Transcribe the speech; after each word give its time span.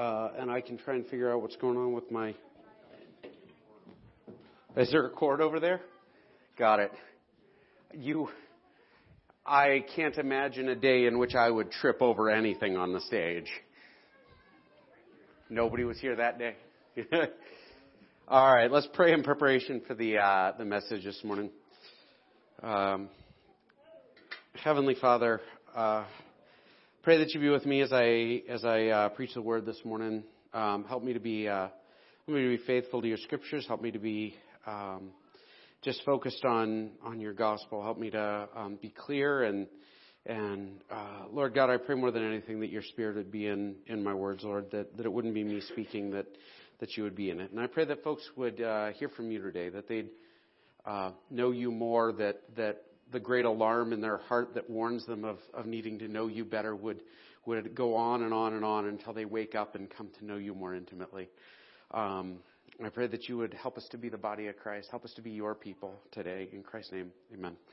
uh, 0.00 0.32
and 0.38 0.50
I 0.50 0.62
can 0.62 0.78
try 0.78 0.94
and 0.94 1.06
figure 1.06 1.30
out 1.30 1.42
what's 1.42 1.56
going 1.56 1.76
on 1.76 1.92
with 1.92 2.10
my. 2.10 2.34
Is 4.76 4.90
there 4.90 5.04
a 5.04 5.10
cord 5.10 5.42
over 5.42 5.60
there? 5.60 5.82
Got 6.58 6.80
it. 6.80 6.92
You. 7.92 8.30
I 9.44 9.84
can't 9.94 10.16
imagine 10.16 10.70
a 10.70 10.74
day 10.74 11.06
in 11.06 11.18
which 11.18 11.34
I 11.34 11.50
would 11.50 11.70
trip 11.70 12.00
over 12.00 12.30
anything 12.30 12.78
on 12.78 12.94
the 12.94 13.00
stage. 13.02 13.50
Nobody 15.50 15.84
was 15.84 15.98
here 15.98 16.16
that 16.16 16.38
day. 16.38 16.54
All 18.28 18.54
right, 18.54 18.70
let's 18.70 18.88
pray 18.94 19.12
in 19.12 19.22
preparation 19.22 19.82
for 19.86 19.94
the 19.94 20.16
uh, 20.16 20.52
the 20.56 20.64
message 20.64 21.04
this 21.04 21.20
morning. 21.22 21.50
Um, 22.62 23.10
Heavenly 24.54 24.94
Father, 24.94 25.42
uh, 25.74 26.04
pray 27.02 27.16
that 27.16 27.32
you 27.32 27.40
be 27.40 27.48
with 27.48 27.64
me 27.64 27.80
as 27.80 27.92
I 27.92 28.42
as 28.48 28.64
I 28.64 28.88
uh, 28.88 29.08
preach 29.10 29.32
the 29.32 29.40
word 29.40 29.64
this 29.64 29.80
morning. 29.84 30.22
Um, 30.52 30.84
help 30.84 31.02
me 31.02 31.14
to 31.14 31.20
be 31.20 31.48
uh, 31.48 31.68
help 32.26 32.28
me 32.28 32.42
to 32.42 32.58
be 32.58 32.64
faithful 32.66 33.00
to 33.00 33.08
your 33.08 33.16
scriptures. 33.16 33.64
Help 33.66 33.80
me 33.80 33.90
to 33.90 33.98
be 33.98 34.34
um, 34.66 35.10
just 35.82 36.02
focused 36.04 36.44
on 36.44 36.90
on 37.02 37.18
your 37.18 37.32
gospel. 37.32 37.82
Help 37.82 37.98
me 37.98 38.10
to 38.10 38.48
um, 38.54 38.78
be 38.82 38.90
clear 38.90 39.44
and 39.44 39.66
and 40.26 40.82
uh, 40.90 41.24
Lord 41.32 41.54
God, 41.54 41.70
I 41.70 41.78
pray 41.78 41.94
more 41.94 42.10
than 42.10 42.22
anything 42.22 42.60
that 42.60 42.70
your 42.70 42.82
Spirit 42.82 43.16
would 43.16 43.32
be 43.32 43.46
in 43.46 43.76
in 43.86 44.04
my 44.04 44.12
words, 44.12 44.44
Lord. 44.44 44.70
That 44.72 44.94
that 44.98 45.06
it 45.06 45.12
wouldn't 45.12 45.32
be 45.32 45.42
me 45.42 45.62
speaking, 45.72 46.10
that 46.10 46.26
that 46.80 46.98
you 46.98 47.04
would 47.04 47.16
be 47.16 47.30
in 47.30 47.40
it. 47.40 47.50
And 47.50 47.60
I 47.60 47.66
pray 47.66 47.86
that 47.86 48.04
folks 48.04 48.28
would 48.36 48.60
uh, 48.60 48.88
hear 48.90 49.08
from 49.08 49.30
you 49.30 49.40
today, 49.40 49.70
that 49.70 49.88
they'd 49.88 50.10
uh, 50.84 51.12
know 51.30 51.50
you 51.50 51.70
more, 51.70 52.12
that 52.12 52.42
that 52.56 52.82
the 53.12 53.20
great 53.20 53.44
alarm 53.44 53.92
in 53.92 54.00
their 54.00 54.18
heart 54.18 54.54
that 54.54 54.68
warns 54.68 55.06
them 55.06 55.24
of, 55.24 55.38
of 55.54 55.66
needing 55.66 55.98
to 55.98 56.08
know 56.08 56.26
you 56.26 56.44
better 56.44 56.74
would, 56.74 57.02
would 57.46 57.74
go 57.74 57.94
on 57.94 58.22
and 58.22 58.32
on 58.32 58.54
and 58.54 58.64
on 58.64 58.86
until 58.86 59.12
they 59.12 59.24
wake 59.24 59.54
up 59.54 59.74
and 59.74 59.88
come 59.90 60.08
to 60.18 60.24
know 60.24 60.36
you 60.36 60.54
more 60.54 60.74
intimately. 60.74 61.28
Um, 61.92 62.38
I 62.84 62.88
pray 62.88 63.08
that 63.08 63.28
you 63.28 63.36
would 63.36 63.52
help 63.52 63.76
us 63.76 63.86
to 63.90 63.98
be 63.98 64.08
the 64.08 64.16
body 64.16 64.46
of 64.46 64.56
Christ. 64.56 64.88
Help 64.90 65.04
us 65.04 65.12
to 65.14 65.22
be 65.22 65.30
your 65.30 65.54
people 65.54 66.00
today. 66.12 66.48
In 66.52 66.62
Christ's 66.62 66.92
name, 66.92 67.10
amen. 67.34 67.56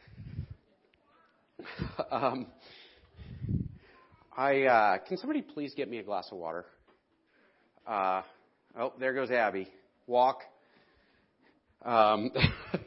Um, 2.12 2.48
I 4.38 4.64
uh, 4.66 4.98
can 5.00 5.18
somebody 5.18 5.42
please 5.42 5.74
get 5.76 5.90
me 5.90 5.98
a 5.98 6.04
glass 6.04 6.28
of 6.32 6.38
water? 6.38 6.66
Uh, 7.88 8.22
oh, 8.80 8.94
there 9.00 9.14
goes 9.16 9.32
Abby. 9.32 9.68
Walk. 10.06 10.42
Um, 11.84 12.30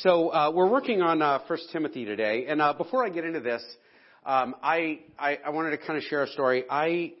So 0.00 0.28
uh, 0.28 0.50
we're 0.54 0.68
working 0.68 1.00
on 1.00 1.22
uh, 1.22 1.38
Timothy 1.72 2.04
today, 2.04 2.44
and 2.48 2.60
uh, 2.60 2.74
before 2.74 3.02
I 3.02 3.08
get 3.08 3.24
into 3.24 3.40
this, 3.40 3.64
um, 4.26 4.54
I, 4.62 4.98
I, 5.18 5.38
I 5.46 5.48
wanted 5.48 5.70
to 5.70 5.78
kind 5.78 5.96
of 5.96 6.02
share 6.02 6.22
a 6.22 6.28
story. 6.28 6.64
I 6.68 7.14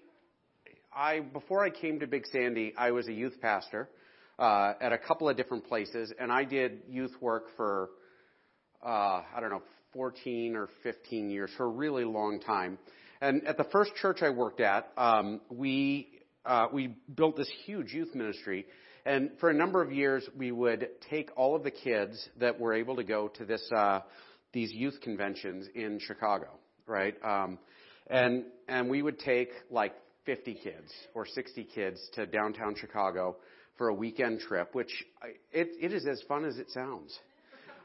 I 0.94 1.20
before 1.20 1.64
I 1.64 1.70
came 1.70 2.00
to 2.00 2.06
Big 2.06 2.26
Sandy, 2.26 2.74
I 2.76 2.90
was 2.90 3.08
a 3.08 3.14
youth 3.14 3.40
pastor 3.40 3.88
uh, 4.38 4.74
at 4.78 4.92
a 4.92 4.98
couple 4.98 5.26
of 5.26 5.38
different 5.38 5.66
places, 5.66 6.12
and 6.20 6.30
I 6.30 6.44
did 6.44 6.82
youth 6.86 7.14
work 7.22 7.44
for 7.56 7.88
uh, 8.84 9.22
I 9.34 9.40
don't 9.40 9.48
know 9.48 9.62
14 9.94 10.54
or 10.54 10.68
15 10.82 11.30
years 11.30 11.50
for 11.56 11.64
a 11.64 11.70
really 11.70 12.04
long 12.04 12.40
time. 12.40 12.76
And 13.22 13.46
at 13.46 13.56
the 13.56 13.64
first 13.72 13.92
church 13.94 14.18
I 14.20 14.28
worked 14.28 14.60
at, 14.60 14.92
um, 14.98 15.40
we 15.48 16.08
uh, 16.44 16.66
we 16.70 16.94
built 17.14 17.38
this 17.38 17.50
huge 17.64 17.94
youth 17.94 18.14
ministry 18.14 18.66
and 19.06 19.30
for 19.38 19.50
a 19.50 19.54
number 19.54 19.80
of 19.80 19.92
years, 19.92 20.28
we 20.36 20.50
would 20.50 20.88
take 21.08 21.30
all 21.36 21.54
of 21.54 21.62
the 21.62 21.70
kids 21.70 22.28
that 22.40 22.58
were 22.58 22.74
able 22.74 22.96
to 22.96 23.04
go 23.04 23.28
to 23.28 23.44
this 23.44 23.62
uh, 23.74 24.00
these 24.52 24.72
youth 24.72 24.98
conventions 25.00 25.68
in 25.76 26.00
Chicago, 26.00 26.48
right? 26.86 27.14
Um, 27.24 27.58
and 28.08 28.44
and 28.68 28.90
we 28.90 29.02
would 29.02 29.20
take 29.20 29.50
like 29.70 29.94
50 30.24 30.54
kids 30.54 30.92
or 31.14 31.24
60 31.24 31.68
kids 31.72 32.00
to 32.14 32.26
downtown 32.26 32.74
Chicago 32.74 33.36
for 33.78 33.88
a 33.88 33.94
weekend 33.94 34.40
trip, 34.40 34.74
which 34.74 34.90
it, 35.52 35.68
it 35.80 35.92
is 35.92 36.04
as 36.04 36.20
fun 36.28 36.44
as 36.44 36.58
it 36.58 36.68
sounds. 36.70 37.16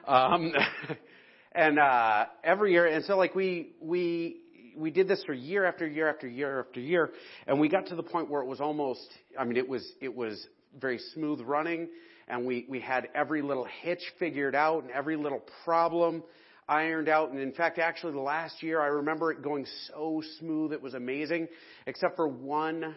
Um, 0.08 0.54
and 1.52 1.78
uh, 1.78 2.26
every 2.44 2.72
year, 2.72 2.88
and 2.88 3.06
so 3.06 3.16
like 3.16 3.36
we 3.36 3.74
we 3.80 4.38
we 4.76 4.90
did 4.90 5.08
this 5.08 5.24
for 5.24 5.34
year 5.34 5.66
after 5.66 5.88
year 5.88 6.10
after 6.10 6.28
year 6.28 6.62
after 6.62 6.80
year, 6.80 7.12
and 7.46 7.60
we 7.60 7.70
got 7.70 7.86
to 7.88 7.96
the 7.96 8.04
point 8.04 8.28
where 8.28 8.42
it 8.42 8.48
was 8.48 8.60
almost. 8.60 9.08
I 9.38 9.44
mean, 9.44 9.58
it 9.58 9.70
was 9.70 9.88
it 10.02 10.16
was 10.16 10.48
very 10.80 11.00
smooth 11.14 11.42
running, 11.42 11.90
and 12.28 12.46
we, 12.46 12.66
we 12.70 12.80
had 12.80 13.10
every 13.14 13.42
little 13.42 13.68
hitch 13.82 14.02
figured 14.20 14.56
out 14.56 14.84
and 14.84 14.92
every 14.92 15.16
little 15.16 15.42
problem 15.64 16.24
ironed 16.68 17.10
out. 17.10 17.32
And 17.32 17.40
in 17.40 17.52
fact, 17.52 17.80
actually, 17.80 18.14
the 18.14 18.20
last 18.20 18.64
year, 18.64 18.80
I 18.82 18.88
remember 18.88 19.32
it 19.32 19.42
going 19.42 19.66
so 19.88 20.24
smooth, 20.40 20.72
it 20.72 20.82
was 20.82 20.94
amazing, 20.94 21.48
except 21.86 22.16
for 22.16 22.28
one 22.28 22.96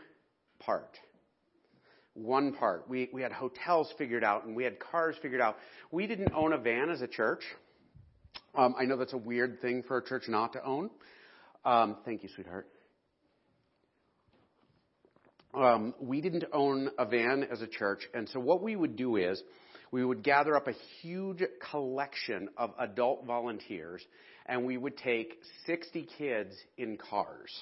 part. 0.60 0.96
One 2.14 2.52
part. 2.52 2.88
We, 2.88 3.10
we 3.12 3.22
had 3.22 3.32
hotels 3.32 3.92
figured 3.98 4.22
out 4.22 4.44
and 4.44 4.54
we 4.54 4.62
had 4.62 4.78
cars 4.78 5.16
figured 5.20 5.40
out. 5.40 5.56
We 5.90 6.06
didn't 6.06 6.32
own 6.32 6.52
a 6.52 6.58
van 6.58 6.90
as 6.90 7.02
a 7.02 7.08
church. 7.08 7.42
Um, 8.54 8.76
I 8.78 8.84
know 8.84 8.96
that's 8.96 9.14
a 9.14 9.18
weird 9.18 9.60
thing 9.60 9.82
for 9.82 9.98
a 9.98 10.04
church 10.04 10.24
not 10.28 10.52
to 10.52 10.64
own. 10.64 10.90
Um, 11.64 11.96
thank 12.04 12.22
you, 12.22 12.28
sweetheart 12.34 12.68
um, 15.54 15.94
we 16.00 16.20
didn't 16.20 16.44
own 16.52 16.90
a 16.98 17.04
van 17.04 17.46
as 17.50 17.62
a 17.62 17.66
church, 17.66 18.00
and 18.12 18.28
so 18.28 18.40
what 18.40 18.62
we 18.62 18.76
would 18.76 18.96
do 18.96 19.16
is 19.16 19.42
we 19.90 20.04
would 20.04 20.22
gather 20.24 20.56
up 20.56 20.66
a 20.66 20.74
huge 21.00 21.42
collection 21.70 22.48
of 22.56 22.72
adult 22.78 23.26
volunteers, 23.26 24.04
and 24.46 24.64
we 24.66 24.76
would 24.76 24.96
take 24.96 25.38
60 25.66 26.08
kids 26.18 26.54
in 26.76 26.96
cars. 26.96 27.52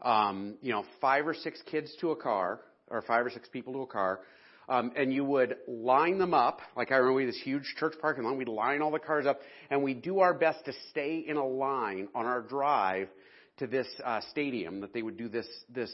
Um, 0.00 0.56
you 0.62 0.72
know, 0.72 0.84
five 1.00 1.26
or 1.26 1.34
six 1.34 1.60
kids 1.70 1.94
to 2.00 2.10
a 2.12 2.16
car, 2.16 2.60
or 2.88 3.02
five 3.02 3.26
or 3.26 3.30
six 3.30 3.48
people 3.48 3.74
to 3.74 3.80
a 3.80 3.86
car, 3.86 4.20
um, 4.68 4.92
and 4.96 5.12
you 5.12 5.24
would 5.24 5.56
line 5.68 6.18
them 6.18 6.32
up. 6.32 6.60
Like 6.76 6.90
I 6.90 6.96
remember 6.96 7.16
we 7.16 7.26
this 7.26 7.40
huge 7.42 7.74
church 7.78 7.94
parking 8.00 8.24
lot. 8.24 8.36
We'd 8.36 8.48
line 8.48 8.80
all 8.80 8.90
the 8.90 8.98
cars 8.98 9.26
up, 9.26 9.40
and 9.70 9.82
we'd 9.82 10.02
do 10.02 10.20
our 10.20 10.34
best 10.34 10.64
to 10.64 10.72
stay 10.90 11.24
in 11.26 11.36
a 11.36 11.46
line 11.46 12.08
on 12.14 12.26
our 12.26 12.40
drive 12.40 13.08
to 13.58 13.66
this 13.66 13.86
uh, 14.02 14.20
stadium 14.30 14.80
that 14.80 14.92
they 14.92 15.02
would 15.02 15.16
do 15.16 15.28
this 15.28 15.46
this 15.68 15.92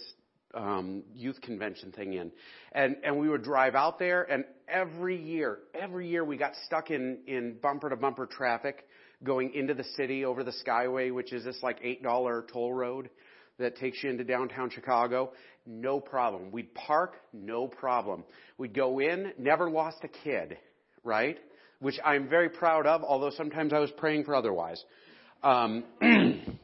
um, 0.54 1.02
youth 1.14 1.40
convention 1.40 1.92
thing 1.92 2.14
in, 2.14 2.32
and 2.72 2.96
and 3.04 3.18
we 3.18 3.28
would 3.28 3.42
drive 3.42 3.74
out 3.74 3.98
there, 3.98 4.22
and 4.22 4.44
every 4.68 5.20
year, 5.20 5.58
every 5.74 6.08
year 6.08 6.24
we 6.24 6.36
got 6.36 6.52
stuck 6.66 6.90
in 6.90 7.18
in 7.26 7.56
bumper 7.62 7.90
to 7.90 7.96
bumper 7.96 8.26
traffic 8.26 8.86
going 9.22 9.54
into 9.54 9.74
the 9.74 9.84
city 9.96 10.24
over 10.24 10.42
the 10.42 10.54
Skyway, 10.66 11.12
which 11.12 11.32
is 11.32 11.44
this 11.44 11.58
like 11.62 11.78
eight 11.82 12.02
dollar 12.02 12.46
toll 12.52 12.72
road 12.72 13.10
that 13.58 13.76
takes 13.76 14.02
you 14.02 14.10
into 14.10 14.24
downtown 14.24 14.70
Chicago. 14.70 15.32
No 15.66 16.00
problem. 16.00 16.50
We'd 16.50 16.74
park, 16.74 17.16
no 17.32 17.68
problem. 17.68 18.24
We'd 18.58 18.74
go 18.74 18.98
in, 18.98 19.32
never 19.38 19.70
lost 19.70 19.98
a 20.02 20.08
kid, 20.08 20.56
right? 21.04 21.38
Which 21.78 21.98
I'm 22.04 22.28
very 22.28 22.48
proud 22.48 22.86
of, 22.86 23.04
although 23.04 23.30
sometimes 23.30 23.72
I 23.72 23.78
was 23.78 23.90
praying 23.92 24.24
for 24.24 24.34
otherwise. 24.34 24.82
Um, 25.42 25.84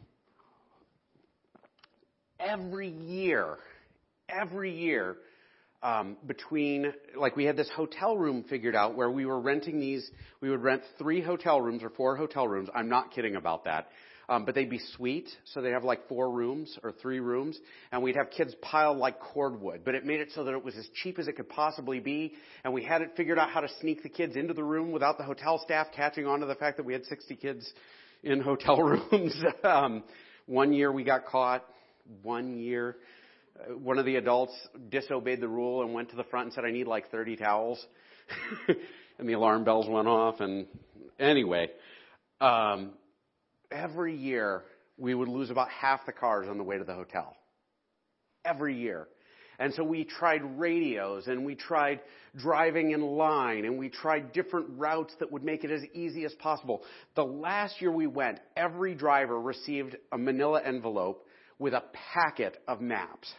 every 2.41 2.89
year 2.89 3.59
every 4.29 4.77
year 4.77 5.17
um, 5.83 6.17
between 6.27 6.93
like 7.17 7.37
we 7.37 7.45
had 7.45 7.57
this 7.57 7.71
hotel 7.75 8.17
room 8.17 8.45
figured 8.49 8.75
out 8.75 8.97
where 8.97 9.11
we 9.11 9.27
were 9.27 9.41
renting 9.41 9.79
these 9.79 10.11
we 10.41 10.51
would 10.51 10.63
rent 10.63 10.83
three 10.99 11.21
hotel 11.21 11.61
rooms 11.61 11.83
or 11.83 11.91
four 11.91 12.17
hotel 12.17 12.49
rooms. 12.49 12.69
I'm 12.75 12.89
not 12.89 13.13
kidding 13.13 13.37
about 13.37 13.65
that. 13.65 13.89
Um, 14.29 14.45
but 14.45 14.57
they'd 14.57 14.69
be 14.69 14.81
suite 14.97 15.29
so 15.45 15.61
they'd 15.61 15.71
have 15.71 15.85
like 15.85 16.09
four 16.09 16.31
rooms 16.33 16.77
or 16.83 16.91
three 16.91 17.21
rooms 17.21 17.57
and 17.93 18.03
we'd 18.03 18.17
have 18.17 18.31
kids 18.31 18.55
piled 18.61 18.99
like 18.99 19.21
cordwood. 19.21 19.83
But 19.85 19.95
it 19.95 20.05
made 20.05 20.21
it 20.21 20.31
so 20.35 20.43
that 20.45 20.53
it 20.53 20.65
was 20.65 20.77
as 20.77 20.89
cheap 21.03 21.19
as 21.21 21.29
it 21.29 21.37
could 21.37 21.49
possibly 21.49 22.01
be 22.01 22.33
and 22.65 22.73
we 22.75 22.83
had 22.83 23.03
it 23.03 23.13
figured 23.17 23.39
out 23.39 23.51
how 23.51 23.61
to 23.61 23.69
sneak 23.81 24.03
the 24.03 24.09
kids 24.09 24.35
into 24.35 24.55
the 24.55 24.65
room 24.65 24.91
without 24.91 25.19
the 25.19 25.25
hotel 25.25 25.61
staff 25.63 25.89
catching 25.95 26.27
on 26.27 26.41
to 26.41 26.47
the 26.47 26.57
fact 26.57 26.79
that 26.79 26.87
we 26.87 26.93
had 26.93 27.05
60 27.05 27.37
kids 27.37 27.71
in 28.25 28.41
hotel 28.43 28.83
rooms. 28.83 29.35
Um, 29.63 30.03
one 30.47 30.73
year 30.73 30.91
we 30.93 31.03
got 31.03 31.27
caught 31.27 31.65
one 32.23 32.57
year 32.57 32.97
one 33.79 33.99
of 33.99 34.05
the 34.05 34.17
adults 34.17 34.53
disobeyed 34.89 35.41
the 35.41 35.49
rule 35.49 35.83
and 35.83 35.93
went 35.95 36.11
to 36.11 36.17
the 36.17 36.25
front 36.25 36.47
and 36.47 36.55
said, 36.55 36.65
I 36.65 36.71
need 36.71 36.87
like 36.87 37.11
30 37.11 37.37
towels. 37.37 37.85
and 39.19 39.29
the 39.29 39.35
alarm 39.35 39.65
bells 39.65 39.89
went 39.89 40.09
off. 40.09 40.41
And 40.41 40.67
anyway, 41.19 41.71
um, 42.41 42.93
every 43.71 44.17
year 44.17 44.63
we 44.99 45.15
would 45.15 45.29
lose 45.29 45.51
about 45.51 45.69
half 45.69 46.07
the 46.07 46.13
cars 46.13 46.49
on 46.49 46.59
the 46.59 46.65
way 46.65 46.79
to 46.79 46.85
the 46.85 46.95
hotel. 46.95 47.37
Every 48.45 48.77
year. 48.77 49.09
And 49.59 49.73
so 49.75 49.83
we 49.83 50.05
tried 50.05 50.43
radios 50.59 51.29
and 51.29 51.45
we 51.45 51.55
tried 51.55 52.01
driving 52.37 52.91
in 52.91 53.01
line 53.01 53.65
and 53.65 53.79
we 53.79 53.89
tried 53.89 54.33
different 54.33 54.67
routes 54.77 55.15
that 55.19 55.33
would 55.33 55.45
make 55.45 55.65
it 55.65 55.71
as 55.71 55.83
easy 55.95 56.25
as 56.25 56.35
possible. 56.35 56.83
The 57.15 57.25
last 57.25 57.81
year 57.81 57.91
we 57.91 58.07
went, 58.07 58.39
every 58.57 58.95
driver 58.95 59.41
received 59.41 59.97
a 60.13 60.19
manila 60.19 60.61
envelope 60.63 61.26
with 61.59 61.75
a 61.75 61.83
packet 62.15 62.57
of 62.69 62.81
maps. 62.81 63.33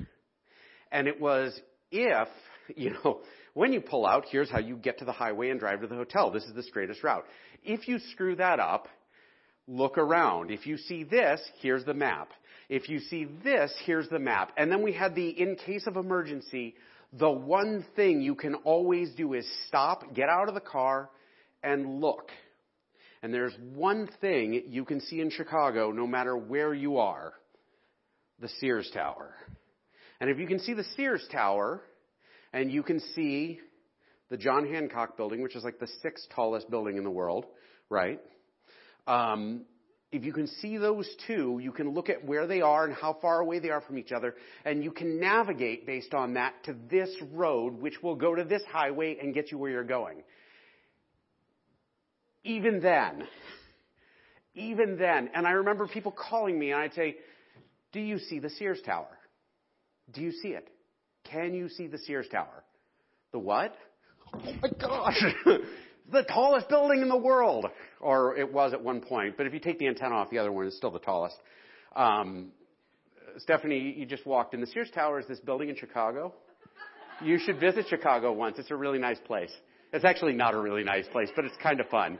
And 0.92 1.08
it 1.08 1.20
was 1.20 1.60
if, 1.92 2.28
you 2.76 2.92
know, 2.92 3.22
when 3.54 3.74
you 3.74 3.82
pull 3.82 4.06
out, 4.06 4.26
here's 4.30 4.50
how 4.50 4.60
you 4.60 4.76
get 4.76 5.00
to 5.00 5.06
the 5.06 5.12
highway 5.12 5.50
and 5.50 5.60
drive 5.60 5.82
to 5.82 5.88
the 5.88 5.96
hotel. 5.96 6.32
This 6.32 6.44
is 6.44 6.54
the 6.54 6.64
straightest 6.64 7.04
route. 7.04 7.26
If 7.64 7.88
you 7.88 8.00
screw 8.12 8.36
that 8.36 8.60
up, 8.60 8.88
look 9.68 9.98
around. 9.98 10.52
If 10.52 10.66
you 10.66 10.78
see 10.78 11.04
this, 11.04 11.42
here's 11.60 11.84
the 11.84 11.94
map. 11.94 12.30
If 12.70 12.90
you 12.90 13.00
see 13.00 13.28
this, 13.44 13.74
here's 13.86 14.10
the 14.10 14.20
map. 14.20 14.52
And 14.58 14.72
then 14.72 14.82
we 14.82 14.94
had 14.94 15.16
the 15.16 15.30
in 15.30 15.56
case 15.56 15.88
of 15.88 15.96
emergency, 15.96 16.76
the 17.14 17.30
one 17.30 17.86
thing 17.96 18.22
you 18.22 18.36
can 18.36 18.56
always 18.56 19.12
do 19.16 19.34
is 19.34 19.48
stop, 19.68 20.14
get 20.14 20.30
out 20.30 20.50
of 20.50 20.54
the 20.54 20.62
car, 20.62 21.10
and 21.64 22.02
look. 22.02 22.30
And 23.24 23.34
there's 23.34 23.56
one 23.74 24.10
thing 24.22 24.64
you 24.68 24.86
can 24.86 25.02
see 25.02 25.22
in 25.22 25.30
Chicago 25.30 25.92
no 25.92 26.06
matter 26.06 26.38
where 26.38 26.74
you 26.74 26.98
are 26.98 27.34
the 28.40 28.50
Sears 28.60 28.90
Tower. 28.94 29.34
And 30.20 30.30
if 30.30 30.40
you 30.40 30.48
can 30.48 30.60
see 30.60 30.74
the 30.74 30.86
Sears 30.96 31.26
Tower, 31.32 31.82
and 32.54 32.72
you 32.72 32.84
can 32.84 33.00
see 33.16 33.60
the 34.30 34.38
John 34.38 34.68
Hancock 34.68 35.18
building, 35.18 35.42
which 35.42 35.56
is 35.56 35.64
like 35.64 35.80
the 35.80 35.88
sixth 36.02 36.28
tallest 36.36 36.70
building 36.70 36.98
in 36.98 37.04
the 37.04 37.12
world, 37.12 37.46
right? 37.90 38.20
Um, 39.06 39.66
if 40.12 40.24
you 40.24 40.32
can 40.32 40.48
see 40.48 40.78
those 40.78 41.08
two, 41.28 41.60
you 41.62 41.72
can 41.72 41.94
look 41.94 42.10
at 42.10 42.26
where 42.26 42.48
they 42.48 42.62
are 42.62 42.86
and 42.86 42.94
how 42.94 43.18
far 43.22 43.40
away 43.40 43.60
they 43.60 43.70
are 43.70 43.82
from 43.82 43.98
each 43.98 44.12
other, 44.12 44.36
and 44.66 44.84
you 44.84 44.92
can 44.92 45.20
navigate 45.20 45.86
based 45.86 46.14
on 46.14 46.36
that 46.36 46.54
to 46.66 46.76
this 46.90 47.10
road, 47.34 47.82
which 47.82 48.02
will 48.02 48.16
go 48.16 48.34
to 48.34 48.44
this 48.44 48.64
highway 48.72 49.18
and 49.22 49.34
get 49.34 49.52
you 49.52 49.58
where 49.58 49.72
you're 49.72 49.84
going. 49.84 50.24
Even 52.44 52.80
then, 52.80 53.28
even 54.56 54.98
then, 54.98 55.30
and 55.34 55.46
I 55.46 55.52
remember 55.52 55.88
people 55.88 56.12
calling 56.12 56.58
me 56.58 56.72
and 56.72 56.80
I'd 56.80 56.94
say, 56.94 57.18
Do 57.92 58.00
you 58.00 58.20
see 58.20 58.40
the 58.40 58.50
Sears 58.50 58.82
Tower? 58.86 59.08
Do 60.14 60.22
you 60.22 60.32
see 60.32 60.50
it? 60.50 60.68
Can 61.30 61.54
you 61.54 61.70
see 61.70 61.88
the 61.88 61.98
Sears 61.98 62.28
Tower? 62.32 62.64
The 63.32 63.40
what? 63.40 63.76
Oh 64.34 64.54
my 64.62 64.70
gosh! 64.80 65.22
the 66.12 66.24
tallest 66.24 66.70
building 66.70 67.02
in 67.02 67.10
the 67.10 67.18
world. 67.18 67.66
Or 68.00 68.38
it 68.38 68.52
was 68.52 68.74
at 68.74 68.84
one 68.84 69.02
point, 69.02 69.36
but 69.38 69.46
if 69.46 69.54
you 69.54 69.60
take 69.60 69.80
the 69.80 69.88
antenna 69.88 70.16
off, 70.16 70.30
the 70.30 70.38
other 70.38 70.52
one 70.52 70.68
is 70.68 70.76
still 70.78 70.92
the 70.92 71.00
tallest. 71.00 71.36
Um, 71.96 72.52
Stephanie, 73.38 73.96
you 73.98 74.06
just 74.06 74.26
walked 74.26 74.54
in. 74.54 74.62
The 74.62 74.68
Sears 74.68 74.90
Tower 74.94 75.20
is 75.20 75.28
this 75.28 75.40
building 75.40 75.70
in 75.70 75.76
Chicago. 75.76 76.34
You 77.22 77.40
should 77.40 77.60
visit 77.60 77.86
Chicago 77.90 78.32
once. 78.32 78.60
It's 78.60 78.72
a 78.72 78.76
really 78.76 79.00
nice 79.00 79.20
place. 79.26 79.52
It's 79.92 80.06
actually 80.06 80.34
not 80.34 80.54
a 80.54 80.60
really 80.60 80.84
nice 80.84 81.08
place, 81.08 81.30
but 81.36 81.46
it's 81.46 81.56
kind 81.62 81.80
of 81.80 81.88
fun. 81.88 82.20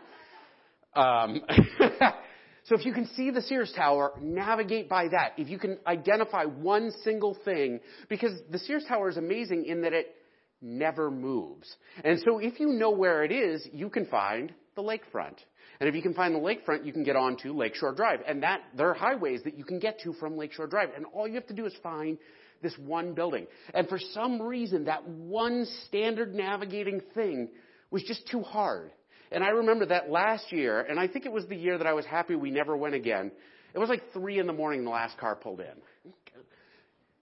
Um, 0.96 1.42
so 2.68 2.76
if 2.76 2.86
you 2.86 2.94
can 2.94 3.08
see 3.16 3.32
the 3.32 3.42
Sears 3.42 3.72
Tower, 3.74 4.12
navigate 4.22 4.90
by 4.90 5.08
that. 5.08 5.34
If 5.38 5.48
you 5.48 5.58
can 5.58 5.78
identify 5.88 6.44
one 6.44 6.92
single 7.04 7.38
thing, 7.46 7.80
because 8.10 8.34
the 8.52 8.60
Sears 8.60 8.84
Tower 8.88 9.08
is 9.08 9.16
amazing 9.16 9.66
in 9.66 9.82
that 9.84 9.94
it 9.94 10.16
never 10.62 11.10
moves. 11.10 11.74
And 12.04 12.20
so 12.26 12.40
if 12.40 12.60
you 12.60 12.68
know 12.68 12.92
where 12.92 13.24
it 13.24 13.32
is, 13.32 13.66
you 13.72 13.90
can 13.90 14.06
find 14.08 14.54
the 14.76 14.82
lakefront. 14.82 15.38
And 15.80 15.88
if 15.88 15.96
you 15.96 16.02
can 16.02 16.14
find 16.14 16.36
the 16.36 16.40
lakefront, 16.40 16.86
you 16.86 16.92
can 16.92 17.06
get 17.06 17.16
onto 17.16 17.54
Lakeshore 17.54 17.94
Drive. 17.94 18.20
And 18.28 18.44
that, 18.44 18.62
there 18.76 18.90
are 18.90 18.96
highways 18.96 19.44
that 19.44 19.58
you 19.58 19.64
can 19.64 19.80
get 19.80 20.02
to 20.02 20.12
from 20.14 20.36
Lakeshore 20.36 20.68
Drive. 20.68 20.90
And 20.94 21.06
all 21.14 21.26
you 21.26 21.36
have 21.36 21.48
to 21.48 21.54
do 21.54 21.66
is 21.66 21.74
find 21.82 22.18
this 22.62 22.76
one 22.78 23.14
building. 23.14 23.48
And 23.74 23.88
for 23.88 24.00
some 24.14 24.42
reason, 24.42 24.86
that 24.86 25.08
one 25.08 25.66
standard 25.88 26.36
navigating 26.36 27.02
thing 27.14 27.48
was 27.92 28.04
just 28.04 28.28
too 28.28 28.42
hard. 28.42 28.92
And 29.32 29.44
I 29.44 29.50
remember 29.50 29.86
that 29.88 30.10
last 30.10 30.52
year, 30.52 30.82
and 30.82 31.00
I 31.00 31.08
think 31.08 31.26
it 31.26 31.32
was 31.32 31.46
the 31.48 31.56
year 31.56 31.78
that 31.78 31.88
I 31.88 31.94
was 31.94 32.06
happy 32.06 32.36
we 32.36 32.52
never 32.52 32.78
went 32.78 32.96
again. 32.96 33.32
It 33.74 33.80
was 33.80 33.90
like 33.90 34.02
three 34.14 34.40
in 34.40 34.48
the 34.48 34.54
morning 34.54 34.84
the 34.84 34.90
last 34.90 35.18
car 35.18 35.36
pulled 35.36 35.60
in. 35.60 36.14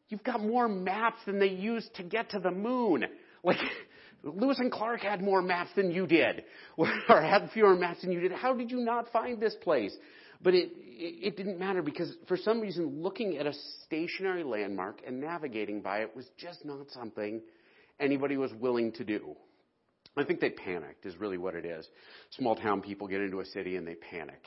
You've 0.09 0.23
got 0.23 0.41
more 0.41 0.67
maps 0.67 1.19
than 1.25 1.39
they 1.39 1.47
used 1.47 1.93
to 1.95 2.03
get 2.03 2.29
to 2.31 2.39
the 2.39 2.51
moon. 2.51 3.05
Like, 3.43 3.57
Lewis 4.23 4.59
and 4.59 4.71
Clark 4.71 5.01
had 5.01 5.21
more 5.21 5.41
maps 5.41 5.71
than 5.75 5.91
you 5.91 6.05
did, 6.05 6.43
or 6.77 6.87
had 7.09 7.49
fewer 7.53 7.75
maps 7.75 8.01
than 8.01 8.11
you 8.11 8.19
did. 8.19 8.31
How 8.31 8.53
did 8.53 8.71
you 8.71 8.79
not 8.79 9.11
find 9.11 9.39
this 9.39 9.55
place? 9.63 9.95
But 10.41 10.53
it, 10.53 10.69
it, 10.77 11.27
it 11.27 11.37
didn't 11.37 11.57
matter 11.57 11.81
because 11.81 12.13
for 12.27 12.37
some 12.37 12.61
reason 12.61 13.01
looking 13.01 13.37
at 13.37 13.47
a 13.47 13.53
stationary 13.85 14.43
landmark 14.43 15.01
and 15.05 15.19
navigating 15.19 15.81
by 15.81 15.99
it 15.99 16.15
was 16.15 16.25
just 16.37 16.65
not 16.65 16.89
something 16.91 17.41
anybody 17.99 18.37
was 18.37 18.53
willing 18.53 18.91
to 18.93 19.03
do. 19.03 19.35
I 20.17 20.23
think 20.23 20.39
they 20.39 20.49
panicked 20.49 21.05
is 21.05 21.17
really 21.17 21.37
what 21.37 21.55
it 21.55 21.65
is. 21.65 21.87
Small 22.31 22.55
town 22.55 22.81
people 22.81 23.07
get 23.07 23.21
into 23.21 23.39
a 23.41 23.45
city 23.45 23.75
and 23.75 23.85
they 23.85 23.95
panic. 23.95 24.41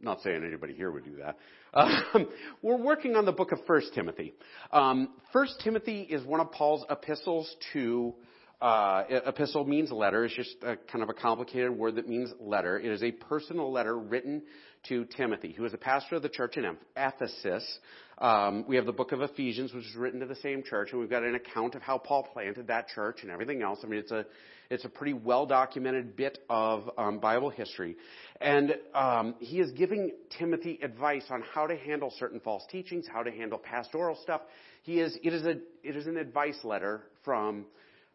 Not 0.00 0.20
saying 0.22 0.44
anybody 0.46 0.74
here 0.74 0.90
would 0.90 1.04
do 1.04 1.16
that. 1.16 1.38
Um, 1.72 2.28
we're 2.62 2.76
working 2.76 3.16
on 3.16 3.24
the 3.24 3.32
book 3.32 3.50
of 3.52 3.58
First 3.66 3.94
Timothy. 3.94 4.34
Um, 4.72 5.08
First 5.32 5.60
Timothy 5.64 6.02
is 6.02 6.24
one 6.24 6.40
of 6.40 6.52
Paul's 6.52 6.84
epistles 6.90 7.52
to. 7.72 8.14
Uh, 8.60 9.02
epistle 9.26 9.64
means 9.64 9.90
letter. 9.90 10.24
It's 10.24 10.34
just 10.34 10.56
a, 10.62 10.76
kind 10.76 11.02
of 11.02 11.10
a 11.10 11.12
complicated 11.12 11.72
word 11.72 11.96
that 11.96 12.08
means 12.08 12.30
letter. 12.40 12.78
It 12.78 12.90
is 12.92 13.02
a 13.02 13.10
personal 13.10 13.72
letter 13.72 13.98
written 13.98 14.42
to 14.88 15.04
Timothy, 15.16 15.52
who 15.52 15.62
was 15.62 15.74
a 15.74 15.78
pastor 15.78 16.16
of 16.16 16.22
the 16.22 16.28
church 16.28 16.56
in 16.56 16.76
Ephesus. 16.96 17.78
Um, 18.18 18.64
we 18.68 18.76
have 18.76 18.86
the 18.86 18.92
book 18.92 19.12
of 19.12 19.22
Ephesians, 19.22 19.72
which 19.72 19.84
is 19.84 19.96
written 19.96 20.20
to 20.20 20.26
the 20.26 20.36
same 20.36 20.62
church, 20.62 20.90
and 20.92 21.00
we've 21.00 21.10
got 21.10 21.24
an 21.24 21.34
account 21.34 21.74
of 21.74 21.82
how 21.82 21.98
Paul 21.98 22.22
planted 22.32 22.68
that 22.68 22.88
church 22.88 23.18
and 23.22 23.30
everything 23.30 23.62
else. 23.62 23.80
I 23.82 23.86
mean, 23.86 23.98
it's 23.98 24.12
a 24.12 24.24
it's 24.70 24.84
a 24.84 24.88
pretty 24.88 25.12
well 25.12 25.46
documented 25.46 26.16
bit 26.16 26.38
of 26.48 26.88
um, 26.96 27.18
Bible 27.18 27.50
history, 27.50 27.96
and 28.40 28.76
um, 28.94 29.34
he 29.40 29.60
is 29.60 29.72
giving 29.72 30.12
Timothy 30.38 30.78
advice 30.82 31.24
on 31.30 31.42
how 31.52 31.66
to 31.66 31.76
handle 31.76 32.12
certain 32.18 32.40
false 32.40 32.64
teachings, 32.70 33.06
how 33.12 33.22
to 33.22 33.30
handle 33.30 33.58
pastoral 33.58 34.16
stuff. 34.22 34.42
He 34.82 35.00
is 35.00 35.18
it 35.22 35.32
is 35.32 35.44
a 35.44 35.58
it 35.82 35.96
is 35.96 36.06
an 36.06 36.16
advice 36.16 36.58
letter 36.62 37.02
from 37.24 37.66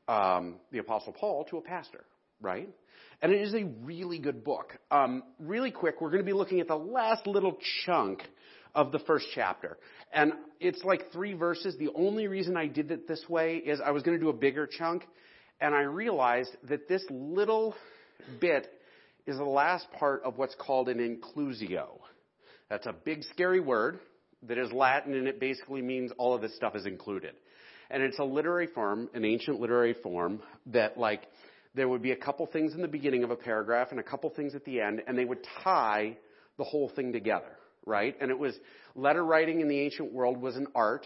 um, 0.08 0.56
the 0.72 0.80
Apostle 0.80 1.14
Paul 1.14 1.46
to 1.46 1.58
a 1.58 1.62
pastor, 1.62 2.04
right? 2.42 2.70
And 3.22 3.32
it 3.34 3.42
is 3.42 3.54
a 3.54 3.66
really 3.84 4.20
good 4.20 4.44
book. 4.44 4.78
Um, 4.92 5.24
really 5.40 5.72
quick, 5.72 6.00
we're 6.00 6.10
going 6.10 6.24
to 6.24 6.26
be 6.26 6.34
looking 6.34 6.60
at 6.62 6.68
the 6.68 6.76
last 6.76 7.28
little 7.28 7.58
chunk 7.86 8.22
of 8.74 8.92
the 8.92 9.00
first 9.00 9.26
chapter. 9.34 9.78
And 10.14 10.34
it's 10.60 10.84
like 10.84 11.12
three 11.12 11.34
verses. 11.34 11.76
The 11.78 11.90
only 11.96 12.28
reason 12.28 12.56
I 12.56 12.68
did 12.68 12.92
it 12.92 13.08
this 13.08 13.24
way 13.28 13.58
is 13.58 13.82
I 13.84 13.92
was 13.92 14.04
going 14.04 14.18
to 14.18 14.24
do 14.24 14.30
a 14.30 14.34
bigger 14.34 14.68
chunk, 14.68 15.04
and 15.60 15.76
I 15.76 15.82
realized 15.82 16.56
that 16.70 16.88
this 16.88 17.04
little 17.10 17.76
bit 18.40 18.68
is 19.26 19.38
the 19.38 19.44
last 19.44 19.88
part 19.92 20.24
of 20.24 20.38
what's 20.38 20.56
called 20.56 20.90
an 20.90 20.98
inclusio. 20.98 21.88
That's 22.70 22.86
a 22.86 22.94
big, 22.94 23.24
scary 23.24 23.60
word 23.60 24.00
that 24.48 24.58
is 24.58 24.72
Latin, 24.72 25.14
and 25.14 25.28
it 25.28 25.40
basically 25.40 25.82
means 25.82 26.12
all 26.18 26.34
of 26.34 26.42
this 26.42 26.56
stuff 26.56 26.76
is 26.76 26.86
included. 26.86 27.34
And 27.92 28.04
it's 28.04 28.20
a 28.20 28.24
literary 28.24 28.68
form, 28.68 29.10
an 29.14 29.26
ancient 29.26 29.60
literary 29.60 29.96
form, 30.02 30.42
that 30.68 30.98
like 30.98 31.24
there 31.76 31.88
would 31.88 32.02
be 32.02 32.12
a 32.12 32.16
couple 32.16 32.46
things 32.48 32.74
in 32.74 32.82
the 32.82 32.88
beginning 32.88 33.24
of 33.24 33.32
a 33.32 33.36
paragraph 33.36 33.90
and 33.92 34.00
a 34.00 34.04
couple 34.04 34.30
things 34.32 34.56
at 34.56 34.66
the 34.66 34.82
end, 34.82 35.02
and 35.08 35.18
they 35.18 35.26
would 35.26 35.46
tie 35.64 36.18
the 36.58 36.64
whole 36.64 36.90
thing 36.90 37.14
together 37.14 37.56
right? 37.86 38.16
And 38.22 38.32
it 38.32 38.38
was 38.38 38.58
letter 38.96 39.26
writing 39.26 39.62
in 39.62 39.68
the 39.68 39.80
ancient 39.80 40.14
world 40.14 40.40
was 40.40 40.56
an 40.56 40.68
art. 40.76 41.06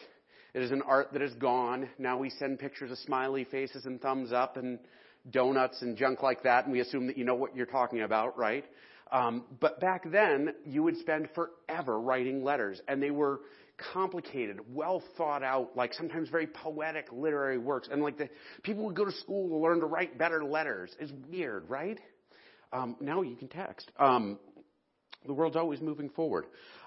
It 0.53 0.61
is 0.61 0.71
an 0.71 0.83
art 0.85 1.13
that 1.13 1.21
is 1.21 1.33
gone. 1.35 1.89
Now 1.97 2.17
we 2.17 2.29
send 2.29 2.59
pictures 2.59 2.91
of 2.91 2.97
smiley 2.99 3.45
faces 3.45 3.85
and 3.85 3.99
thumbs 4.01 4.31
up 4.31 4.57
and 4.57 4.77
donuts 5.31 5.81
and 5.81 5.97
junk 5.97 6.21
like 6.21 6.43
that, 6.43 6.65
and 6.65 6.73
we 6.73 6.81
assume 6.81 7.07
that 7.07 7.17
you 7.17 7.23
know 7.23 7.35
what 7.35 7.55
you're 7.55 7.65
talking 7.65 8.01
about, 8.01 8.37
right? 8.37 8.65
Um, 9.11 9.45
but 9.59 9.79
back 9.79 10.09
then, 10.11 10.53
you 10.65 10.83
would 10.83 10.97
spend 10.97 11.29
forever 11.33 11.99
writing 11.99 12.43
letters, 12.43 12.81
and 12.87 13.01
they 13.01 13.11
were 13.11 13.39
complicated, 13.93 14.59
well 14.69 15.03
thought 15.17 15.43
out, 15.43 15.75
like 15.75 15.93
sometimes 15.93 16.29
very 16.29 16.47
poetic 16.47 17.07
literary 17.11 17.57
works. 17.57 17.89
And 17.91 18.01
like 18.01 18.17
the 18.17 18.29
people 18.63 18.85
would 18.85 18.95
go 18.95 19.05
to 19.05 19.11
school 19.11 19.49
to 19.49 19.55
learn 19.55 19.79
to 19.79 19.85
write 19.85 20.17
better 20.17 20.43
letters. 20.43 20.95
It's 20.99 21.11
weird, 21.29 21.69
right? 21.69 21.99
Um, 22.71 22.95
now 22.99 23.21
you 23.21 23.35
can 23.35 23.47
text. 23.47 23.91
Um, 23.99 24.39
the 25.25 25.33
world's 25.33 25.55
always 25.55 25.81
moving 25.81 26.09
forward. 26.09 26.45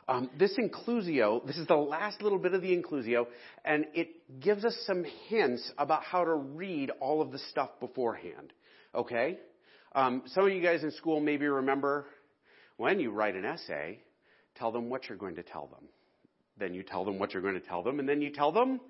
Um, 0.08 0.30
this 0.38 0.56
inclusio, 0.56 1.44
this 1.46 1.56
is 1.56 1.66
the 1.66 1.74
last 1.74 2.22
little 2.22 2.38
bit 2.38 2.54
of 2.54 2.62
the 2.62 2.76
inclusio, 2.76 3.26
and 3.64 3.86
it 3.94 4.40
gives 4.40 4.64
us 4.64 4.76
some 4.86 5.04
hints 5.28 5.72
about 5.78 6.04
how 6.04 6.24
to 6.24 6.34
read 6.34 6.90
all 7.00 7.20
of 7.20 7.32
the 7.32 7.38
stuff 7.50 7.70
beforehand. 7.80 8.52
Okay? 8.94 9.38
Um, 9.94 10.22
some 10.26 10.46
of 10.46 10.52
you 10.52 10.62
guys 10.62 10.84
in 10.84 10.92
school 10.92 11.20
maybe 11.20 11.46
remember 11.46 12.06
when 12.76 13.00
you 13.00 13.10
write 13.10 13.34
an 13.34 13.44
essay, 13.44 14.00
tell 14.54 14.70
them 14.70 14.90
what 14.90 15.08
you're 15.08 15.18
going 15.18 15.36
to 15.36 15.42
tell 15.42 15.66
them. 15.66 15.88
Then 16.58 16.74
you 16.74 16.82
tell 16.82 17.04
them 17.04 17.18
what 17.18 17.32
you're 17.32 17.42
going 17.42 17.54
to 17.54 17.60
tell 17.60 17.82
them, 17.82 17.98
and 17.98 18.08
then 18.08 18.20
you 18.20 18.30
tell 18.30 18.52
them 18.52 18.80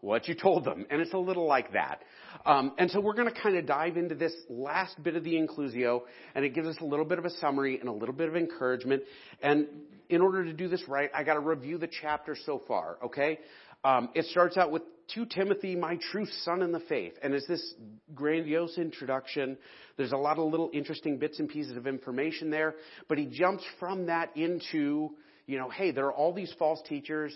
what 0.00 0.28
you 0.28 0.34
told 0.34 0.64
them. 0.64 0.86
And 0.90 1.00
it's 1.00 1.12
a 1.12 1.18
little 1.18 1.46
like 1.46 1.72
that. 1.72 2.02
Um, 2.46 2.72
and 2.78 2.90
so 2.90 3.00
we're 3.00 3.14
going 3.14 3.32
to 3.32 3.40
kind 3.40 3.56
of 3.56 3.66
dive 3.66 3.96
into 3.96 4.14
this 4.14 4.32
last 4.48 5.02
bit 5.02 5.16
of 5.16 5.24
the 5.24 5.34
inclusio, 5.34 6.02
and 6.34 6.44
it 6.44 6.54
gives 6.54 6.68
us 6.68 6.76
a 6.80 6.84
little 6.84 7.04
bit 7.04 7.18
of 7.18 7.24
a 7.24 7.30
summary 7.30 7.80
and 7.80 7.88
a 7.88 7.92
little 7.92 8.14
bit 8.14 8.28
of 8.28 8.36
encouragement. 8.36 9.02
And 9.42 9.66
in 10.08 10.20
order 10.20 10.44
to 10.44 10.52
do 10.52 10.68
this 10.68 10.82
right, 10.88 11.10
I 11.14 11.24
got 11.24 11.34
to 11.34 11.40
review 11.40 11.78
the 11.78 11.88
chapter 12.00 12.36
so 12.46 12.62
far, 12.66 12.98
okay? 13.04 13.38
Um, 13.84 14.10
it 14.14 14.26
starts 14.26 14.56
out 14.56 14.70
with 14.70 14.82
to 15.14 15.24
Timothy, 15.24 15.74
my 15.74 15.98
true 16.10 16.26
son 16.42 16.62
in 16.62 16.70
the 16.70 16.80
faith. 16.80 17.14
And 17.22 17.32
it's 17.32 17.46
this 17.46 17.74
grandiose 18.14 18.76
introduction. 18.76 19.56
There's 19.96 20.12
a 20.12 20.16
lot 20.16 20.38
of 20.38 20.50
little 20.50 20.70
interesting 20.74 21.16
bits 21.18 21.38
and 21.38 21.48
pieces 21.48 21.76
of 21.76 21.86
information 21.86 22.50
there. 22.50 22.74
But 23.08 23.16
he 23.16 23.24
jumps 23.24 23.64
from 23.80 24.06
that 24.06 24.36
into, 24.36 25.10
you 25.48 25.58
know, 25.58 25.70
hey, 25.70 25.90
there 25.90 26.06
are 26.06 26.12
all 26.12 26.32
these 26.32 26.54
false 26.58 26.80
teachers 26.88 27.34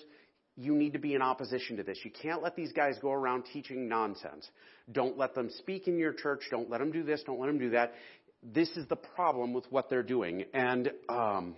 you 0.55 0.75
need 0.75 0.93
to 0.93 0.99
be 0.99 1.15
in 1.15 1.23
opposition 1.23 1.79
to 1.79 1.83
this. 1.83 1.99
You 2.05 2.11
can't 2.11 2.43
let 2.43 2.55
these 2.55 2.73
guys 2.73 2.97
go 3.01 3.11
around 3.11 3.45
teaching 3.53 3.89
nonsense. 3.89 4.47
Don't 4.93 5.17
let 5.17 5.35
them 5.35 5.49
speak 5.59 5.89
in 5.89 5.99
your 5.99 6.13
church. 6.13 6.43
Don't 6.51 6.69
let 6.69 6.79
them 6.79 6.93
do 6.93 7.03
this. 7.03 7.23
Don't 7.25 7.41
let 7.41 7.47
them 7.47 7.59
do 7.59 7.71
that. 7.71 7.95
This 8.43 8.69
is 8.77 8.87
the 8.89 8.97
problem 8.97 9.55
with 9.55 9.65
what 9.71 9.89
they're 9.89 10.03
doing. 10.03 10.45
And 10.53 10.91
um, 11.09 11.57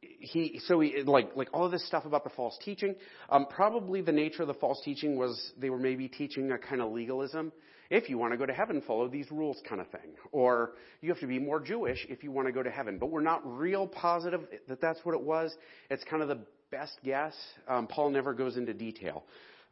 he 0.00 0.60
so 0.66 0.80
he 0.80 1.02
like 1.04 1.36
like 1.36 1.48
all 1.52 1.66
of 1.66 1.70
this 1.70 1.86
stuff 1.86 2.06
about 2.06 2.24
the 2.24 2.30
false 2.30 2.58
teaching. 2.64 2.96
Um, 3.30 3.46
probably 3.48 4.00
the 4.00 4.12
nature 4.12 4.42
of 4.42 4.48
the 4.48 4.54
false 4.54 4.80
teaching 4.84 5.16
was 5.16 5.52
they 5.56 5.70
were 5.70 5.78
maybe 5.78 6.08
teaching 6.08 6.50
a 6.50 6.58
kind 6.58 6.80
of 6.80 6.90
legalism. 6.90 7.52
If 7.90 8.08
you 8.08 8.18
want 8.18 8.32
to 8.32 8.36
go 8.36 8.46
to 8.46 8.52
heaven, 8.52 8.82
follow 8.86 9.08
these 9.08 9.30
rules, 9.30 9.60
kind 9.68 9.80
of 9.80 9.88
thing. 9.88 10.14
Or 10.32 10.72
you 11.00 11.08
have 11.10 11.20
to 11.20 11.26
be 11.26 11.38
more 11.38 11.60
Jewish 11.60 12.04
if 12.08 12.24
you 12.24 12.32
want 12.32 12.48
to 12.48 12.52
go 12.52 12.62
to 12.62 12.70
heaven. 12.70 12.98
But 12.98 13.10
we're 13.10 13.20
not 13.20 13.42
real 13.44 13.86
positive 13.86 14.42
that 14.68 14.80
that's 14.80 15.00
what 15.04 15.14
it 15.14 15.22
was. 15.22 15.54
It's 15.90 16.04
kind 16.04 16.22
of 16.22 16.28
the 16.28 16.40
best 16.70 16.98
guess. 17.04 17.34
Um, 17.68 17.86
Paul 17.86 18.10
never 18.10 18.34
goes 18.34 18.56
into 18.56 18.74
detail, 18.74 19.24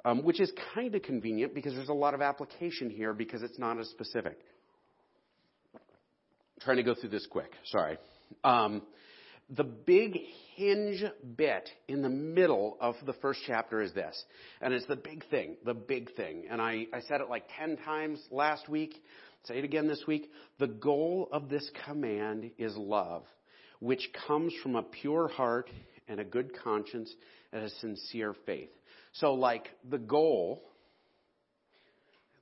um, 0.04 0.22
which 0.22 0.40
is 0.40 0.52
kind 0.74 0.94
of 0.94 1.02
convenient 1.02 1.54
because 1.54 1.74
there's 1.74 1.88
a 1.88 1.94
lot 1.94 2.14
of 2.14 2.20
application 2.20 2.90
here 2.90 3.12
because 3.12 3.42
it's 3.42 3.58
not 3.58 3.78
as 3.78 3.88
specific. 3.88 4.38
I'm 5.74 5.80
trying 6.60 6.76
to 6.76 6.82
go 6.82 6.94
through 6.94 7.10
this 7.10 7.26
quick. 7.26 7.50
Sorry. 7.64 7.98
Um, 8.44 8.82
the 9.50 9.64
big 9.64 10.18
hinge 10.56 11.04
bit 11.36 11.68
in 11.88 12.02
the 12.02 12.08
middle 12.08 12.76
of 12.80 12.94
the 13.04 13.12
first 13.14 13.40
chapter 13.46 13.82
is 13.82 13.92
this. 13.92 14.24
And 14.60 14.72
it's 14.72 14.86
the 14.86 14.96
big 14.96 15.28
thing, 15.28 15.56
the 15.64 15.74
big 15.74 16.14
thing. 16.14 16.44
And 16.50 16.60
I, 16.60 16.86
I 16.92 17.00
said 17.00 17.20
it 17.20 17.28
like 17.28 17.44
10 17.58 17.76
times 17.78 18.20
last 18.30 18.68
week. 18.68 19.02
Say 19.44 19.58
it 19.58 19.64
again 19.64 19.86
this 19.86 20.04
week. 20.06 20.30
The 20.58 20.66
goal 20.66 21.28
of 21.30 21.48
this 21.48 21.68
command 21.84 22.52
is 22.58 22.74
love, 22.76 23.24
which 23.80 24.10
comes 24.26 24.54
from 24.62 24.76
a 24.76 24.82
pure 24.82 25.28
heart 25.28 25.70
and 26.08 26.20
a 26.20 26.24
good 26.24 26.52
conscience 26.62 27.12
and 27.52 27.64
a 27.64 27.70
sincere 27.80 28.34
faith. 28.46 28.70
So 29.12 29.34
like 29.34 29.68
the 29.88 29.98
goal, 29.98 30.62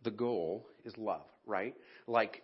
the 0.04 0.10
goal 0.10 0.66
is 0.84 0.96
love, 0.96 1.26
right? 1.46 1.74
Like, 2.06 2.42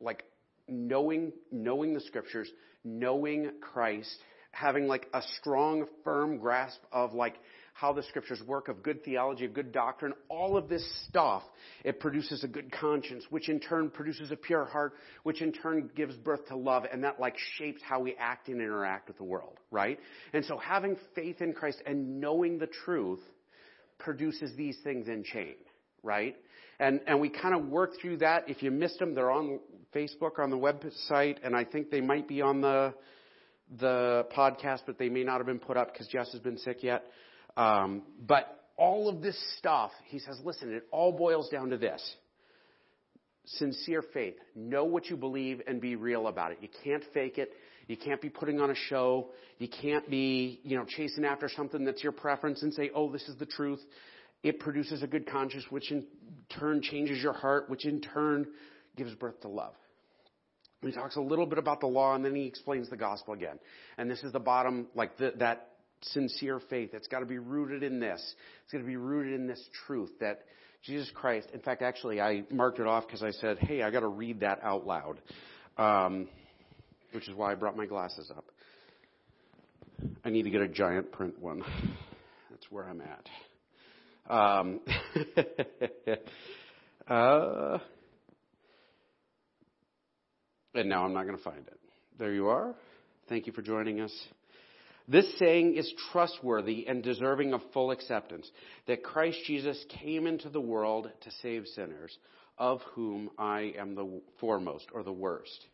like 0.00 0.24
knowing, 0.68 1.32
knowing 1.50 1.94
the 1.94 2.00
scriptures, 2.00 2.48
knowing 2.84 3.50
Christ, 3.60 4.16
having 4.52 4.86
like 4.86 5.06
a 5.12 5.20
strong, 5.38 5.86
firm 6.02 6.38
grasp 6.38 6.80
of 6.92 7.12
like 7.12 7.34
how 7.74 7.92
the 7.92 8.02
scriptures 8.04 8.40
work, 8.46 8.68
of 8.68 8.82
good 8.82 9.04
theology, 9.04 9.44
of 9.44 9.52
good 9.52 9.70
doctrine, 9.70 10.14
all 10.30 10.56
of 10.56 10.66
this 10.66 10.82
stuff, 11.06 11.42
it 11.84 12.00
produces 12.00 12.42
a 12.42 12.48
good 12.48 12.72
conscience, 12.72 13.22
which 13.28 13.50
in 13.50 13.60
turn 13.60 13.90
produces 13.90 14.30
a 14.30 14.36
pure 14.36 14.64
heart, 14.64 14.94
which 15.24 15.42
in 15.42 15.52
turn 15.52 15.90
gives 15.94 16.16
birth 16.16 16.46
to 16.48 16.56
love, 16.56 16.84
and 16.90 17.04
that 17.04 17.20
like 17.20 17.36
shapes 17.58 17.82
how 17.86 18.00
we 18.00 18.16
act 18.18 18.48
and 18.48 18.62
interact 18.62 19.08
with 19.08 19.18
the 19.18 19.24
world, 19.24 19.58
right? 19.70 20.00
And 20.32 20.42
so 20.46 20.56
having 20.56 20.96
faith 21.14 21.42
in 21.42 21.52
Christ 21.52 21.82
and 21.84 22.18
knowing 22.18 22.58
the 22.58 22.66
truth 22.66 23.20
produces 23.98 24.56
these 24.56 24.78
things 24.82 25.06
in 25.06 25.22
chain, 25.22 25.56
right? 26.02 26.34
And, 26.80 27.00
and 27.06 27.20
we 27.20 27.28
kind 27.28 27.54
of 27.54 27.66
work 27.68 27.92
through 28.00 28.18
that. 28.18 28.48
If 28.48 28.62
you 28.62 28.70
missed 28.70 28.98
them, 28.98 29.14
they're 29.14 29.30
on 29.30 29.60
Facebook, 29.96 30.38
on 30.38 30.50
the 30.50 30.58
website, 30.58 31.38
and 31.42 31.56
I 31.56 31.64
think 31.64 31.90
they 31.90 32.00
might 32.00 32.28
be 32.28 32.42
on 32.42 32.60
the, 32.60 32.94
the 33.78 34.26
podcast, 34.36 34.80
but 34.86 34.98
they 34.98 35.08
may 35.08 35.24
not 35.24 35.38
have 35.38 35.46
been 35.46 35.58
put 35.58 35.76
up 35.76 35.92
because 35.92 36.06
Jess 36.08 36.30
has 36.32 36.40
been 36.40 36.58
sick 36.58 36.82
yet. 36.82 37.04
Um, 37.56 38.02
but 38.26 38.64
all 38.76 39.08
of 39.08 39.22
this 39.22 39.38
stuff, 39.58 39.90
he 40.04 40.18
says, 40.18 40.38
listen, 40.44 40.72
it 40.74 40.86
all 40.90 41.12
boils 41.12 41.48
down 41.48 41.70
to 41.70 41.78
this. 41.78 42.02
Sincere 43.46 44.02
faith. 44.12 44.34
Know 44.54 44.84
what 44.84 45.06
you 45.06 45.16
believe 45.16 45.62
and 45.66 45.80
be 45.80 45.96
real 45.96 46.26
about 46.26 46.52
it. 46.52 46.58
You 46.60 46.68
can't 46.84 47.04
fake 47.14 47.38
it. 47.38 47.50
You 47.86 47.96
can't 47.96 48.20
be 48.20 48.28
putting 48.28 48.60
on 48.60 48.70
a 48.70 48.74
show. 48.74 49.30
You 49.58 49.68
can't 49.68 50.08
be, 50.10 50.60
you 50.64 50.76
know, 50.76 50.84
chasing 50.84 51.24
after 51.24 51.48
something 51.48 51.84
that's 51.84 52.02
your 52.02 52.12
preference 52.12 52.62
and 52.62 52.74
say, 52.74 52.90
oh, 52.94 53.10
this 53.10 53.22
is 53.28 53.36
the 53.38 53.46
truth. 53.46 53.80
It 54.42 54.58
produces 54.58 55.02
a 55.02 55.06
good 55.06 55.30
conscience, 55.30 55.64
which 55.70 55.90
in 55.90 56.04
turn 56.58 56.82
changes 56.82 57.22
your 57.22 57.32
heart, 57.32 57.70
which 57.70 57.86
in 57.86 58.00
turn 58.00 58.46
gives 58.96 59.14
birth 59.14 59.40
to 59.42 59.48
love. 59.48 59.74
He 60.82 60.92
talks 60.92 61.16
a 61.16 61.20
little 61.20 61.46
bit 61.46 61.58
about 61.58 61.80
the 61.80 61.86
law 61.86 62.14
and 62.14 62.24
then 62.24 62.34
he 62.34 62.44
explains 62.46 62.88
the 62.90 62.96
gospel 62.96 63.34
again. 63.34 63.58
And 63.98 64.10
this 64.10 64.22
is 64.22 64.32
the 64.32 64.40
bottom, 64.40 64.86
like 64.94 65.16
the, 65.16 65.32
that 65.38 65.70
sincere 66.02 66.60
faith. 66.70 66.90
It's 66.92 67.08
got 67.08 67.20
to 67.20 67.26
be 67.26 67.38
rooted 67.38 67.82
in 67.82 67.98
this. 67.98 68.22
It's 68.64 68.72
got 68.72 68.78
to 68.78 68.84
be 68.84 68.96
rooted 68.96 69.32
in 69.32 69.46
this 69.46 69.62
truth 69.86 70.10
that 70.20 70.42
Jesus 70.82 71.10
Christ, 71.14 71.48
in 71.52 71.60
fact, 71.60 71.82
actually, 71.82 72.20
I 72.20 72.44
marked 72.50 72.78
it 72.78 72.86
off 72.86 73.06
because 73.06 73.22
I 73.22 73.30
said, 73.32 73.58
hey, 73.58 73.82
I 73.82 73.90
got 73.90 74.00
to 74.00 74.08
read 74.08 74.40
that 74.40 74.60
out 74.62 74.86
loud. 74.86 75.20
Um, 75.78 76.28
which 77.12 77.28
is 77.28 77.34
why 77.34 77.52
I 77.52 77.54
brought 77.54 77.76
my 77.76 77.86
glasses 77.86 78.30
up. 78.36 78.44
I 80.24 80.30
need 80.30 80.42
to 80.42 80.50
get 80.50 80.60
a 80.60 80.68
giant 80.68 81.12
print 81.12 81.38
one. 81.40 81.62
That's 82.50 82.70
where 82.70 82.88
I'm 82.88 83.00
at. 83.00 83.28
Um, 84.28 84.80
uh, 87.08 87.78
and 90.78 90.88
now 90.88 91.04
I'm 91.04 91.12
not 91.12 91.26
going 91.26 91.36
to 91.36 91.42
find 91.42 91.66
it. 91.66 91.78
There 92.18 92.32
you 92.32 92.48
are. 92.48 92.74
Thank 93.28 93.46
you 93.46 93.52
for 93.52 93.62
joining 93.62 94.00
us. 94.00 94.12
This 95.08 95.26
saying 95.38 95.76
is 95.76 95.92
trustworthy 96.10 96.86
and 96.88 97.02
deserving 97.02 97.52
of 97.52 97.60
full 97.72 97.92
acceptance 97.92 98.50
that 98.86 99.04
Christ 99.04 99.38
Jesus 99.46 99.82
came 100.00 100.26
into 100.26 100.48
the 100.48 100.60
world 100.60 101.10
to 101.20 101.30
save 101.42 101.66
sinners, 101.74 102.16
of 102.58 102.80
whom 102.94 103.30
I 103.38 103.74
am 103.78 103.94
the 103.94 104.20
foremost 104.40 104.86
or 104.92 105.02
the 105.02 105.12
worst. 105.12 105.66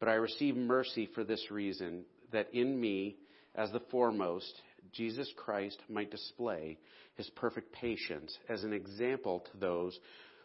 But 0.00 0.08
I 0.08 0.14
receive 0.14 0.56
mercy 0.56 1.08
for 1.14 1.22
this 1.22 1.50
reason, 1.50 2.04
that 2.32 2.54
in 2.54 2.80
me, 2.80 3.16
as 3.54 3.70
the 3.72 3.82
foremost, 3.90 4.52
Jesus 4.92 5.30
Christ 5.36 5.78
might 5.88 6.10
display 6.10 6.78
his 7.16 7.28
perfect 7.36 7.72
patience 7.72 8.36
as 8.48 8.64
an 8.64 8.72
example 8.72 9.44
to 9.52 9.58
those 9.58 9.98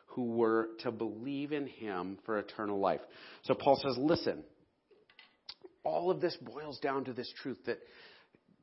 who 0.08 0.24
were 0.24 0.70
to 0.80 0.92
believe 0.92 1.52
in 1.52 1.68
him 1.68 2.18
for 2.26 2.40
eternal 2.40 2.80
life. 2.80 3.02
So 3.44 3.54
Paul 3.54 3.80
says, 3.82 3.98
listen, 3.98 4.44
all 5.84 6.12
of 6.12 6.20
this 6.22 6.36
boils 6.42 6.80
down 6.80 7.06
to 7.06 7.14
this 7.14 7.32
truth 7.42 7.60
that 7.66 7.80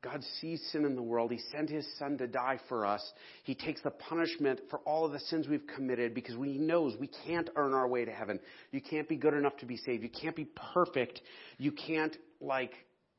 God 0.05 0.23
sees 0.39 0.61
sin 0.71 0.85
in 0.85 0.95
the 0.95 1.01
world. 1.01 1.31
He 1.31 1.39
sent 1.51 1.69
his 1.69 1.87
son 1.97 2.17
to 2.19 2.27
die 2.27 2.59
for 2.69 2.85
us. 2.85 3.01
He 3.43 3.55
takes 3.55 3.81
the 3.81 3.89
punishment 3.89 4.59
for 4.69 4.79
all 4.79 5.05
of 5.05 5.11
the 5.11 5.19
sins 5.19 5.47
we've 5.47 5.65
committed 5.75 6.13
because 6.13 6.35
he 6.35 6.59
knows 6.59 6.95
we 6.99 7.09
can't 7.25 7.49
earn 7.55 7.73
our 7.73 7.87
way 7.87 8.05
to 8.05 8.11
heaven. 8.11 8.39
You 8.71 8.81
can't 8.81 9.09
be 9.09 9.15
good 9.15 9.33
enough 9.33 9.57
to 9.57 9.65
be 9.65 9.77
saved. 9.77 10.03
You 10.03 10.09
can't 10.09 10.35
be 10.35 10.47
perfect. 10.73 11.21
You 11.57 11.71
can't 11.71 12.15
like 12.39 12.73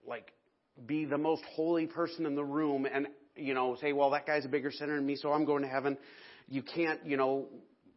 like 0.06 0.32
be 0.86 1.06
the 1.06 1.18
most 1.18 1.42
holy 1.54 1.86
person 1.86 2.24
in 2.24 2.36
the 2.36 2.44
room 2.44 2.86
and 2.86 3.08
you 3.34 3.54
know 3.54 3.76
say, 3.80 3.92
well, 3.92 4.10
that 4.10 4.26
guy's 4.26 4.44
a 4.44 4.48
bigger 4.48 4.70
sinner 4.70 4.94
than 4.94 5.04
me, 5.06 5.16
so 5.16 5.32
I'm 5.32 5.44
going 5.44 5.62
to 5.62 5.68
heaven. 5.68 5.98
You 6.48 6.62
can't, 6.62 7.04
you 7.04 7.16
know, 7.16 7.46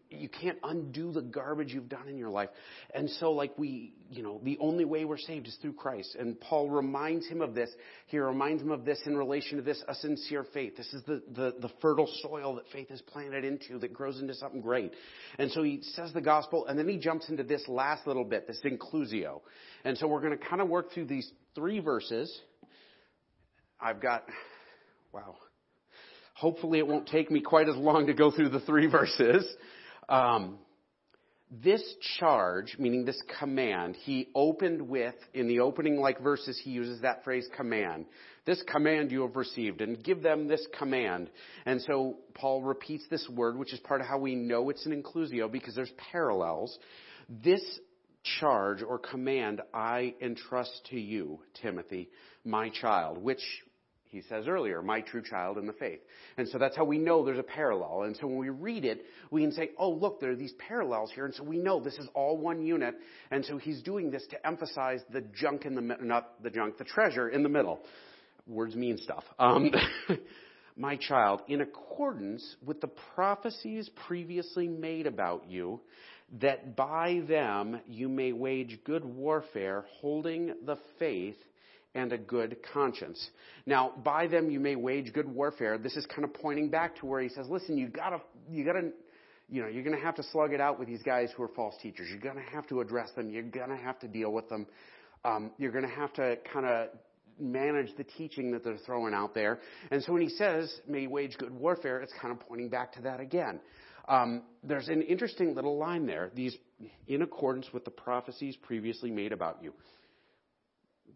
you 0.09 0.27
can't 0.27 0.57
undo 0.63 1.11
the 1.11 1.21
garbage 1.21 1.71
you've 1.71 1.89
done 1.89 2.07
in 2.07 2.17
your 2.17 2.29
life. 2.29 2.49
And 2.95 3.09
so 3.09 3.31
like 3.31 3.55
we, 3.57 3.93
you 4.09 4.23
know, 4.23 4.41
the 4.43 4.57
only 4.59 4.83
way 4.83 5.05
we're 5.05 5.19
saved 5.19 5.47
is 5.47 5.55
through 5.61 5.73
Christ. 5.73 6.15
And 6.19 6.39
Paul 6.39 6.69
reminds 6.69 7.27
him 7.27 7.41
of 7.41 7.53
this. 7.53 7.69
He 8.07 8.17
reminds 8.17 8.63
him 8.63 8.71
of 8.71 8.85
this 8.85 8.99
in 9.05 9.15
relation 9.15 9.57
to 9.57 9.63
this, 9.63 9.83
a 9.87 9.93
sincere 9.93 10.45
faith. 10.51 10.75
This 10.75 10.91
is 10.93 11.03
the, 11.03 11.21
the, 11.35 11.53
the 11.59 11.69
fertile 11.81 12.09
soil 12.23 12.55
that 12.55 12.65
faith 12.73 12.89
is 12.89 13.01
planted 13.01 13.45
into 13.45 13.77
that 13.79 13.93
grows 13.93 14.19
into 14.19 14.33
something 14.33 14.61
great. 14.61 14.93
And 15.37 15.51
so 15.51 15.61
he 15.61 15.81
says 15.93 16.11
the 16.11 16.21
gospel 16.21 16.65
and 16.65 16.77
then 16.77 16.87
he 16.87 16.97
jumps 16.97 17.29
into 17.29 17.43
this 17.43 17.67
last 17.67 18.07
little 18.07 18.25
bit, 18.25 18.47
this 18.47 18.61
inclusio. 18.65 19.41
And 19.85 19.95
so 19.97 20.07
we're 20.07 20.21
going 20.21 20.37
to 20.37 20.43
kind 20.43 20.61
of 20.61 20.69
work 20.69 20.91
through 20.91 21.05
these 21.05 21.29
three 21.53 21.79
verses. 21.79 22.35
I've 23.79 24.01
got, 24.01 24.23
wow. 25.13 25.35
Hopefully 26.33 26.79
it 26.79 26.87
won't 26.87 27.07
take 27.07 27.29
me 27.29 27.41
quite 27.41 27.69
as 27.69 27.75
long 27.75 28.07
to 28.07 28.13
go 28.13 28.31
through 28.31 28.49
the 28.49 28.61
three 28.61 28.87
verses. 28.87 29.45
Um, 30.09 30.57
this 31.51 31.83
charge, 32.19 32.75
meaning 32.77 33.05
this 33.05 33.21
command, 33.39 33.95
he 33.95 34.27
opened 34.35 34.81
with, 34.81 35.15
in 35.33 35.47
the 35.47 35.61
opening 35.61 35.99
like 35.99 36.21
verses, 36.21 36.59
he 36.63 36.71
uses 36.71 37.01
that 37.01 37.23
phrase 37.23 37.47
command. 37.55 38.05
This 38.45 38.61
command 38.71 39.11
you 39.11 39.21
have 39.21 39.35
received, 39.35 39.81
and 39.81 40.03
give 40.03 40.21
them 40.21 40.47
this 40.47 40.65
command. 40.77 41.29
And 41.65 41.81
so 41.81 42.17
Paul 42.35 42.61
repeats 42.61 43.05
this 43.09 43.27
word, 43.29 43.57
which 43.57 43.73
is 43.73 43.79
part 43.79 44.01
of 44.01 44.07
how 44.07 44.19
we 44.19 44.35
know 44.35 44.69
it's 44.69 44.85
an 44.85 45.01
inclusio, 45.01 45.51
because 45.51 45.75
there's 45.75 45.91
parallels. 46.11 46.77
This 47.27 47.63
charge 48.39 48.83
or 48.83 48.99
command 48.99 49.61
I 49.73 50.13
entrust 50.21 50.87
to 50.91 50.99
you, 50.99 51.39
Timothy, 51.61 52.09
my 52.43 52.69
child, 52.69 53.17
which 53.17 53.41
he 54.09 54.21
says 54.23 54.47
earlier, 54.47 54.81
my 54.81 55.01
true 55.01 55.21
child 55.21 55.59
in 55.59 55.67
the 55.67 55.73
faith. 55.73 55.99
And 56.37 56.47
so 56.47 56.57
that's 56.57 56.75
how 56.75 56.83
we 56.83 56.97
know 56.97 57.23
there's 57.23 57.37
a 57.37 57.43
parallel. 57.43 58.03
And 58.03 58.17
so 58.17 58.25
when 58.25 58.37
we 58.37 58.49
read 58.49 58.83
it, 58.83 59.05
we 59.29 59.41
can 59.41 59.51
say, 59.51 59.69
oh, 59.77 59.91
look, 59.91 60.19
there 60.19 60.31
are 60.31 60.35
these 60.35 60.53
parallels 60.67 61.11
here. 61.13 61.25
And 61.25 61.35
so 61.35 61.43
we 61.43 61.59
know 61.59 61.79
this 61.79 61.97
is 61.97 62.07
all 62.15 62.37
one 62.37 62.65
unit. 62.65 62.95
And 63.29 63.45
so 63.45 63.57
he's 63.57 63.83
doing 63.83 64.09
this 64.09 64.25
to 64.31 64.47
emphasize 64.47 65.01
the 65.13 65.21
junk 65.21 65.65
in 65.65 65.75
the, 65.75 65.81
not 66.01 66.41
the 66.41 66.49
junk, 66.49 66.79
the 66.79 66.85
treasure 66.85 67.29
in 67.29 67.43
the 67.43 67.49
middle. 67.49 67.79
Words 68.47 68.75
mean 68.75 68.97
stuff. 68.97 69.23
Um, 69.37 69.69
my 70.75 70.95
child, 70.95 71.41
in 71.47 71.61
accordance 71.61 72.55
with 72.65 72.81
the 72.81 72.89
prophecies 73.13 73.91
previously 74.07 74.67
made 74.67 75.05
about 75.05 75.47
you, 75.47 75.81
that 76.41 76.75
by 76.75 77.21
them 77.27 77.79
you 77.87 78.09
may 78.09 78.31
wage 78.31 78.79
good 78.85 79.05
warfare, 79.05 79.85
holding 79.99 80.53
the 80.65 80.77
faith 80.97 81.37
and 81.95 82.13
a 82.13 82.17
good 82.17 82.57
conscience. 82.73 83.29
Now, 83.65 83.93
by 84.03 84.27
them 84.27 84.49
you 84.49 84.59
may 84.59 84.75
wage 84.75 85.11
good 85.13 85.27
warfare. 85.27 85.77
This 85.77 85.95
is 85.95 86.05
kind 86.05 86.23
of 86.23 86.33
pointing 86.33 86.69
back 86.69 86.97
to 86.99 87.05
where 87.05 87.21
he 87.21 87.29
says, 87.29 87.47
listen, 87.49 87.77
you 87.77 87.87
gotta, 87.87 88.21
you 88.49 88.63
gotta, 88.63 88.91
you 89.49 89.61
know, 89.61 89.67
you're 89.67 89.83
gonna 89.83 89.99
have 89.99 90.15
to 90.15 90.23
slug 90.23 90.53
it 90.53 90.61
out 90.61 90.79
with 90.79 90.87
these 90.87 91.01
guys 91.01 91.29
who 91.35 91.43
are 91.43 91.49
false 91.49 91.75
teachers. 91.81 92.07
You're 92.09 92.19
gonna 92.19 92.45
have 92.51 92.67
to 92.67 92.81
address 92.81 93.11
them. 93.15 93.29
You're 93.29 93.43
gonna 93.43 93.77
have 93.77 93.99
to 93.99 94.07
deal 94.07 94.31
with 94.31 94.47
them. 94.49 94.67
Um, 95.25 95.51
you're 95.57 95.71
gonna 95.71 95.87
have 95.87 96.13
to 96.13 96.37
kind 96.53 96.65
of 96.65 96.89
manage 97.39 97.95
the 97.97 98.03
teaching 98.03 98.51
that 98.51 98.63
they're 98.63 98.77
throwing 98.85 99.13
out 99.13 99.33
there. 99.33 99.59
And 99.91 100.03
so 100.03 100.13
when 100.13 100.21
he 100.21 100.29
says, 100.29 100.71
may 100.87 101.07
wage 101.07 101.37
good 101.37 101.51
warfare, 101.51 102.01
it's 102.01 102.13
kind 102.21 102.31
of 102.33 102.39
pointing 102.47 102.69
back 102.69 102.93
to 102.93 103.01
that 103.03 103.19
again. 103.19 103.59
Um, 104.07 104.43
there's 104.63 104.87
an 104.89 105.01
interesting 105.03 105.55
little 105.55 105.77
line 105.77 106.05
there. 106.05 106.31
These, 106.33 106.55
in 107.07 107.21
accordance 107.21 107.67
with 107.71 107.85
the 107.85 107.91
prophecies 107.91 108.55
previously 108.57 109.11
made 109.11 109.31
about 109.31 109.59
you. 109.61 109.73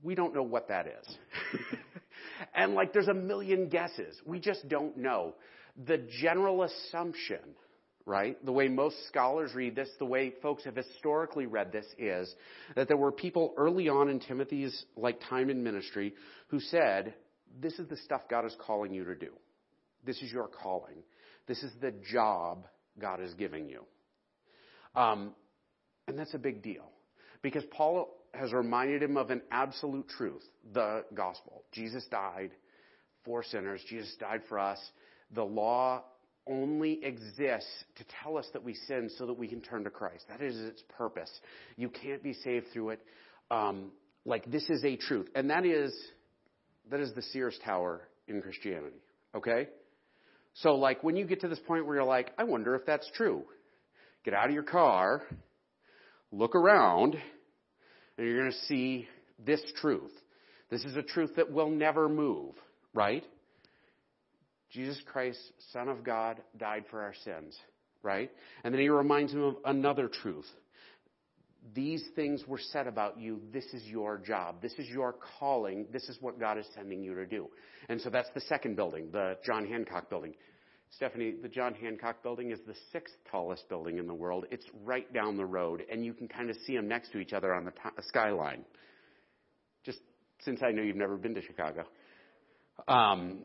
We 0.04 0.16
don't 0.16 0.36
know 0.36 0.44
what 0.44 0.68
that 0.68 0.86
is. 0.88 1.18
and 2.56 2.76
like, 2.76 2.94
there's 2.94 3.08
a 3.08 3.14
million 3.14 3.70
guesses. 3.70 4.22
We 4.26 4.40
just 4.40 4.68
don't 4.68 4.98
know. 4.98 5.36
The 5.88 6.06
general 6.22 6.64
assumption 6.64 7.40
right? 8.06 8.44
The 8.46 8.52
way 8.52 8.68
most 8.68 8.96
scholars 9.08 9.54
read 9.56 9.76
this, 9.76 9.90
the 9.98 10.06
way 10.06 10.34
folks 10.42 10.66
have 10.66 10.76
historically 10.76 11.46
read 11.46 11.72
this 11.72 11.86
is 11.98 12.34
that 12.76 12.88
there 12.88 12.98
were 12.98 13.12
people 13.12 13.54
early 13.58 13.88
on 13.88 14.10
in 14.10 14.20
Timothy's 14.20 14.86
like 14.98 15.20
time 15.30 15.50
in 15.50 15.64
ministry 15.64 16.14
who 16.48 16.60
said, 16.60 17.14
this 17.62 17.80
is 17.80 17.88
the 17.88 17.98
stuff 17.98 18.22
God 18.30 18.46
is 18.46 18.56
calling 18.60 18.94
you 18.94 19.06
to 19.06 19.16
do. 19.16 19.32
This 20.06 20.22
is 20.22 20.32
your 20.32 20.48
calling. 20.48 21.04
This 21.48 21.64
is 21.64 21.72
the 21.82 21.94
job 22.12 22.66
God 23.00 23.22
is 23.22 23.34
giving 23.36 23.70
you. 23.70 23.86
Um, 24.96 25.32
and 26.08 26.20
that's 26.20 26.34
a 26.34 26.40
big 26.40 26.62
deal 26.62 26.90
because 27.42 27.64
Paul 27.72 28.10
has 28.34 28.52
reminded 28.52 29.04
him 29.04 29.18
of 29.18 29.30
an 29.30 29.42
absolute 29.52 30.08
truth, 30.10 30.44
the 30.74 31.04
gospel. 31.13 31.63
Jesus 31.72 32.06
died 32.10 32.52
for 33.24 33.44
sinners. 33.44 33.82
Jesus 33.88 34.13
died 34.20 34.42
for 34.50 34.60
us. 34.60 34.80
The 35.34 35.44
law 35.44 36.04
only 36.48 37.04
exists 37.04 37.72
to 37.96 38.04
tell 38.22 38.38
us 38.38 38.48
that 38.54 38.63
we 38.63 38.74
sin 38.74 39.10
so 39.18 39.25
that 39.28 39.34
we 39.34 39.48
can 39.48 39.62
turn 39.62 39.84
to 39.84 39.90
Christ. 39.90 40.25
That 40.30 40.42
is 40.42 40.60
its 40.60 40.84
purpose. 40.98 41.32
You 41.78 41.90
can't 41.90 42.22
be 42.22 42.34
saved 42.34 42.68
through 42.74 42.92
it. 42.92 43.02
Um, 43.50 43.92
like 44.25 44.50
this 44.52 44.70
is 44.70 44.84
a 44.84 44.96
truth, 44.96 45.28
and 45.36 45.50
that 45.50 45.66
is 45.66 45.94
that 46.90 47.00
is 47.00 47.13
the 47.13 47.22
Sears 47.22 47.58
Tower 47.63 48.08
in 48.28 48.42
Christianity. 48.42 49.02
Okay, 49.36 49.68
so 50.54 50.75
like 50.75 51.04
when 51.04 51.16
you 51.16 51.25
get 51.25 51.42
to 51.42 51.48
this 51.48 51.60
point 51.60 51.86
where 51.86 51.96
you're 51.96 52.06
like, 52.06 52.32
I 52.38 52.44
wonder 52.46 52.75
if 52.75 52.86
that's 52.86 53.10
true. 53.16 53.44
Get 54.24 54.34
out 54.34 54.48
of 54.48 54.54
your 54.54 54.63
car, 54.63 55.24
look 56.32 56.56
around, 56.56 57.18
and 58.17 58.27
you're 58.27 58.39
going 58.39 58.51
to 58.51 58.65
see 58.67 59.08
this 59.46 59.62
truth. 59.82 60.12
This 60.70 60.84
is 60.86 60.96
a 60.96 61.03
truth 61.03 61.32
that 61.36 61.51
will 61.51 61.70
never 61.70 62.10
move, 62.10 62.55
right? 62.93 63.24
Jesus 64.72 65.00
Christ, 65.05 65.39
Son 65.72 65.88
of 65.88 66.03
God, 66.03 66.41
died 66.58 66.86
for 66.89 67.01
our 67.01 67.13
sins, 67.24 67.58
right? 68.01 68.32
And 68.63 68.74
then 68.74 68.82
he 68.82 68.89
reminds 68.89 69.32
him 69.32 69.43
of 69.43 69.55
another 69.65 70.08
truth. 70.08 70.48
These 71.75 72.03
things 72.15 72.43
were 72.48 72.60
said 72.72 72.88
about 72.88 73.20
you. 73.20 73.39
This 73.53 73.65
is 73.65 73.84
your 73.84 74.17
job. 74.17 74.62
This 74.62 74.74
is 74.74 74.88
your 74.88 75.15
calling. 75.39 75.86
This 75.93 76.10
is 76.10 76.17
what 76.20 76.39
God 76.39 76.58
is 76.58 76.65
sending 76.75 77.03
you 77.03 77.15
to 77.15 77.25
do. 77.25 77.50
And 77.88 78.01
so 78.01 78.10
that's 78.10 78.29
the 78.34 78.41
second 78.41 78.75
building, 78.75 79.10
the 79.12 79.38
John 79.46 79.65
Hancock 79.65 80.10
building. 80.10 80.34
Stephanie, 80.96 81.34
the 81.42 81.48
John 81.48 81.74
Hancock 81.74 82.22
building 82.22 82.52
is 82.52 82.60
the 82.68 82.76
sixth 82.92 83.16
tallest 83.32 83.68
building 83.68 83.98
in 83.98 84.06
the 84.06 84.14
world. 84.14 84.46
It's 84.52 84.66
right 84.84 85.12
down 85.12 85.38
the 85.38 85.46
road, 85.46 85.84
and 85.92 86.06
you 86.06 86.14
can 86.14 86.28
kind 86.28 86.52
of 86.52 86.58
see 86.68 86.76
them 86.76 86.88
next 86.88 87.12
to 87.14 87.20
each 87.20 87.34
other 87.34 87.54
on 87.54 87.66
the 87.66 87.72
t- 87.72 87.78
skyline. 88.02 88.64
Just 89.84 90.00
since 90.42 90.62
I 90.62 90.72
know 90.72 90.84
you've 90.84 90.96
never 90.96 91.18
been 91.18 91.34
to 91.34 91.42
Chicago. 91.42 91.86
Um, 92.88 93.40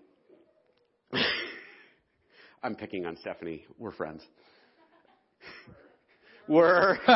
I'm 2.63 2.75
picking 2.75 3.07
on 3.07 3.17
Stephanie. 3.17 3.65
We're 3.79 3.93
friends. 3.93 4.23
We're 6.49 6.99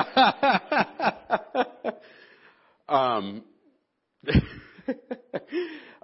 um, 2.88 3.44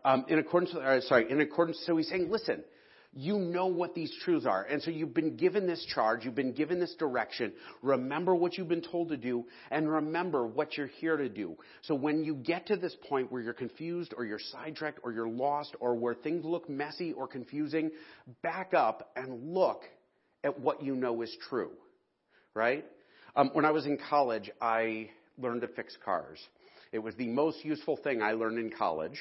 um, 0.05 0.25
in 0.29 0.39
accordance. 0.39 0.75
With, 0.75 0.83
uh, 0.83 1.01
sorry, 1.03 1.31
in 1.31 1.41
accordance. 1.41 1.83
So 1.87 1.97
he's 1.97 2.09
saying, 2.09 2.29
listen, 2.31 2.65
you 3.13 3.39
know 3.39 3.67
what 3.67 3.95
these 3.95 4.13
truths 4.23 4.47
are. 4.47 4.65
And 4.65 4.83
so 4.83 4.91
you've 4.91 5.15
been 5.15 5.37
given 5.37 5.67
this 5.67 5.85
charge, 5.95 6.25
you've 6.25 6.35
been 6.35 6.53
given 6.53 6.79
this 6.79 6.95
direction. 6.99 7.53
Remember 7.83 8.35
what 8.35 8.59
you've 8.59 8.69
been 8.69 8.83
told 8.83 9.09
to 9.09 9.17
do, 9.17 9.47
and 9.71 9.91
remember 9.91 10.47
what 10.47 10.77
you're 10.77 10.87
here 10.87 11.17
to 11.17 11.29
do. 11.29 11.57
So 11.83 11.95
when 11.95 12.23
you 12.23 12.35
get 12.35 12.67
to 12.67 12.77
this 12.77 12.95
point 13.09 13.33
where 13.33 13.41
you're 13.41 13.55
confused, 13.55 14.15
or 14.17 14.25
you're 14.25 14.39
sidetracked, 14.39 15.01
or 15.03 15.13
you're 15.13 15.29
lost, 15.29 15.75
or 15.81 15.95
where 15.95 16.15
things 16.15 16.45
look 16.45 16.69
messy 16.69 17.13
or 17.13 17.27
confusing, 17.27 17.91
back 18.43 18.75
up 18.75 19.11
and 19.17 19.55
look 19.55 19.83
at 20.45 20.61
what 20.61 20.83
you 20.83 20.95
know 20.95 21.23
is 21.23 21.35
true. 21.49 21.71
Right? 22.55 22.85
Um, 23.37 23.51
when 23.53 23.65
I 23.65 23.71
was 23.71 23.87
in 23.87 23.99
college, 24.11 24.51
I 24.61 25.11
learned 25.39 25.63
to 25.63 25.69
fix 25.69 25.97
cars. 26.05 26.39
It 26.93 26.99
was 26.99 27.15
the 27.17 27.29
most 27.29 27.65
useful 27.65 27.97
thing 27.97 28.23
I 28.23 28.33
learned 28.33 28.59
in 28.59 28.71
college 28.77 29.19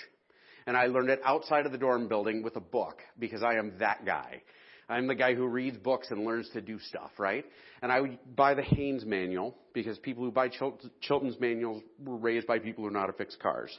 and 0.67 0.75
I 0.75 0.87
learned 0.87 1.09
it 1.09 1.21
outside 1.23 1.65
of 1.65 1.71
the 1.71 1.77
dorm 1.77 2.07
building 2.07 2.43
with 2.43 2.57
a 2.57 2.61
book 2.61 2.99
because 3.17 3.41
I 3.41 3.55
am 3.55 3.73
that 3.79 4.05
guy. 4.05 4.43
I'm 4.89 5.07
the 5.07 5.15
guy 5.15 5.33
who 5.33 5.47
reads 5.47 5.77
books 5.77 6.07
and 6.11 6.25
learns 6.25 6.49
to 6.49 6.61
do 6.61 6.77
stuff, 6.79 7.11
right? 7.17 7.45
And 7.81 7.91
I 7.91 8.01
would 8.01 8.19
buy 8.35 8.53
the 8.53 8.63
Haynes 8.63 9.05
manual 9.05 9.55
because 9.73 9.97
people 9.99 10.23
who 10.23 10.31
buy 10.31 10.49
Chilton's 10.49 11.39
manuals 11.39 11.83
were 11.99 12.17
raised 12.17 12.47
by 12.47 12.59
people 12.59 12.83
who 12.83 12.91
know 12.91 12.99
how 12.99 13.07
to 13.07 13.13
fix 13.13 13.35
cars. 13.41 13.77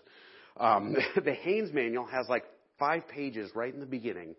Um, 0.59 0.97
the 1.25 1.35
Haynes 1.35 1.73
manual 1.73 2.07
has 2.07 2.27
like 2.29 2.45
five 2.79 3.07
pages 3.07 3.51
right 3.55 3.73
in 3.73 3.81
the 3.81 3.87
beginning 3.87 4.35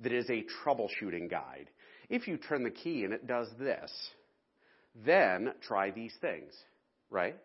that 0.00 0.12
is 0.12 0.28
a 0.30 0.44
troubleshooting 0.64 1.30
guide. 1.30 1.68
If 2.08 2.26
you 2.26 2.38
turn 2.38 2.64
the 2.64 2.70
key 2.70 3.04
and 3.04 3.12
it 3.12 3.26
does 3.26 3.48
this, 3.58 3.92
then 5.04 5.52
try 5.62 5.90
these 5.90 6.14
things, 6.20 6.52
right? 7.10 7.36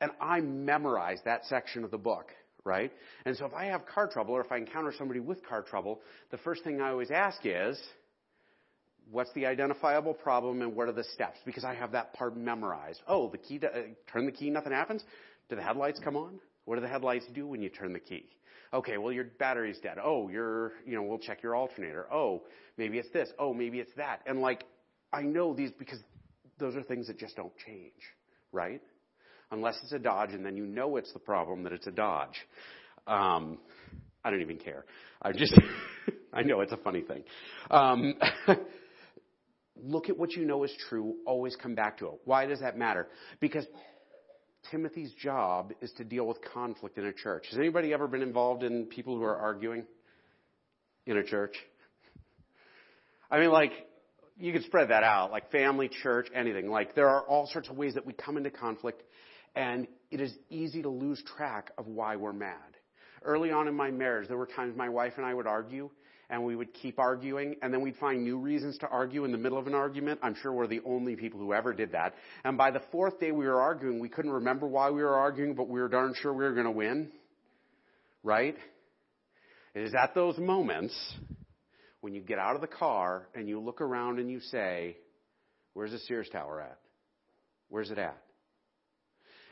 And 0.00 0.10
I 0.20 0.40
memorized 0.40 1.24
that 1.26 1.44
section 1.46 1.84
of 1.84 1.90
the 1.90 1.98
book 1.98 2.30
right? 2.64 2.92
And 3.24 3.36
so 3.36 3.46
if 3.46 3.54
I 3.54 3.66
have 3.66 3.86
car 3.86 4.08
trouble 4.08 4.34
or 4.34 4.40
if 4.40 4.52
I 4.52 4.58
encounter 4.58 4.92
somebody 4.96 5.20
with 5.20 5.44
car 5.46 5.62
trouble, 5.62 6.00
the 6.30 6.38
first 6.38 6.64
thing 6.64 6.80
I 6.80 6.90
always 6.90 7.10
ask 7.10 7.40
is, 7.44 7.80
what's 9.10 9.32
the 9.34 9.46
identifiable 9.46 10.14
problem 10.14 10.62
and 10.62 10.74
what 10.74 10.88
are 10.88 10.92
the 10.92 11.04
steps? 11.04 11.38
Because 11.44 11.64
I 11.64 11.74
have 11.74 11.92
that 11.92 12.14
part 12.14 12.36
memorized. 12.36 13.00
Oh, 13.06 13.28
the 13.28 13.38
key, 13.38 13.58
to, 13.58 13.68
uh, 13.68 13.82
turn 14.12 14.26
the 14.26 14.32
key, 14.32 14.50
nothing 14.50 14.72
happens. 14.72 15.02
Do 15.48 15.56
the 15.56 15.62
headlights 15.62 16.00
come 16.02 16.16
on? 16.16 16.38
What 16.64 16.76
do 16.76 16.80
the 16.80 16.88
headlights 16.88 17.26
do 17.34 17.46
when 17.46 17.62
you 17.62 17.68
turn 17.68 17.92
the 17.92 18.00
key? 18.00 18.26
Okay, 18.72 18.96
well 18.96 19.12
your 19.12 19.24
battery's 19.38 19.78
dead. 19.80 19.98
Oh, 20.02 20.28
you're, 20.28 20.72
you 20.86 20.94
know, 20.94 21.02
we'll 21.02 21.18
check 21.18 21.42
your 21.42 21.54
alternator. 21.54 22.06
Oh, 22.12 22.42
maybe 22.78 22.98
it's 22.98 23.10
this. 23.10 23.28
Oh, 23.38 23.52
maybe 23.52 23.80
it's 23.80 23.92
that. 23.96 24.20
And 24.26 24.40
like, 24.40 24.64
I 25.12 25.22
know 25.22 25.52
these 25.52 25.70
because 25.78 25.98
those 26.58 26.74
are 26.76 26.82
things 26.82 27.08
that 27.08 27.18
just 27.18 27.36
don't 27.36 27.52
change, 27.66 27.92
right? 28.52 28.80
Unless 29.52 29.78
it's 29.82 29.92
a 29.92 29.98
Dodge, 29.98 30.32
and 30.32 30.44
then 30.44 30.56
you 30.56 30.66
know 30.66 30.96
it's 30.96 31.12
the 31.12 31.18
problem 31.18 31.62
that 31.62 31.72
it's 31.72 31.86
a 31.86 31.92
Dodge. 31.92 32.36
Um, 33.06 33.58
I 34.24 34.30
don't 34.30 34.40
even 34.40 34.58
care. 34.58 34.84
I 35.20 35.32
just, 35.32 35.54
I 36.32 36.42
know 36.42 36.60
it's 36.60 36.72
a 36.72 36.76
funny 36.78 37.02
thing. 37.02 37.22
Um, 37.70 38.14
look 39.76 40.08
at 40.08 40.18
what 40.18 40.32
you 40.32 40.44
know 40.44 40.64
is 40.64 40.72
true. 40.88 41.16
Always 41.26 41.54
come 41.56 41.74
back 41.74 41.98
to 41.98 42.06
it. 42.06 42.20
Why 42.24 42.46
does 42.46 42.60
that 42.60 42.76
matter? 42.76 43.08
Because 43.40 43.66
Timothy's 44.70 45.12
job 45.14 45.72
is 45.80 45.92
to 45.98 46.04
deal 46.04 46.26
with 46.26 46.38
conflict 46.52 46.98
in 46.98 47.04
a 47.04 47.12
church. 47.12 47.46
Has 47.50 47.58
anybody 47.58 47.92
ever 47.92 48.08
been 48.08 48.22
involved 48.22 48.62
in 48.62 48.86
people 48.86 49.16
who 49.16 49.24
are 49.24 49.36
arguing 49.36 49.84
in 51.06 51.16
a 51.16 51.24
church? 51.24 51.54
I 53.30 53.38
mean, 53.38 53.50
like, 53.50 53.72
you 54.38 54.52
could 54.52 54.64
spread 54.64 54.90
that 54.90 55.02
out, 55.02 55.30
like 55.30 55.50
family, 55.50 55.88
church, 55.88 56.28
anything. 56.34 56.70
Like, 56.70 56.94
there 56.94 57.08
are 57.08 57.22
all 57.22 57.46
sorts 57.46 57.68
of 57.68 57.76
ways 57.76 57.94
that 57.94 58.06
we 58.06 58.12
come 58.12 58.36
into 58.36 58.50
conflict 58.50 59.02
and 59.54 59.86
it 60.10 60.20
is 60.20 60.32
easy 60.50 60.82
to 60.82 60.88
lose 60.88 61.22
track 61.36 61.70
of 61.78 61.86
why 61.86 62.16
we're 62.16 62.32
mad. 62.32 62.56
Early 63.24 63.50
on 63.50 63.68
in 63.68 63.74
my 63.74 63.90
marriage, 63.90 64.28
there 64.28 64.36
were 64.36 64.46
times 64.46 64.76
my 64.76 64.88
wife 64.88 65.14
and 65.16 65.24
I 65.24 65.32
would 65.32 65.46
argue, 65.46 65.90
and 66.28 66.44
we 66.44 66.56
would 66.56 66.72
keep 66.74 66.98
arguing, 66.98 67.56
and 67.62 67.72
then 67.72 67.82
we'd 67.82 67.96
find 67.96 68.24
new 68.24 68.38
reasons 68.38 68.78
to 68.78 68.88
argue 68.88 69.24
in 69.24 69.32
the 69.32 69.38
middle 69.38 69.58
of 69.58 69.66
an 69.66 69.74
argument. 69.74 70.18
I'm 70.22 70.34
sure 70.42 70.52
we're 70.52 70.66
the 70.66 70.80
only 70.84 71.14
people 71.14 71.38
who 71.38 71.52
ever 71.52 71.72
did 71.72 71.92
that. 71.92 72.14
And 72.44 72.56
by 72.56 72.70
the 72.70 72.82
fourth 72.90 73.20
day 73.20 73.30
we 73.30 73.46
were 73.46 73.60
arguing, 73.60 74.00
we 74.00 74.08
couldn't 74.08 74.32
remember 74.32 74.66
why 74.66 74.90
we 74.90 75.02
were 75.02 75.14
arguing, 75.14 75.54
but 75.54 75.68
we 75.68 75.80
were 75.80 75.88
darn 75.88 76.14
sure 76.20 76.32
we 76.32 76.44
were 76.44 76.54
going 76.54 76.64
to 76.64 76.72
win. 76.72 77.10
Right? 78.24 78.56
It 79.74 79.82
is 79.82 79.94
at 79.94 80.14
those 80.14 80.38
moments 80.38 80.94
when 82.00 82.14
you 82.14 82.20
get 82.20 82.38
out 82.38 82.54
of 82.54 82.60
the 82.60 82.66
car 82.66 83.28
and 83.34 83.48
you 83.48 83.60
look 83.60 83.80
around 83.80 84.18
and 84.18 84.30
you 84.30 84.40
say, 84.40 84.96
Where's 85.74 85.92
the 85.92 85.98
Sears 86.00 86.28
Tower 86.30 86.60
at? 86.60 86.78
Where's 87.68 87.90
it 87.90 87.98
at? 87.98 88.21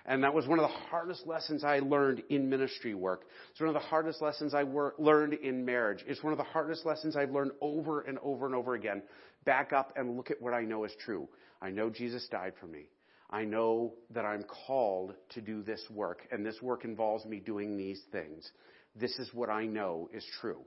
And 0.06 0.24
that 0.24 0.34
was 0.34 0.46
one 0.46 0.58
of 0.58 0.62
the 0.62 0.76
hardest 0.90 1.26
lessons 1.26 1.64
I 1.64 1.80
learned 1.80 2.22
in 2.30 2.48
ministry 2.48 2.94
work. 2.94 3.24
It's 3.50 3.60
one 3.60 3.68
of 3.68 3.74
the 3.74 3.80
hardest 3.80 4.22
lessons 4.22 4.54
I 4.54 4.64
wor- 4.64 4.94
learned 4.98 5.34
in 5.34 5.64
marriage. 5.64 6.04
It's 6.06 6.22
one 6.22 6.32
of 6.32 6.38
the 6.38 6.44
hardest 6.44 6.86
lessons 6.86 7.16
I've 7.16 7.30
learned 7.30 7.52
over 7.60 8.00
and 8.02 8.18
over 8.22 8.46
and 8.46 8.54
over 8.54 8.74
again. 8.74 9.02
Back 9.44 9.72
up 9.72 9.92
and 9.96 10.16
look 10.16 10.30
at 10.30 10.40
what 10.40 10.54
I 10.54 10.62
know 10.62 10.84
is 10.84 10.92
true. 11.04 11.28
I 11.62 11.70
know 11.70 11.90
Jesus 11.90 12.26
died 12.30 12.54
for 12.60 12.66
me. 12.66 12.86
I 13.30 13.44
know 13.44 13.94
that 14.10 14.24
I'm 14.24 14.44
called 14.66 15.14
to 15.30 15.40
do 15.40 15.62
this 15.62 15.82
work, 15.90 16.26
and 16.32 16.44
this 16.44 16.60
work 16.60 16.84
involves 16.84 17.24
me 17.24 17.38
doing 17.38 17.76
these 17.76 18.00
things. 18.10 18.50
This 18.96 19.16
is 19.18 19.32
what 19.32 19.50
I 19.50 19.66
know 19.66 20.08
is 20.12 20.24
true, 20.40 20.62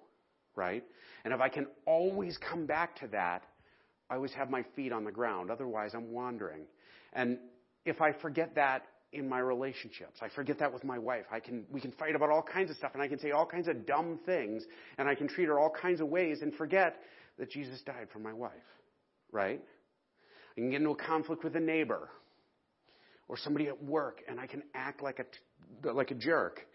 right? 0.55 0.83
And 1.25 1.33
if 1.33 1.41
I 1.41 1.49
can 1.49 1.67
always 1.85 2.37
come 2.37 2.65
back 2.65 2.95
to 3.01 3.07
that, 3.07 3.43
I 4.09 4.15
always 4.15 4.33
have 4.33 4.49
my 4.49 4.63
feet 4.75 4.93
on 4.93 5.03
the 5.03 5.11
ground. 5.11 5.51
Otherwise, 5.51 5.91
I'm 5.93 6.11
wandering. 6.11 6.61
And 7.11 7.37
if 7.85 7.99
I 8.01 8.13
forget 8.13 8.55
that, 8.55 8.85
in 9.13 9.29
my 9.29 9.39
relationships. 9.39 10.19
I 10.21 10.29
forget 10.29 10.59
that 10.59 10.73
with 10.73 10.83
my 10.83 10.97
wife. 10.97 11.25
I 11.31 11.39
can, 11.39 11.65
we 11.71 11.79
can 11.79 11.91
fight 11.93 12.15
about 12.15 12.29
all 12.29 12.41
kinds 12.41 12.71
of 12.71 12.77
stuff 12.77 12.91
and 12.93 13.01
I 13.01 13.07
can 13.07 13.19
say 13.19 13.31
all 13.31 13.45
kinds 13.45 13.67
of 13.67 13.85
dumb 13.85 14.19
things 14.25 14.63
and 14.97 15.07
I 15.07 15.15
can 15.15 15.27
treat 15.27 15.47
her 15.47 15.59
all 15.59 15.69
kinds 15.69 16.01
of 16.01 16.07
ways 16.07 16.41
and 16.41 16.53
forget 16.55 16.97
that 17.37 17.49
Jesus 17.49 17.81
died 17.81 18.07
for 18.11 18.19
my 18.19 18.33
wife. 18.33 18.51
Right? 19.31 19.61
I 20.55 20.59
can 20.59 20.69
get 20.69 20.77
into 20.77 20.91
a 20.91 20.95
conflict 20.95 21.43
with 21.43 21.55
a 21.55 21.59
neighbor 21.59 22.09
or 23.27 23.37
somebody 23.37 23.67
at 23.67 23.83
work 23.83 24.21
and 24.27 24.39
I 24.39 24.47
can 24.47 24.63
act 24.73 25.01
like 25.01 25.19
a, 25.19 25.91
like 25.91 26.11
a 26.11 26.15
jerk. 26.15 26.65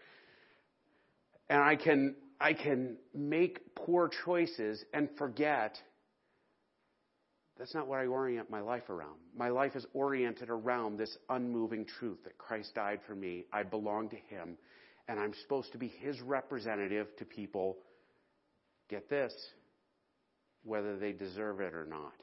And 1.49 1.61
I 1.61 1.75
can, 1.75 2.15
I 2.39 2.53
can 2.53 2.97
make 3.13 3.75
poor 3.75 4.09
choices 4.25 4.83
and 4.93 5.09
forget 5.17 5.77
that's 7.59 7.75
not 7.75 7.87
what 7.87 7.99
I 7.99 8.05
orient 8.05 8.49
my 8.49 8.61
life 8.61 8.89
around. 8.89 9.17
My 9.37 9.49
life 9.49 9.75
is 9.75 9.85
oriented 9.93 10.49
around 10.49 10.97
this 10.97 11.15
unmoving 11.29 11.85
truth 11.85 12.19
that 12.23 12.37
Christ 12.37 12.73
died 12.73 13.01
for 13.05 13.13
me. 13.13 13.43
I 13.51 13.63
belong 13.63 14.09
to 14.09 14.15
Him, 14.15 14.57
and 15.09 15.19
I'm 15.19 15.33
supposed 15.41 15.73
to 15.73 15.77
be 15.77 15.89
His 15.99 16.19
representative 16.21 17.07
to 17.17 17.25
people. 17.25 17.77
Get 18.89 19.09
this, 19.09 19.33
whether 20.63 20.97
they 20.97 21.11
deserve 21.11 21.59
it 21.59 21.73
or 21.73 21.85
not. 21.85 22.13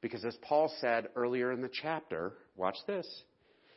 Because 0.00 0.24
as 0.24 0.36
Paul 0.42 0.72
said 0.80 1.08
earlier 1.16 1.50
in 1.50 1.60
the 1.60 1.70
chapter, 1.82 2.34
watch 2.56 2.76
this. 2.86 3.06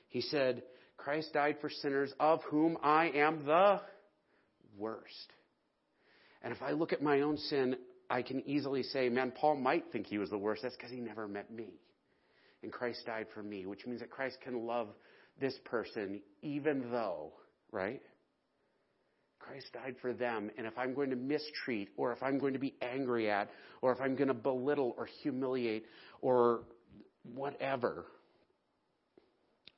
He 0.10 0.22
said, 0.22 0.62
Christ 0.98 1.34
died 1.34 1.58
for 1.62 1.70
sinners 1.70 2.14
of 2.20 2.42
whom 2.44 2.78
I 2.84 3.10
am 3.10 3.44
the 3.46 3.82
worst. 4.78 5.34
And 6.44 6.54
if 6.54 6.62
I 6.62 6.72
look 6.72 6.94
at 6.94 7.02
my 7.02 7.22
own 7.22 7.38
sin, 7.38 7.76
I 8.10 8.22
can 8.22 8.48
easily 8.48 8.84
say, 8.84 9.10
man, 9.10 9.32
Paul 9.32 9.56
might 9.56 9.92
think 9.92 10.08
he 10.08 10.18
was 10.18 10.30
the 10.30 10.38
worst. 10.38 10.62
That's 10.64 10.76
because 10.76 10.92
he 10.92 11.00
never 11.00 11.28
met 11.28 11.52
me. 11.52 11.74
And 12.64 12.72
Christ 12.72 13.06
died 13.06 13.28
for 13.34 13.44
me, 13.44 13.66
which 13.66 13.86
means 13.86 14.00
that 14.00 14.10
Christ 14.10 14.38
can 14.42 14.66
love 14.66 14.88
this 15.40 15.54
person 15.66 16.22
even 16.42 16.90
though, 16.92 17.34
right? 17.72 18.02
Christ 19.40 19.68
died 19.74 19.96
for 20.02 20.14
them. 20.14 20.50
And 20.58 20.66
if 20.66 20.78
I'm 20.78 20.94
going 20.94 21.10
to 21.12 21.16
mistreat, 21.16 21.90
or 21.98 22.12
if 22.12 22.24
I'm 22.24 22.40
going 22.40 22.54
to 22.54 22.60
be 22.60 22.76
angry 22.82 23.30
at, 23.30 23.50
or 23.82 23.92
if 23.92 24.02
I'm 24.02 24.16
going 24.16 24.28
to 24.30 24.34
belittle 24.34 24.96
or 24.98 25.08
humiliate, 25.22 25.86
or 26.22 26.62
whatever, 27.36 28.06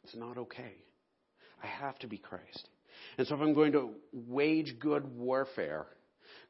it's 0.04 0.15
not 0.15 0.38
okay. 0.38 0.74
I 1.62 1.68
have 1.68 2.00
to 2.00 2.08
be 2.08 2.18
Christ. 2.18 2.68
And 3.18 3.28
so 3.28 3.36
if 3.36 3.42
I'm 3.42 3.54
going 3.54 3.74
to 3.74 3.92
wage 4.12 4.78
good 4.80 5.15
warfare, 5.15 5.86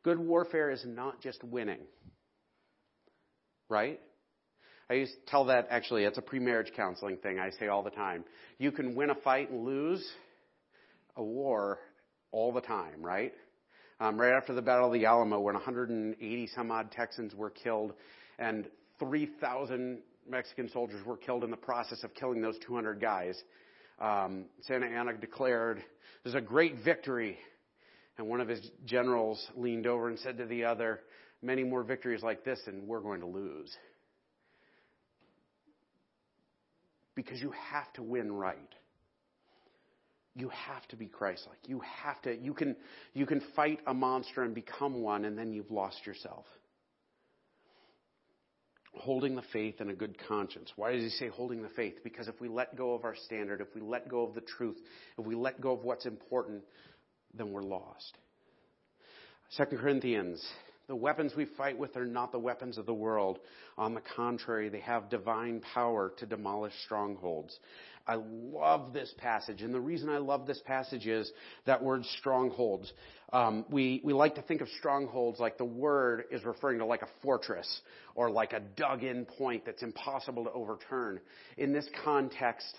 Good 0.04 0.20
warfare 0.20 0.72
is 0.72 0.84
not 0.86 1.22
just 1.22 1.44
winning. 1.44 1.82
Right? 3.70 4.00
I 4.90 4.96
used 4.96 5.14
to 5.14 5.32
tell 5.32 5.46
that 5.46 5.68
actually, 5.70 6.06
it's 6.06 6.18
a 6.18 6.22
pre-marriage 6.22 6.72
counseling 6.76 7.18
thing 7.18 7.38
I 7.38 7.52
say 7.52 7.68
all 7.68 7.84
the 7.84 7.92
time. 7.92 8.24
You 8.58 8.72
can 8.72 8.96
win 8.96 9.12
a 9.12 9.16
fight 9.16 9.52
and 9.52 9.64
lose 9.64 10.04
a 11.16 11.24
war 11.24 11.78
all 12.32 12.52
the 12.52 12.62
time, 12.62 13.02
right? 13.02 13.34
Um, 14.00 14.20
right 14.20 14.34
after 14.34 14.54
the 14.54 14.62
Battle 14.62 14.88
of 14.88 14.94
the 14.94 15.06
Alamo, 15.06 15.40
when 15.42 15.54
180 15.56 16.48
some 16.56 16.72
odd 16.72 16.92
Texans 16.92 17.36
were 17.36 17.50
killed 17.50 17.94
and 18.40 18.68
3,000 19.00 20.00
Mexican 20.28 20.70
soldiers 20.70 21.06
were 21.06 21.18
killed 21.18 21.44
in 21.44 21.52
the 21.52 21.58
process 21.58 22.04
of 22.04 22.14
killing 22.14 22.42
those 22.42 22.58
200 22.66 23.02
guys, 23.02 23.40
um, 24.00 24.46
Santa 24.62 24.88
Anna 24.88 25.14
declared, 25.14 25.84
"There's 26.24 26.36
a 26.36 26.42
great 26.42 26.76
victory 26.76 27.38
and 28.20 28.28
one 28.28 28.42
of 28.42 28.48
his 28.48 28.62
generals 28.86 29.44
leaned 29.56 29.88
over 29.88 30.10
and 30.10 30.20
said 30.20 30.38
to 30.38 30.46
the 30.46 30.66
other, 30.66 31.00
Many 31.42 31.64
more 31.64 31.84
victories 31.84 32.22
like 32.22 32.44
this, 32.44 32.60
and 32.68 32.86
we're 32.86 33.00
going 33.00 33.22
to 33.22 33.26
lose. 33.26 33.74
Because 37.16 37.40
you 37.42 37.54
have 37.72 37.92
to 37.94 38.04
win 38.04 38.32
right. 38.32 38.58
You 40.36 40.50
have 40.50 40.86
to 40.90 40.98
be 40.98 41.08
Christ-like. 41.08 41.60
You 41.66 41.82
have 42.04 42.22
to. 42.24 42.38
You 42.38 42.54
can. 42.54 42.76
You 43.14 43.26
can 43.26 43.42
fight 43.56 43.80
a 43.88 43.94
monster 43.94 44.44
and 44.44 44.54
become 44.54 45.02
one, 45.02 45.24
and 45.24 45.38
then 45.38 45.54
you've 45.54 45.72
lost 45.72 46.06
yourself. 46.06 46.46
Holding 48.94 49.36
the 49.36 49.44
faith 49.54 49.76
and 49.80 49.90
a 49.90 49.94
good 49.94 50.18
conscience. 50.28 50.74
Why 50.76 50.94
does 50.94 51.04
he 51.04 51.10
say 51.10 51.30
holding 51.30 51.62
the 51.62 51.70
faith? 51.70 52.04
Because 52.04 52.28
if 52.28 52.42
we 52.42 52.50
let 52.50 52.76
go 52.76 52.94
of 52.94 53.06
our 53.06 53.16
standard, 53.16 53.62
if 53.62 53.74
we 53.74 53.82
let 53.82 54.10
go 54.10 54.24
of 54.24 54.34
the 54.34 54.42
truth, 54.42 54.78
if 55.18 55.26
we 55.26 55.36
let 55.36 55.62
go 55.62 55.72
of 55.72 55.84
what's 55.84 56.06
important, 56.06 56.64
then 57.36 57.52
we're 57.52 57.62
lost. 57.62 58.18
Second 59.52 59.80
Corinthians, 59.80 60.46
the 60.88 60.96
weapons 60.96 61.34
we 61.36 61.46
fight 61.46 61.78
with 61.78 61.96
are 61.98 62.06
not 62.06 62.32
the 62.32 62.40
weapons 62.40 62.78
of 62.78 62.86
the 62.86 62.94
world. 62.94 63.40
On 63.78 63.94
the 63.94 64.02
contrary, 64.16 64.70
they 64.70 64.80
have 64.80 65.10
divine 65.10 65.62
power 65.74 66.14
to 66.18 66.26
demolish 66.26 66.74
strongholds. 66.86 67.58
I 68.08 68.16
love 68.16 68.92
this 68.92 69.14
passage, 69.20 69.62
and 69.62 69.72
the 69.72 69.80
reason 69.80 70.10
I 70.10 70.18
love 70.18 70.48
this 70.48 70.62
passage 70.66 71.06
is 71.06 71.32
that 71.68 71.84
word 71.84 72.04
strongholds. 72.20 72.92
Um, 73.32 73.66
we 73.70 74.02
we 74.04 74.14
like 74.14 74.34
to 74.36 74.42
think 74.42 74.62
of 74.62 74.68
strongholds 74.80 75.40
like 75.40 75.60
the 75.60 75.66
word 75.66 76.24
is 76.32 76.44
referring 76.44 76.80
to 76.80 76.86
like 76.86 77.04
a 77.04 77.10
fortress 77.22 77.82
or 78.16 78.32
like 78.32 78.54
a 78.54 78.62
dug-in 78.62 79.26
point 79.26 79.64
that's 79.64 79.84
impossible 79.84 80.46
to 80.46 80.52
overturn. 80.52 81.20
In 81.58 81.72
this 81.72 81.88
context, 82.04 82.76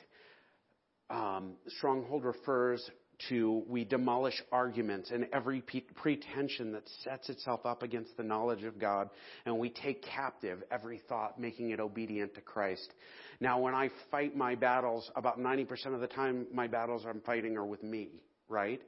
um, 1.11 1.53
stronghold 1.69 2.25
refers 2.25 2.91
to 3.29 3.63
we 3.69 3.85
demolish 3.85 4.43
arguments 4.51 5.11
and 5.11 5.27
every 5.33 5.63
pretension 5.95 6.73
that 6.73 6.83
sets 7.05 7.29
itself 7.29 7.67
up 7.67 7.83
against 7.83 8.17
the 8.17 8.23
knowledge 8.23 8.65
of 8.65 8.79
God, 8.79 9.11
and 9.45 9.59
we 9.59 9.71
take 9.71 10.03
captive 10.03 10.63
every 10.71 11.01
thought, 11.09 11.39
making 11.39 11.71
it 11.71 11.81
obedient 11.81 12.35
to 12.35 12.41
Christ. 12.41 12.93
Now, 13.41 13.59
when 13.59 13.75
I 13.75 13.91
fight 14.11 14.37
my 14.37 14.55
battles, 14.55 15.11
about 15.17 15.39
90% 15.39 15.95
of 15.95 16.01
the 16.01 16.07
time, 16.07 16.47
my 16.53 16.67
battles 16.67 17.05
I'm 17.09 17.21
fighting 17.21 17.57
are 17.57 17.67
with 17.67 17.83
me, 17.83 18.09
right? 18.49 18.81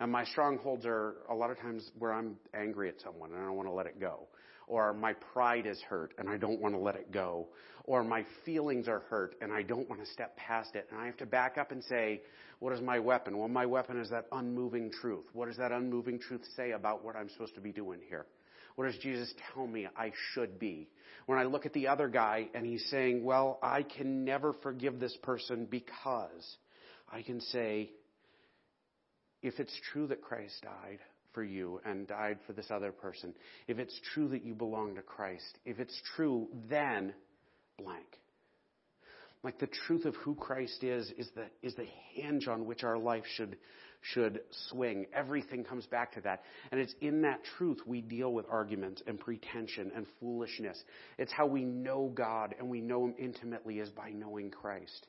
And 0.00 0.10
my 0.10 0.24
strongholds 0.24 0.84
are 0.84 1.14
a 1.30 1.34
lot 1.34 1.50
of 1.50 1.58
times 1.58 1.90
where 1.98 2.12
I'm 2.12 2.36
angry 2.54 2.88
at 2.88 3.00
someone 3.00 3.30
and 3.30 3.40
I 3.40 3.44
don't 3.44 3.56
want 3.56 3.68
to 3.68 3.72
let 3.72 3.86
it 3.86 4.00
go. 4.00 4.26
Or 4.72 4.94
my 4.94 5.12
pride 5.12 5.66
is 5.66 5.78
hurt 5.82 6.14
and 6.16 6.30
I 6.30 6.38
don't 6.38 6.58
want 6.58 6.74
to 6.74 6.80
let 6.80 6.94
it 6.94 7.12
go. 7.12 7.48
Or 7.84 8.02
my 8.02 8.24
feelings 8.46 8.88
are 8.88 9.00
hurt 9.00 9.34
and 9.42 9.52
I 9.52 9.60
don't 9.60 9.86
want 9.86 10.02
to 10.02 10.10
step 10.10 10.34
past 10.38 10.74
it. 10.76 10.88
And 10.90 10.98
I 10.98 11.04
have 11.04 11.18
to 11.18 11.26
back 11.26 11.58
up 11.58 11.72
and 11.72 11.84
say, 11.84 12.22
what 12.58 12.72
is 12.72 12.80
my 12.80 12.98
weapon? 12.98 13.36
Well, 13.36 13.48
my 13.48 13.66
weapon 13.66 14.00
is 14.00 14.08
that 14.08 14.28
unmoving 14.32 14.90
truth. 14.90 15.26
What 15.34 15.48
does 15.48 15.58
that 15.58 15.72
unmoving 15.72 16.20
truth 16.20 16.40
say 16.56 16.70
about 16.70 17.04
what 17.04 17.16
I'm 17.16 17.28
supposed 17.28 17.54
to 17.56 17.60
be 17.60 17.70
doing 17.70 18.00
here? 18.08 18.24
What 18.76 18.86
does 18.86 18.96
Jesus 18.96 19.34
tell 19.52 19.66
me 19.66 19.88
I 19.94 20.10
should 20.32 20.58
be? 20.58 20.88
When 21.26 21.38
I 21.38 21.42
look 21.42 21.66
at 21.66 21.74
the 21.74 21.88
other 21.88 22.08
guy 22.08 22.48
and 22.54 22.64
he's 22.64 22.86
saying, 22.90 23.24
well, 23.24 23.58
I 23.62 23.82
can 23.82 24.24
never 24.24 24.54
forgive 24.62 24.98
this 24.98 25.14
person 25.22 25.68
because 25.70 26.56
I 27.12 27.20
can 27.20 27.42
say, 27.42 27.90
if 29.42 29.60
it's 29.60 29.78
true 29.92 30.06
that 30.06 30.22
Christ 30.22 30.54
died 30.62 31.00
for 31.32 31.42
you 31.42 31.80
and 31.84 32.06
died 32.06 32.38
for 32.46 32.52
this 32.52 32.70
other 32.70 32.92
person, 32.92 33.34
if 33.68 33.78
it's 33.78 33.98
true 34.14 34.28
that 34.28 34.44
you 34.44 34.54
belong 34.54 34.94
to 34.96 35.02
Christ, 35.02 35.58
if 35.64 35.78
it's 35.78 36.00
true, 36.16 36.48
then 36.68 37.14
blank. 37.78 38.06
Like 39.42 39.58
the 39.58 39.68
truth 39.86 40.04
of 40.04 40.14
who 40.16 40.34
Christ 40.34 40.84
is, 40.84 41.10
is 41.18 41.28
the, 41.34 41.46
is 41.62 41.74
the 41.74 41.86
hinge 42.12 42.46
on 42.46 42.64
which 42.64 42.84
our 42.84 42.96
life 42.96 43.24
should, 43.34 43.56
should 44.00 44.40
swing. 44.68 45.06
Everything 45.12 45.64
comes 45.64 45.84
back 45.86 46.12
to 46.12 46.20
that. 46.20 46.42
And 46.70 46.80
it's 46.80 46.94
in 47.00 47.22
that 47.22 47.40
truth 47.58 47.78
we 47.84 48.02
deal 48.02 48.32
with 48.32 48.46
arguments 48.48 49.02
and 49.06 49.18
pretension 49.18 49.90
and 49.96 50.06
foolishness. 50.20 50.80
It's 51.18 51.32
how 51.32 51.46
we 51.46 51.64
know 51.64 52.12
God 52.14 52.54
and 52.58 52.68
we 52.68 52.80
know 52.80 53.06
Him 53.06 53.14
intimately 53.18 53.80
is 53.80 53.90
by 53.90 54.10
knowing 54.10 54.50
Christ. 54.50 55.06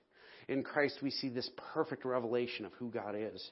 In 0.47 0.63
Christ 0.63 0.99
we 1.03 1.11
see 1.11 1.29
this 1.29 1.49
perfect 1.73 2.03
revelation 2.03 2.65
of 2.65 2.73
who 2.73 2.89
God 2.89 3.15
is. 3.15 3.51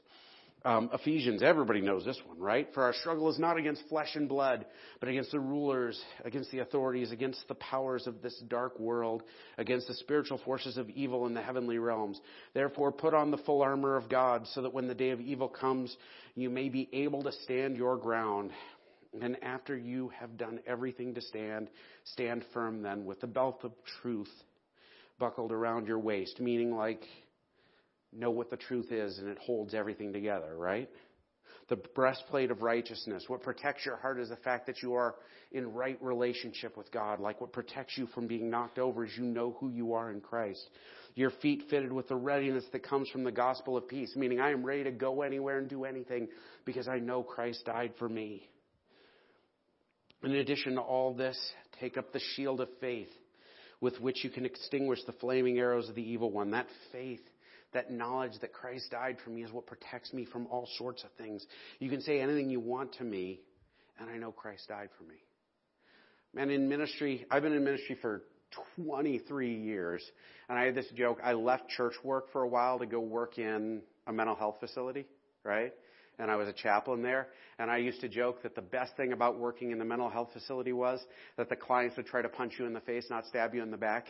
Um, 0.63 0.91
Ephesians, 0.93 1.41
everybody 1.41 1.82
knows 1.82 2.06
this 2.06 2.21
one, 2.28 2.39
right? 2.39 2.67
For 2.76 2.84
our 2.84 2.93
struggle 2.93 3.30
is 3.32 3.39
not 3.39 3.58
against 3.58 3.82
flesh 3.89 4.15
and 4.15 4.30
blood, 4.30 4.65
but 5.00 5.10
against 5.10 5.32
the 5.32 5.39
rulers, 5.39 6.00
against 6.24 6.52
the 6.52 6.60
authorities, 6.60 7.12
against 7.12 7.47
the 7.47 7.56
powers 7.56 8.06
of 8.06 8.21
this 8.21 8.38
dark 8.47 8.80
world, 8.80 9.24
against 9.58 9.88
the 9.88 9.95
spiritual 9.95 10.39
forces 10.45 10.78
of 10.78 10.88
evil 10.91 11.26
in 11.26 11.34
the 11.34 11.41
heavenly 11.41 11.80
realms. 11.80 12.21
Therefore, 12.54 12.91
put 12.91 13.15
on 13.15 13.32
the 13.32 13.38
full 13.38 13.63
armor 13.63 13.95
of 13.95 14.08
God, 14.08 14.45
so 14.54 14.62
that 14.62 14.74
when 14.74 14.88
the 14.88 14.93
day 14.93 15.10
of 15.10 15.19
evil 15.19 15.50
comes, 15.50 15.97
you 16.36 16.52
may 16.52 16.69
be 16.69 16.88
able 16.93 17.24
to 17.24 17.32
stand 17.32 17.76
your 17.76 17.97
ground. 17.97 18.52
And 19.19 19.43
after 19.43 19.76
you 19.76 20.12
have 20.19 20.38
done 20.38 20.60
everything 20.67 21.15
to 21.15 21.21
stand, 21.21 21.69
stand 22.06 22.45
firm 22.54 22.84
then 22.84 23.06
with 23.06 23.19
the 23.19 23.28
belt 23.28 23.62
of 23.63 23.71
truth 24.02 24.32
buckled 25.17 25.52
around 25.52 25.88
your 25.88 26.00
waist, 26.00 26.39
meaning 26.39 26.76
like 26.76 27.04
know 28.13 28.32
what 28.32 28.50
the 28.50 28.58
truth 28.58 28.91
is 28.91 29.17
and 29.19 29.28
it 29.28 29.38
holds 29.38 29.74
everything 29.74 30.13
together, 30.13 30.56
right? 30.56 30.89
The 31.69 31.78
breastplate 31.78 32.52
of 32.52 32.62
righteousness. 32.62 33.26
What 33.28 33.43
protects 33.43 33.86
your 33.86 33.95
heart 33.95 34.19
is 34.19 34.30
the 34.30 34.36
fact 34.36 34.67
that 34.67 34.82
you 34.82 34.95
are 34.95 35.15
in 35.52 35.74
right 35.74 35.97
relationship 36.02 36.76
with 36.76 36.91
God. 36.91 37.19
Like 37.19 37.39
what 37.39 37.54
protects 37.54 37.97
you 37.97 38.08
from 38.08 38.28
being 38.28 38.50
knocked 38.50 38.80
over 38.80 39.06
is 39.06 39.12
you 39.17 39.24
know 39.24 39.56
who 39.60 39.69
you 39.69 39.93
are 39.93 40.12
in 40.12 40.19
Christ. 40.19 40.62
Your 41.15 41.32
feet 41.41 41.63
fitted 41.69 41.91
with 41.91 42.08
the 42.08 42.15
readiness 42.15 42.65
that 42.71 42.84
comes 42.84 43.10
from 43.10 43.24
the 43.24 43.32
gospel 43.32 43.78
of 43.78 43.88
peace, 43.88 44.13
meaning 44.15 44.39
I 44.39 44.52
am 44.52 44.65
ready 44.65 44.84
to 44.86 44.91
go 44.91 45.21
anywhere 45.21 45.60
and 45.60 45.69
do 45.69 45.86
anything 45.86 46.28
because 46.65 46.88
I 46.88 47.00
know 47.00 47.24
Christ 47.24 47.65
died 47.65 47.93
for 48.00 48.08
me. 48.08 48.50
In 50.24 50.32
addition 50.32 50.76
to 50.76 50.82
all 50.82 51.13
this, 51.13 51.38
take 51.80 51.97
up 51.97 52.13
the 52.13 52.21
shield 52.36 52.62
of 52.62 52.69
faith 52.80 53.10
with 53.82 54.00
which 54.00 54.24
you 54.24 54.30
can 54.30 54.45
extinguish 54.45 55.00
the 55.06 55.13
flaming 55.13 55.58
arrows 55.58 55.89
of 55.89 55.95
the 55.95 56.04
evil 56.04 56.32
one. 56.32 56.52
That 56.52 56.67
faith 56.91 57.21
That 57.73 57.91
knowledge 57.91 58.34
that 58.41 58.53
Christ 58.53 58.91
died 58.91 59.17
for 59.23 59.29
me 59.29 59.43
is 59.43 59.51
what 59.51 59.65
protects 59.65 60.13
me 60.13 60.25
from 60.25 60.47
all 60.47 60.67
sorts 60.77 61.03
of 61.03 61.12
things. 61.17 61.45
You 61.79 61.89
can 61.89 62.01
say 62.01 62.19
anything 62.19 62.49
you 62.49 62.60
want 62.60 62.93
to 62.95 63.03
me, 63.03 63.39
and 63.99 64.10
I 64.10 64.17
know 64.17 64.31
Christ 64.31 64.67
died 64.67 64.89
for 64.97 65.03
me. 65.03 65.15
Man, 66.34 66.49
in 66.49 66.67
ministry, 66.67 67.25
I've 67.29 67.43
been 67.43 67.53
in 67.53 67.63
ministry 67.63 67.97
for 68.01 68.23
23 68.77 69.55
years, 69.55 70.03
and 70.49 70.57
I 70.57 70.65
had 70.65 70.75
this 70.75 70.88
joke. 70.95 71.19
I 71.23 71.34
left 71.34 71.69
church 71.69 71.93
work 72.03 72.31
for 72.31 72.43
a 72.43 72.47
while 72.47 72.79
to 72.79 72.86
go 72.86 72.99
work 72.99 73.38
in 73.38 73.81
a 74.07 74.13
mental 74.13 74.36
health 74.36 74.57
facility, 74.60 75.05
right? 75.43 75.73
And 76.19 76.29
I 76.29 76.36
was 76.36 76.47
a 76.47 76.53
chaplain 76.53 77.01
there, 77.01 77.27
and 77.57 77.71
I 77.71 77.77
used 77.77 78.01
to 78.01 78.10
joke 78.10 78.43
that 78.43 78.55
the 78.55 78.62
best 78.62 78.95
thing 78.95 79.13
about 79.13 79.39
working 79.39 79.71
in 79.71 79.79
the 79.79 79.86
mental 79.86 80.10
health 80.10 80.29
facility 80.34 80.73
was 80.73 80.99
that 81.38 81.49
the 81.49 81.55
clients 81.55 81.97
would 81.97 82.05
try 82.05 82.21
to 82.21 82.29
punch 82.29 82.53
you 82.60 82.65
in 82.65 82.73
the 82.73 82.81
face, 82.81 83.05
not 83.10 83.25
stab 83.27 83.55
you 83.55 83.63
in 83.63 83.71
the 83.71 83.77
back. 83.77 84.07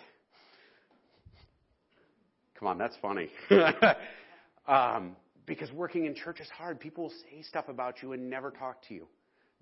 Come 2.61 2.67
on, 2.67 2.77
that's 2.77 2.95
funny. 3.01 3.27
um, 4.67 5.15
because 5.47 5.71
working 5.71 6.05
in 6.05 6.13
church 6.13 6.39
is 6.39 6.47
hard. 6.55 6.79
People 6.79 7.05
will 7.05 7.13
say 7.23 7.41
stuff 7.41 7.69
about 7.69 8.03
you 8.03 8.11
and 8.11 8.29
never 8.29 8.51
talk 8.51 8.87
to 8.87 8.93
you 8.93 9.07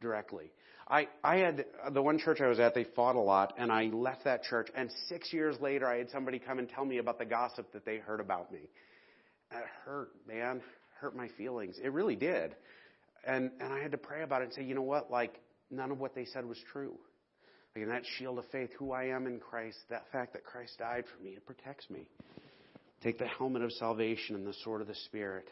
directly. 0.01 0.51
I, 0.85 1.07
I 1.23 1.37
had 1.37 1.65
the 1.93 2.01
one 2.01 2.19
church 2.19 2.41
I 2.41 2.47
was 2.47 2.59
at, 2.59 2.75
they 2.75 2.83
fought 2.83 3.15
a 3.15 3.19
lot, 3.21 3.53
and 3.57 3.71
I 3.71 3.85
left 3.85 4.25
that 4.25 4.43
church. 4.43 4.67
And 4.75 4.89
six 5.07 5.31
years 5.31 5.55
later, 5.61 5.87
I 5.87 5.99
had 5.99 6.09
somebody 6.09 6.39
come 6.39 6.59
and 6.59 6.67
tell 6.67 6.83
me 6.83 6.97
about 6.97 7.19
the 7.19 7.25
gossip 7.25 7.71
that 7.71 7.85
they 7.85 7.99
heard 7.99 8.19
about 8.19 8.51
me. 8.51 8.67
It 9.51 9.63
hurt, 9.85 10.09
man, 10.27 10.61
hurt 10.99 11.15
my 11.15 11.29
feelings. 11.37 11.77
It 11.81 11.93
really 11.93 12.17
did. 12.17 12.53
And 13.25 13.51
and 13.61 13.71
I 13.71 13.79
had 13.79 13.91
to 13.91 13.97
pray 13.97 14.23
about 14.23 14.41
it 14.41 14.45
and 14.45 14.53
say, 14.53 14.63
you 14.63 14.75
know 14.75 14.81
what? 14.81 15.09
Like 15.09 15.39
none 15.71 15.89
of 15.89 15.99
what 15.99 16.15
they 16.15 16.25
said 16.25 16.45
was 16.45 16.57
true. 16.73 16.97
Like 17.75 17.83
in 17.83 17.89
that 17.89 18.03
shield 18.17 18.39
of 18.39 18.45
faith, 18.51 18.71
who 18.77 18.91
I 18.91 19.05
am 19.05 19.25
in 19.25 19.39
Christ, 19.39 19.77
that 19.89 20.03
fact 20.11 20.33
that 20.33 20.43
Christ 20.43 20.79
died 20.79 21.05
for 21.15 21.23
me, 21.23 21.31
it 21.31 21.45
protects 21.45 21.89
me. 21.89 22.07
Take 23.03 23.17
the 23.17 23.27
helmet 23.27 23.61
of 23.61 23.71
salvation 23.73 24.35
and 24.35 24.45
the 24.45 24.53
sword 24.63 24.81
of 24.81 24.87
the 24.87 24.95
Spirit, 25.05 25.47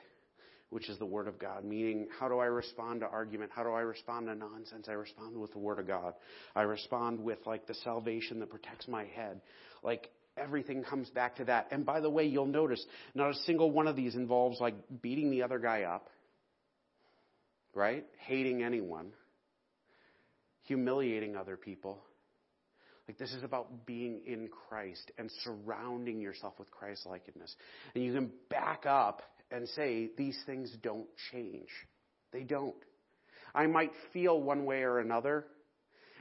which 0.69 0.89
is 0.89 0.97
the 0.99 1.05
Word 1.05 1.27
of 1.27 1.39
God. 1.39 1.63
Meaning, 1.63 2.07
how 2.19 2.27
do 2.27 2.39
I 2.39 2.45
respond 2.45 3.01
to 3.01 3.07
argument? 3.07 3.51
How 3.53 3.63
do 3.63 3.69
I 3.69 3.81
respond 3.81 4.27
to 4.27 4.35
nonsense? 4.35 4.87
I 4.89 4.93
respond 4.93 5.37
with 5.37 5.51
the 5.53 5.59
Word 5.59 5.79
of 5.79 5.87
God. 5.87 6.13
I 6.55 6.63
respond 6.63 7.21
with 7.21 7.39
like 7.45 7.67
the 7.67 7.73
salvation 7.75 8.39
that 8.39 8.49
protects 8.49 8.87
my 8.87 9.05
head. 9.05 9.41
Like 9.81 10.09
everything 10.35 10.83
comes 10.83 11.09
back 11.09 11.37
to 11.37 11.45
that. 11.45 11.67
And 11.71 11.85
by 11.85 12.01
the 12.01 12.09
way, 12.09 12.25
you'll 12.25 12.45
notice 12.45 12.83
not 13.15 13.31
a 13.31 13.35
single 13.45 13.71
one 13.71 13.87
of 13.87 13.95
these 13.95 14.15
involves 14.15 14.59
like 14.59 14.75
beating 15.01 15.31
the 15.31 15.43
other 15.43 15.59
guy 15.59 15.83
up, 15.83 16.09
right? 17.73 18.05
Hating 18.25 18.63
anyone, 18.63 19.11
humiliating 20.63 21.35
other 21.35 21.57
people. 21.57 21.99
Like 23.07 23.17
this 23.17 23.33
is 23.33 23.43
about 23.43 23.85
being 23.85 24.21
in 24.25 24.49
Christ 24.67 25.11
and 25.17 25.31
surrounding 25.43 26.19
yourself 26.19 26.53
with 26.59 26.69
Christ 26.71 27.05
likeness. 27.05 27.55
And 27.95 28.03
you 28.03 28.13
can 28.13 28.31
back 28.49 28.85
up 28.85 29.21
and 29.49 29.67
say 29.69 30.09
these 30.17 30.37
things 30.45 30.75
don't 30.83 31.07
change. 31.31 31.69
They 32.33 32.43
don't. 32.43 32.75
I 33.55 33.67
might 33.67 33.91
feel 34.11 34.41
one 34.41 34.65
way 34.65 34.83
or 34.83 34.99
another. 34.99 35.45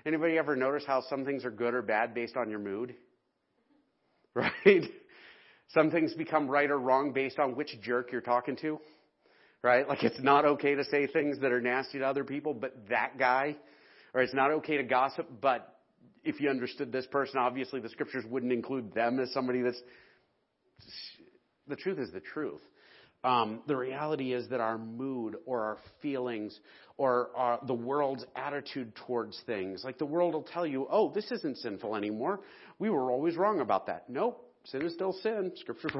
Anybody 0.06 0.38
ever 0.38 0.54
notice 0.54 0.84
how 0.86 1.02
some 1.10 1.24
things 1.24 1.44
are 1.44 1.50
good 1.50 1.74
or 1.74 1.82
bad 1.82 2.14
based 2.14 2.36
on 2.36 2.50
your 2.50 2.60
mood? 2.60 2.94
Right? 4.36 4.84
Some 5.68 5.90
things 5.90 6.12
become 6.12 6.46
right 6.46 6.70
or 6.70 6.78
wrong 6.78 7.12
based 7.14 7.38
on 7.38 7.56
which 7.56 7.70
jerk 7.80 8.12
you're 8.12 8.20
talking 8.20 8.54
to. 8.56 8.78
Right? 9.62 9.88
Like 9.88 10.02
it's 10.04 10.20
not 10.20 10.44
okay 10.44 10.74
to 10.74 10.84
say 10.84 11.06
things 11.06 11.40
that 11.40 11.52
are 11.52 11.60
nasty 11.62 12.00
to 12.00 12.04
other 12.04 12.22
people, 12.22 12.52
but 12.52 12.76
that 12.90 13.18
guy, 13.18 13.56
or 14.12 14.20
it's 14.20 14.34
not 14.34 14.50
okay 14.50 14.76
to 14.76 14.82
gossip, 14.82 15.26
but 15.40 15.75
if 16.26 16.40
you 16.40 16.50
understood 16.50 16.92
this 16.92 17.06
person, 17.06 17.38
obviously 17.38 17.80
the 17.80 17.88
scriptures 17.88 18.24
wouldn't 18.28 18.52
include 18.52 18.92
them 18.92 19.20
as 19.20 19.32
somebody 19.32 19.62
that's. 19.62 19.80
The 21.68 21.76
truth 21.76 21.98
is 21.98 22.12
the 22.12 22.20
truth. 22.20 22.60
Um, 23.24 23.62
the 23.66 23.76
reality 23.76 24.32
is 24.32 24.48
that 24.50 24.60
our 24.60 24.78
mood 24.78 25.36
or 25.46 25.62
our 25.62 25.78
feelings 26.00 26.58
or 26.96 27.30
our, 27.34 27.58
the 27.66 27.74
world's 27.74 28.24
attitude 28.36 28.94
towards 29.06 29.40
things, 29.46 29.82
like 29.82 29.98
the 29.98 30.06
world 30.06 30.34
will 30.34 30.44
tell 30.44 30.66
you, 30.66 30.86
oh, 30.90 31.12
this 31.12 31.30
isn't 31.32 31.58
sinful 31.58 31.96
anymore. 31.96 32.40
We 32.78 32.90
were 32.90 33.10
always 33.10 33.36
wrong 33.36 33.60
about 33.60 33.86
that. 33.86 34.08
Nope. 34.08 34.42
Sin 34.66 34.82
is 34.82 34.94
still 34.94 35.12
sin. 35.22 35.52
Scriptures, 35.56 35.92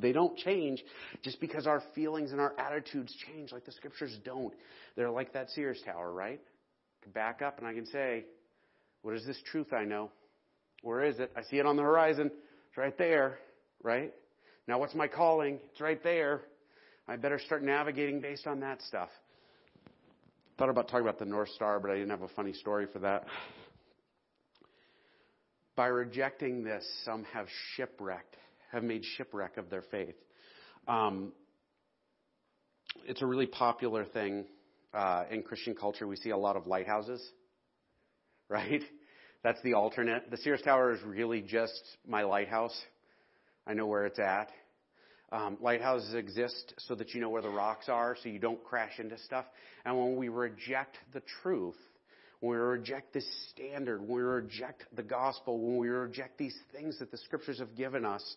they 0.00 0.12
don't 0.12 0.36
change 0.38 0.82
just 1.22 1.40
because 1.40 1.66
our 1.66 1.82
feelings 1.94 2.32
and 2.32 2.40
our 2.40 2.54
attitudes 2.58 3.14
change 3.26 3.52
like 3.52 3.64
the 3.64 3.72
scriptures 3.72 4.16
don't. 4.24 4.54
They're 4.96 5.10
like 5.10 5.32
that 5.32 5.50
Sears 5.50 5.82
tower, 5.84 6.12
right? 6.12 6.40
Back 7.12 7.42
up 7.42 7.58
and 7.58 7.66
I 7.66 7.74
can 7.74 7.86
say, 7.86 8.24
what 9.04 9.14
is 9.14 9.26
this 9.26 9.36
truth 9.52 9.70
I 9.74 9.84
know? 9.84 10.10
Where 10.80 11.04
is 11.04 11.18
it? 11.18 11.30
I 11.36 11.42
see 11.42 11.58
it 11.58 11.66
on 11.66 11.76
the 11.76 11.82
horizon. 11.82 12.30
It's 12.68 12.78
right 12.78 12.96
there, 12.96 13.38
right? 13.82 14.14
Now 14.66 14.78
what's 14.78 14.94
my 14.94 15.08
calling? 15.08 15.60
It's 15.70 15.80
right 15.82 16.02
there. 16.02 16.40
I 17.06 17.16
better 17.16 17.38
start 17.38 17.62
navigating 17.62 18.22
based 18.22 18.46
on 18.46 18.60
that 18.60 18.80
stuff. 18.80 19.10
Thought 20.56 20.70
about 20.70 20.88
talking 20.88 21.02
about 21.02 21.18
the 21.18 21.26
North 21.26 21.50
Star, 21.50 21.80
but 21.80 21.90
I 21.90 21.96
didn't 21.96 22.12
have 22.12 22.22
a 22.22 22.28
funny 22.28 22.54
story 22.54 22.86
for 22.90 23.00
that. 23.00 23.26
By 25.76 25.88
rejecting 25.88 26.64
this, 26.64 26.82
some 27.04 27.24
have 27.24 27.46
shipwrecked, 27.76 28.36
have 28.72 28.84
made 28.84 29.04
shipwreck 29.18 29.58
of 29.58 29.68
their 29.68 29.82
faith. 29.82 30.16
Um, 30.88 31.32
it's 33.06 33.20
a 33.20 33.26
really 33.26 33.48
popular 33.48 34.06
thing 34.06 34.46
uh, 34.94 35.24
in 35.30 35.42
Christian 35.42 35.74
culture. 35.74 36.06
We 36.06 36.16
see 36.16 36.30
a 36.30 36.38
lot 36.38 36.56
of 36.56 36.66
lighthouses, 36.66 37.22
right? 38.48 38.82
That's 39.42 39.60
the 39.62 39.74
alternate. 39.74 40.30
The 40.30 40.36
Sears 40.38 40.62
Tower 40.62 40.92
is 40.92 41.02
really 41.02 41.40
just 41.40 41.82
my 42.06 42.22
lighthouse. 42.22 42.78
I 43.66 43.74
know 43.74 43.86
where 43.86 44.06
it's 44.06 44.18
at. 44.18 44.50
Um, 45.32 45.58
lighthouses 45.60 46.14
exist 46.14 46.74
so 46.78 46.94
that 46.94 47.12
you 47.12 47.20
know 47.20 47.28
where 47.28 47.42
the 47.42 47.48
rocks 47.48 47.88
are, 47.88 48.16
so 48.22 48.28
you 48.28 48.38
don't 48.38 48.62
crash 48.62 48.98
into 48.98 49.18
stuff. 49.18 49.44
And 49.84 49.98
when 49.98 50.16
we 50.16 50.28
reject 50.28 50.96
the 51.12 51.22
truth, 51.42 51.76
when 52.40 52.52
we 52.52 52.56
reject 52.56 53.12
this 53.12 53.26
standard, 53.50 54.00
when 54.00 54.16
we 54.16 54.22
reject 54.22 54.84
the 54.94 55.02
gospel, 55.02 55.58
when 55.58 55.78
we 55.78 55.88
reject 55.88 56.38
these 56.38 56.56
things 56.72 56.98
that 56.98 57.10
the 57.10 57.18
scriptures 57.18 57.58
have 57.58 57.74
given 57.74 58.04
us, 58.04 58.36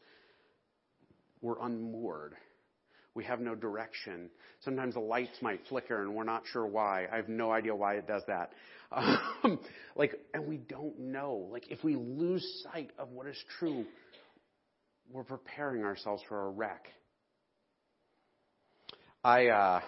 we're 1.42 1.60
unmoored. 1.62 2.36
We 3.18 3.24
have 3.24 3.40
no 3.40 3.56
direction. 3.56 4.30
Sometimes 4.64 4.94
the 4.94 5.00
lights 5.00 5.42
might 5.42 5.62
flicker 5.68 6.04
and 6.04 6.14
we're 6.14 6.24
not 6.24 6.44
sure 6.54 6.68
why. 6.68 7.08
I 7.12 7.16
have 7.16 7.28
no 7.28 7.52
idea 7.52 7.76
why 7.76 7.96
it 7.96 8.06
does 8.06 8.22
that. 8.28 8.52
Um, 8.92 9.60
like, 9.96 10.14
and 10.36 10.46
we 10.46 10.58
don't 10.58 11.00
know. 11.00 11.50
Like, 11.52 11.72
if 11.72 11.84
we 11.84 11.96
lose 11.96 12.46
sight 12.72 12.92
of 13.00 13.10
what 13.10 13.26
is 13.26 13.38
true, 13.58 13.86
we're 15.12 15.24
preparing 15.24 15.84
ourselves 15.84 16.22
for 16.30 16.46
a 16.46 16.50
wreck. 16.52 16.90
I, 19.24 19.48
uh, 19.48 19.82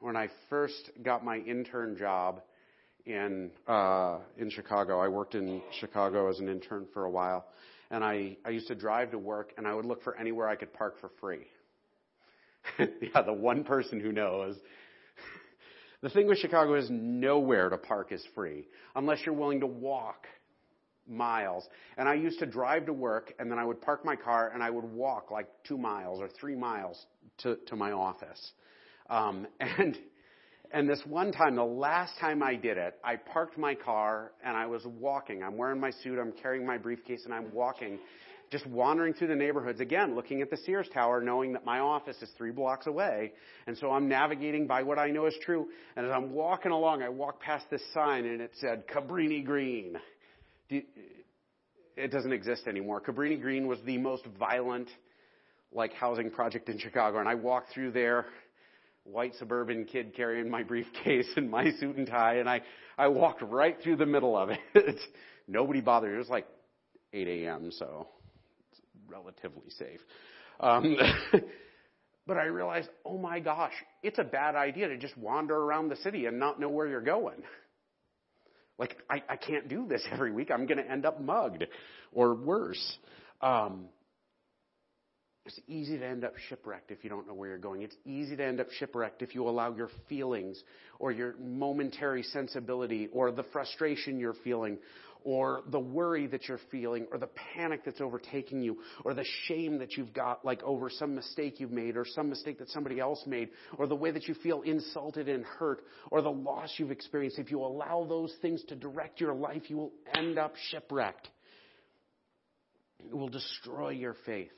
when 0.00 0.14
I 0.14 0.28
first 0.50 0.90
got 1.02 1.24
my 1.24 1.38
intern 1.38 1.96
job 1.96 2.42
in 3.06 3.50
uh, 3.66 4.18
in 4.36 4.50
Chicago, 4.50 5.00
I 5.00 5.08
worked 5.08 5.34
in 5.34 5.62
Chicago 5.80 6.28
as 6.28 6.38
an 6.38 6.50
intern 6.50 6.86
for 6.92 7.06
a 7.06 7.10
while, 7.10 7.46
and 7.90 8.04
I 8.04 8.36
I 8.44 8.50
used 8.50 8.68
to 8.68 8.74
drive 8.74 9.10
to 9.12 9.18
work, 9.18 9.52
and 9.56 9.66
I 9.66 9.72
would 9.72 9.86
look 9.86 10.02
for 10.02 10.16
anywhere 10.18 10.48
I 10.48 10.56
could 10.56 10.72
park 10.74 11.00
for 11.00 11.10
free. 11.18 11.46
yeah, 12.78 13.22
the 13.22 13.32
one 13.32 13.64
person 13.64 14.00
who 14.00 14.12
knows. 14.12 14.56
the 16.02 16.10
thing 16.10 16.26
with 16.26 16.38
Chicago 16.38 16.74
is 16.74 16.88
nowhere 16.90 17.68
to 17.68 17.78
park 17.78 18.12
is 18.12 18.24
free 18.34 18.66
unless 18.94 19.18
you're 19.24 19.34
willing 19.34 19.60
to 19.60 19.66
walk 19.66 20.26
miles. 21.08 21.66
And 21.96 22.08
I 22.08 22.14
used 22.14 22.38
to 22.38 22.46
drive 22.46 22.86
to 22.86 22.92
work 22.92 23.32
and 23.38 23.50
then 23.50 23.58
I 23.58 23.64
would 23.64 23.80
park 23.80 24.04
my 24.04 24.16
car 24.16 24.50
and 24.52 24.62
I 24.62 24.70
would 24.70 24.84
walk 24.84 25.30
like 25.30 25.48
two 25.66 25.78
miles 25.78 26.20
or 26.20 26.28
three 26.28 26.56
miles 26.56 27.04
to, 27.38 27.56
to 27.66 27.76
my 27.76 27.92
office. 27.92 28.52
Um, 29.10 29.46
and, 29.60 29.98
and 30.72 30.88
this 30.88 31.00
one 31.06 31.32
time, 31.32 31.56
the 31.56 31.64
last 31.64 32.18
time 32.20 32.42
I 32.42 32.54
did 32.54 32.78
it, 32.78 32.98
I 33.04 33.16
parked 33.16 33.58
my 33.58 33.74
car 33.74 34.32
and 34.44 34.56
I 34.56 34.66
was 34.66 34.82
walking. 34.86 35.42
I'm 35.42 35.56
wearing 35.56 35.80
my 35.80 35.90
suit, 36.02 36.18
I'm 36.18 36.32
carrying 36.32 36.66
my 36.66 36.78
briefcase 36.78 37.22
and 37.24 37.34
I'm 37.34 37.52
walking, 37.52 37.98
just 38.54 38.66
wandering 38.68 39.14
through 39.14 39.26
the 39.26 39.34
neighborhoods 39.34 39.80
again, 39.80 40.14
looking 40.14 40.40
at 40.40 40.48
the 40.48 40.56
Sears 40.58 40.88
Tower, 40.94 41.20
knowing 41.20 41.54
that 41.54 41.64
my 41.64 41.80
office 41.80 42.16
is 42.22 42.30
three 42.38 42.52
blocks 42.52 42.86
away. 42.86 43.32
And 43.66 43.76
so 43.76 43.90
I'm 43.90 44.08
navigating 44.08 44.68
by 44.68 44.84
what 44.84 44.96
I 44.96 45.10
know 45.10 45.26
is 45.26 45.34
true. 45.42 45.66
And 45.96 46.06
as 46.06 46.12
I'm 46.12 46.32
walking 46.32 46.70
along, 46.70 47.02
I 47.02 47.08
walk 47.08 47.40
past 47.40 47.66
this 47.68 47.82
sign 47.92 48.24
and 48.24 48.40
it 48.40 48.52
said 48.60 48.84
Cabrini 48.86 49.44
Green 49.44 49.96
it 51.96 52.10
doesn't 52.10 52.32
exist 52.32 52.66
anymore. 52.66 53.00
Cabrini 53.00 53.40
Green 53.40 53.66
was 53.66 53.78
the 53.84 53.98
most 53.98 54.24
violent, 54.38 54.88
like, 55.72 55.92
housing 55.94 56.30
project 56.30 56.68
in 56.68 56.78
Chicago. 56.78 57.18
And 57.18 57.28
I 57.28 57.34
walked 57.34 57.72
through 57.72 57.92
there, 57.92 58.26
white 59.04 59.34
suburban 59.38 59.84
kid 59.84 60.14
carrying 60.16 60.50
my 60.50 60.62
briefcase 60.62 61.28
and 61.36 61.50
my 61.50 61.70
suit 61.78 61.96
and 61.96 62.06
tie, 62.06 62.36
and 62.36 62.48
I, 62.48 62.62
I 62.98 63.08
walked 63.08 63.42
right 63.42 63.76
through 63.82 63.96
the 63.96 64.06
middle 64.06 64.36
of 64.36 64.50
it. 64.50 65.00
Nobody 65.48 65.80
bothered. 65.80 66.14
It 66.14 66.18
was 66.18 66.28
like 66.28 66.46
8 67.12 67.28
a.m., 67.28 67.70
so 67.70 68.08
relatively 69.14 69.70
safe. 69.70 70.00
Um, 70.60 70.96
but 72.26 72.36
I 72.36 72.44
realized, 72.44 72.88
oh 73.04 73.18
my 73.18 73.40
gosh, 73.40 73.72
it's 74.02 74.18
a 74.18 74.24
bad 74.24 74.54
idea 74.56 74.88
to 74.88 74.96
just 74.96 75.16
wander 75.16 75.56
around 75.56 75.88
the 75.88 75.96
city 75.96 76.26
and 76.26 76.38
not 76.38 76.60
know 76.60 76.68
where 76.68 76.86
you're 76.86 77.00
going. 77.00 77.42
Like, 78.78 78.96
I, 79.08 79.22
I 79.28 79.36
can't 79.36 79.68
do 79.68 79.86
this 79.86 80.02
every 80.12 80.32
week. 80.32 80.50
I'm 80.50 80.66
going 80.66 80.78
to 80.78 80.90
end 80.90 81.06
up 81.06 81.20
mugged 81.20 81.64
or 82.12 82.34
worse. 82.34 82.98
Um, 83.40 83.86
It's 85.46 85.60
easy 85.68 85.98
to 85.98 86.06
end 86.06 86.24
up 86.24 86.32
shipwrecked 86.48 86.90
if 86.90 87.04
you 87.04 87.10
don't 87.10 87.26
know 87.28 87.34
where 87.34 87.50
you're 87.50 87.58
going. 87.58 87.82
It's 87.82 87.96
easy 88.06 88.34
to 88.34 88.44
end 88.44 88.60
up 88.60 88.68
shipwrecked 88.78 89.20
if 89.22 89.34
you 89.34 89.46
allow 89.46 89.74
your 89.74 89.90
feelings 90.08 90.60
or 90.98 91.12
your 91.12 91.34
momentary 91.38 92.22
sensibility 92.22 93.08
or 93.12 93.30
the 93.30 93.44
frustration 93.52 94.18
you're 94.18 94.40
feeling 94.42 94.78
or 95.24 95.62
the 95.70 95.80
worry 95.80 96.26
that 96.26 96.46
you're 96.46 96.60
feeling 96.70 97.06
or 97.10 97.18
the 97.18 97.28
panic 97.54 97.80
that's 97.84 98.00
overtaking 98.00 98.62
you 98.62 98.78
or 99.04 99.14
the 99.14 99.24
shame 99.44 99.78
that 99.78 99.96
you've 99.96 100.12
got 100.12 100.44
like 100.44 100.62
over 100.62 100.88
some 100.90 101.14
mistake 101.14 101.58
you've 101.58 101.72
made 101.72 101.96
or 101.96 102.04
some 102.04 102.28
mistake 102.28 102.58
that 102.58 102.68
somebody 102.68 103.00
else 103.00 103.22
made 103.26 103.48
or 103.78 103.86
the 103.86 103.96
way 103.96 104.10
that 104.10 104.28
you 104.28 104.34
feel 104.34 104.62
insulted 104.62 105.28
and 105.28 105.44
hurt 105.44 105.80
or 106.10 106.22
the 106.22 106.30
loss 106.30 106.72
you've 106.76 106.90
experienced. 106.90 107.38
If 107.38 107.50
you 107.50 107.60
allow 107.60 108.06
those 108.08 108.32
things 108.42 108.62
to 108.68 108.76
direct 108.76 109.20
your 109.20 109.34
life, 109.34 109.62
you 109.68 109.76
will 109.76 109.92
end 110.14 110.38
up 110.38 110.54
shipwrecked. 110.70 111.28
It 113.00 113.14
will 113.14 113.28
destroy 113.28 113.90
your 113.90 114.16
faith. 114.26 114.50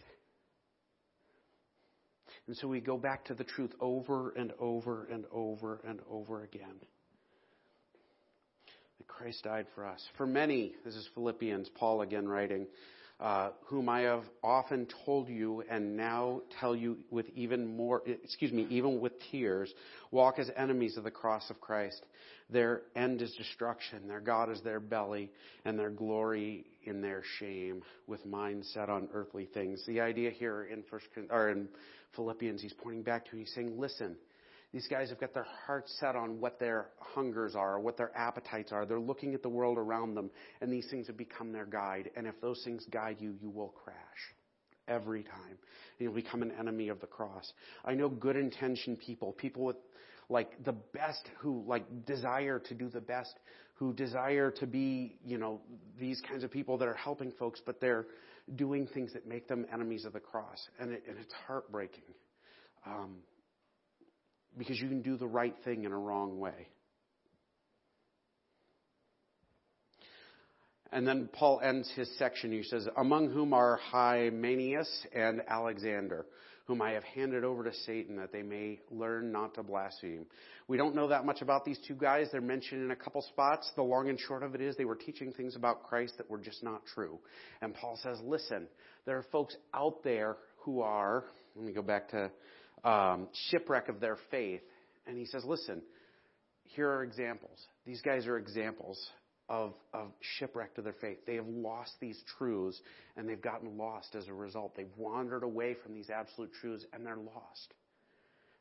And 2.47 2.57
so 2.57 2.69
we 2.69 2.81
go 2.81 2.97
back 2.97 3.25
to 3.27 3.35
the 3.35 3.45
truth 3.45 3.73
over 3.81 4.31
and 4.31 4.53
over 4.61 5.07
and 5.07 5.25
over 5.33 5.81
and 5.87 6.01
over 6.09 6.43
again. 6.45 6.77
That 8.99 9.09
Christ 9.09 9.45
died 9.45 9.67
for 9.75 9.87
us. 9.87 10.03
For 10.17 10.27
many, 10.27 10.75
this 10.85 10.95
is 10.95 11.09
Philippians, 11.15 11.69
Paul 11.75 12.01
again 12.03 12.29
writing, 12.29 12.67
uh, 13.19 13.51
whom 13.67 13.89
I 13.89 14.01
have 14.03 14.25
often 14.43 14.87
told 15.05 15.29
you 15.29 15.63
and 15.71 15.97
now 15.97 16.43
tell 16.61 16.77
you 16.77 16.99
with 17.11 17.27
even 17.35 17.77
more, 17.77 18.03
excuse 18.07 18.53
me, 18.53 18.67
even 18.71 19.01
with 19.01 19.13
tears, 19.31 19.73
walk 20.11 20.39
as 20.39 20.51
enemies 20.57 20.97
of 20.97 21.05
the 21.05 21.11
cross 21.11 21.49
of 21.51 21.61
Christ. 21.61 22.05
Their 22.51 22.83
end 22.95 23.23
is 23.23 23.35
destruction. 23.35 24.07
Their 24.07 24.21
God 24.21 24.51
is 24.51 24.61
their 24.63 24.81
belly 24.81 25.31
and 25.65 25.79
their 25.79 25.91
glory 25.91 26.67
in 26.85 27.01
their 27.01 27.23
shame 27.39 27.83
with 28.07 28.25
minds 28.25 28.71
set 28.73 28.89
on 28.89 29.09
earthly 29.13 29.47
things. 29.47 29.83
The 29.87 30.01
idea 30.01 30.31
here 30.31 30.65
in 30.65 30.85
first, 30.85 31.07
or 31.31 31.51
in 31.51 31.69
Philippians, 32.15 32.63
he's 32.63 32.75
pointing 32.75 33.03
back 33.03 33.29
to, 33.31 33.37
he's 33.37 33.53
saying, 33.55 33.79
listen, 33.79 34.17
these 34.73 34.87
guys 34.89 35.11
have 35.11 35.21
got 35.21 35.33
their 35.33 35.47
hearts 35.67 35.97
set 36.01 36.17
on 36.17 36.41
what 36.41 36.59
their 36.59 36.89
hungers 36.99 37.55
are, 37.55 37.81
what 37.81 37.97
their 37.97 38.17
appetites 38.17 38.73
are. 38.73 38.85
They're 38.85 38.99
looking 39.01 39.35
at 39.35 39.43
the 39.43 39.49
world 39.49 39.79
around 39.79 40.15
them, 40.15 40.31
and 40.61 40.73
these 40.73 40.87
things 40.91 41.07
have 41.07 41.17
become 41.17 41.53
their 41.53 41.67
guide. 41.67 42.11
And 42.17 42.27
if 42.27 42.41
those 42.41 42.63
things 42.65 42.85
guide 42.91 43.17
you, 43.21 43.35
you 43.41 43.49
will 43.51 43.69
crash 43.69 43.97
every 44.89 45.23
time. 45.23 45.59
You'll 45.99 46.13
become 46.13 46.43
an 46.43 46.53
enemy 46.59 46.89
of 46.89 47.01
the 47.01 47.07
cross. 47.07 47.53
I 47.85 47.95
know 47.95 48.09
good 48.09 48.37
intentioned 48.37 49.01
people, 49.01 49.33
people 49.33 49.65
with 49.65 49.77
like 50.29 50.65
the 50.65 50.73
best 50.73 51.29
who 51.39 51.65
like 51.67 52.05
desire 52.05 52.59
to 52.59 52.75
do 52.75 52.89
the 52.89 53.01
best, 53.01 53.35
who 53.75 53.93
desire 53.93 54.51
to 54.51 54.67
be, 54.67 55.17
you 55.25 55.39
know, 55.39 55.61
these 55.99 56.21
kinds 56.29 56.45
of 56.45 56.51
people 56.51 56.79
that 56.79 56.89
are 56.89 56.95
helping 56.95 57.31
folks, 57.33 57.61
but 57.65 57.81
they're 57.81 58.07
doing 58.57 58.87
things 58.87 59.13
that 59.13 59.27
make 59.27 59.49
them 59.49 59.67
enemies 59.73 60.05
of 60.05 60.13
the 60.13 60.21
cross. 60.21 60.69
And, 60.79 60.93
it, 60.93 61.05
and 61.09 61.17
it's 61.19 61.35
heartbreaking. 61.47 62.03
Um, 62.87 63.17
because 64.57 64.81
you 64.81 64.89
can 64.89 65.03
do 65.03 65.17
the 65.17 65.27
right 65.27 65.55
thing 65.65 65.85
in 65.85 65.93
a 65.93 65.99
wrong 65.99 66.39
way. 66.39 66.69
And 70.93 71.07
then 71.07 71.29
Paul 71.33 71.61
ends 71.63 71.91
his 71.95 72.09
section. 72.17 72.53
He 72.53 72.63
says, 72.63 72.89
Among 72.97 73.31
whom 73.31 73.53
are 73.53 73.77
Hymenaeus 73.91 75.07
and 75.15 75.43
Alexander, 75.47 76.27
whom 76.67 76.81
I 76.81 76.93
have 76.93 77.05
handed 77.05 77.45
over 77.45 77.65
to 77.65 77.75
Satan 77.85 78.17
that 78.17 78.33
they 78.33 78.43
may 78.43 78.81
learn 78.91 79.31
not 79.31 79.55
to 79.55 79.63
blaspheme. 79.63 80.27
We 80.69 80.77
don't 80.77 80.95
know 80.95 81.09
that 81.09 81.27
much 81.27 81.43
about 81.43 81.65
these 81.65 81.79
two 81.87 81.95
guys. 81.95 82.29
They're 82.33 82.41
mentioned 82.41 82.83
in 82.83 82.93
a 82.93 82.97
couple 82.97 83.21
spots. 83.23 83.71
The 83.77 83.83
long 83.83 84.09
and 84.09 84.19
short 84.19 84.43
of 84.43 84.55
it 84.55 84.61
is 84.61 84.77
they 84.77 84.85
were 84.85 84.97
teaching 84.97 85.33
things 85.33 85.55
about 85.55 85.83
Christ 85.85 86.15
that 86.19 86.31
were 86.31 86.39
just 86.39 86.63
not 86.63 86.83
true. 86.95 87.19
And 87.61 87.75
Paul 87.75 87.99
says, 88.03 88.19
listen, 88.25 88.67
there 89.05 89.19
are 89.19 89.27
folks 89.31 89.57
out 89.75 90.03
there 90.03 90.39
who 90.59 90.81
are, 90.81 91.25
let 91.55 91.65
me 91.65 91.73
go 91.73 91.83
back 91.83 92.09
to 92.11 92.31
um, 92.85 93.29
shipwreck 93.51 93.89
of 93.89 94.01
their 94.01 94.17
faith. 94.31 94.63
And 95.07 95.17
he 95.17 95.27
says, 95.27 95.45
listen, 95.45 95.83
here 96.65 96.91
are 96.91 97.03
examples. 97.03 97.59
These 97.87 98.03
guys 98.03 98.27
are 98.27 98.37
examples 98.37 98.99
of, 99.49 99.75
of 99.95 100.09
shipwreck 100.39 100.75
to 100.75 100.83
their 100.83 100.95
faith. 101.01 101.19
They 101.27 101.37
have 101.37 101.47
lost 101.47 101.93
these 102.01 102.21
truths 102.39 102.81
and 103.17 103.29
they've 103.29 103.41
gotten 103.41 103.79
lost 103.79 104.15
as 104.15 104.27
a 104.29 104.33
result. 104.33 104.75
They've 104.77 104.87
wandered 104.97 105.45
away 105.45 105.77
from 105.83 105.95
these 105.95 106.11
absolute 106.11 106.53
truths 106.61 106.85
and 106.93 107.07
they're 107.07 107.17
lost. 107.17 107.75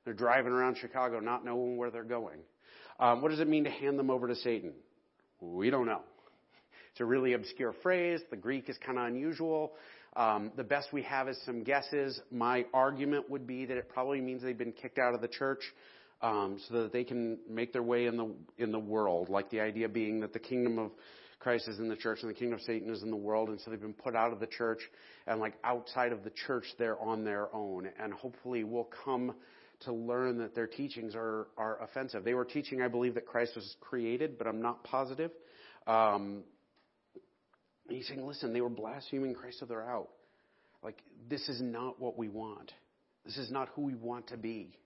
They're 0.03 0.13
driving 0.13 0.51
around 0.51 0.77
Chicago 0.77 1.19
not 1.19 1.43
knowing 1.43 1.77
where 1.77 1.89
they're 1.89 2.03
going. 2.03 2.39
Um, 2.99 3.21
what 3.21 3.31
does 3.31 3.39
it 3.39 3.47
mean 3.47 3.63
to 3.63 3.71
hand 3.71 3.97
them 3.97 4.11
over 4.11 4.27
to 4.27 4.35
Satan? 4.35 4.73
We 5.41 5.69
don't 5.69 5.87
know. 5.87 6.01
It's 6.91 7.01
a 7.01 7.05
really 7.05 7.33
obscure 7.33 7.73
phrase. 7.83 8.21
The 8.29 8.37
Greek 8.37 8.69
is 8.69 8.77
kind 8.85 8.97
of 8.97 9.05
unusual. 9.05 9.73
Um, 10.15 10.51
the 10.55 10.63
best 10.63 10.93
we 10.93 11.03
have 11.03 11.27
is 11.27 11.37
some 11.45 11.63
guesses. 11.63 12.21
My 12.31 12.65
argument 12.73 13.29
would 13.29 13.45
be 13.45 13.65
that 13.65 13.77
it 13.77 13.89
probably 13.89 14.21
means 14.21 14.41
they've 14.41 14.57
been 14.57 14.71
kicked 14.71 14.97
out 14.97 15.13
of 15.13 15.21
the 15.21 15.27
church 15.27 15.61
um, 16.21 16.57
so 16.67 16.83
that 16.83 16.93
they 16.93 17.03
can 17.03 17.37
make 17.49 17.73
their 17.73 17.83
way 17.83 18.05
in 18.05 18.15
the 18.15 18.33
in 18.57 18.71
the 18.71 18.79
world. 18.79 19.29
Like 19.29 19.49
the 19.49 19.59
idea 19.59 19.89
being 19.89 20.21
that 20.21 20.31
the 20.31 20.39
kingdom 20.39 20.79
of 20.79 20.91
Christ 21.39 21.67
is 21.67 21.79
in 21.79 21.89
the 21.89 21.97
church 21.97 22.19
and 22.21 22.29
the 22.29 22.33
kingdom 22.33 22.57
of 22.59 22.65
Satan 22.65 22.89
is 22.89 23.03
in 23.03 23.11
the 23.11 23.17
world, 23.17 23.49
and 23.49 23.59
so 23.59 23.71
they've 23.71 23.79
been 23.79 23.93
put 23.93 24.15
out 24.15 24.31
of 24.31 24.39
the 24.39 24.47
church 24.47 24.79
and 25.27 25.39
like 25.39 25.55
outside 25.63 26.11
of 26.11 26.23
the 26.23 26.31
church, 26.47 26.65
they're 26.79 26.99
on 27.01 27.23
their 27.25 27.53
own. 27.53 27.89
And 28.01 28.13
hopefully, 28.13 28.63
we'll 28.63 28.89
come 29.03 29.35
to 29.81 29.93
learn 29.93 30.37
that 30.37 30.55
their 30.55 30.67
teachings 30.67 31.13
are 31.13 31.47
are 31.57 31.83
offensive. 31.83 32.23
They 32.23 32.33
were 32.33 32.45
teaching, 32.45 32.81
I 32.81 32.87
believe, 32.87 33.15
that 33.15 33.25
Christ 33.25 33.51
was 33.55 33.75
created, 33.81 34.37
but 34.37 34.47
I'm 34.47 34.61
not 34.61 34.83
positive. 34.85 35.31
Um, 35.87 36.43
he's 37.89 38.07
saying, 38.07 38.25
listen, 38.25 38.53
they 38.53 38.61
were 38.61 38.69
blaspheming 38.69 39.33
Christ, 39.33 39.59
so 39.59 39.65
they're 39.65 39.87
out. 39.87 40.09
Like 40.83 41.01
this 41.29 41.47
is 41.49 41.61
not 41.61 41.99
what 41.99 42.17
we 42.17 42.29
want. 42.29 42.71
This 43.25 43.37
is 43.37 43.51
not 43.51 43.69
who 43.75 43.83
we 43.83 43.95
want 43.95 44.27
to 44.27 44.37
be. 44.37 44.77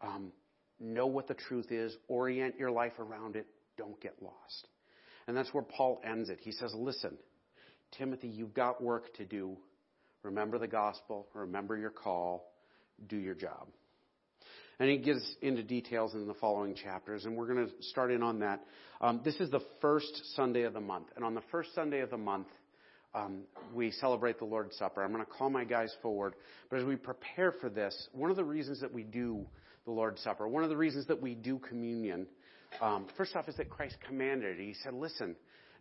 Um, 0.00 0.32
know 0.78 1.06
what 1.06 1.26
the 1.26 1.34
truth 1.34 1.70
is, 1.70 1.96
orient 2.08 2.56
your 2.58 2.70
life 2.70 2.98
around 2.98 3.36
it, 3.36 3.46
don't 3.76 4.00
get 4.00 4.14
lost. 4.22 4.68
And 5.26 5.36
that's 5.36 5.52
where 5.52 5.62
Paul 5.62 6.00
ends 6.04 6.28
it. 6.28 6.38
He 6.40 6.52
says, 6.52 6.72
Listen, 6.74 7.16
Timothy, 7.96 8.28
you've 8.28 8.54
got 8.54 8.82
work 8.82 9.14
to 9.16 9.24
do. 9.24 9.56
Remember 10.22 10.58
the 10.58 10.68
gospel, 10.68 11.26
remember 11.34 11.76
your 11.76 11.90
call, 11.90 12.52
do 13.08 13.16
your 13.16 13.34
job. 13.34 13.68
And 14.80 14.90
he 14.90 14.98
gets 14.98 15.24
into 15.40 15.62
details 15.62 16.14
in 16.14 16.26
the 16.26 16.34
following 16.34 16.74
chapters, 16.74 17.24
and 17.24 17.36
we're 17.36 17.46
going 17.46 17.66
to 17.66 17.72
start 17.82 18.10
in 18.10 18.22
on 18.22 18.40
that. 18.40 18.60
Um, 19.00 19.20
this 19.24 19.36
is 19.36 19.50
the 19.50 19.62
first 19.80 20.34
Sunday 20.34 20.62
of 20.62 20.72
the 20.72 20.80
month. 20.80 21.06
And 21.16 21.24
on 21.24 21.34
the 21.34 21.42
first 21.52 21.74
Sunday 21.74 22.00
of 22.00 22.10
the 22.10 22.18
month, 22.18 22.48
um, 23.14 23.42
we 23.72 23.92
celebrate 23.92 24.38
the 24.38 24.44
Lord's 24.44 24.76
Supper. 24.76 25.04
I'm 25.04 25.12
going 25.12 25.24
to 25.24 25.30
call 25.30 25.48
my 25.48 25.64
guys 25.64 25.94
forward. 26.02 26.34
But 26.70 26.80
as 26.80 26.84
we 26.84 26.96
prepare 26.96 27.52
for 27.52 27.70
this, 27.70 28.08
one 28.12 28.30
of 28.30 28.36
the 28.36 28.44
reasons 28.44 28.80
that 28.80 28.92
we 28.92 29.04
do 29.04 29.46
the 29.84 29.90
Lord's 29.90 30.22
Supper. 30.22 30.48
One 30.48 30.62
of 30.62 30.70
the 30.70 30.76
reasons 30.76 31.06
that 31.08 31.20
we 31.20 31.34
do 31.34 31.58
communion, 31.58 32.26
um, 32.80 33.06
first 33.16 33.36
off, 33.36 33.48
is 33.48 33.56
that 33.56 33.68
Christ 33.68 33.96
commanded 34.06 34.58
it. 34.58 34.62
He 34.62 34.74
said, 34.82 34.94
listen, 34.94 35.36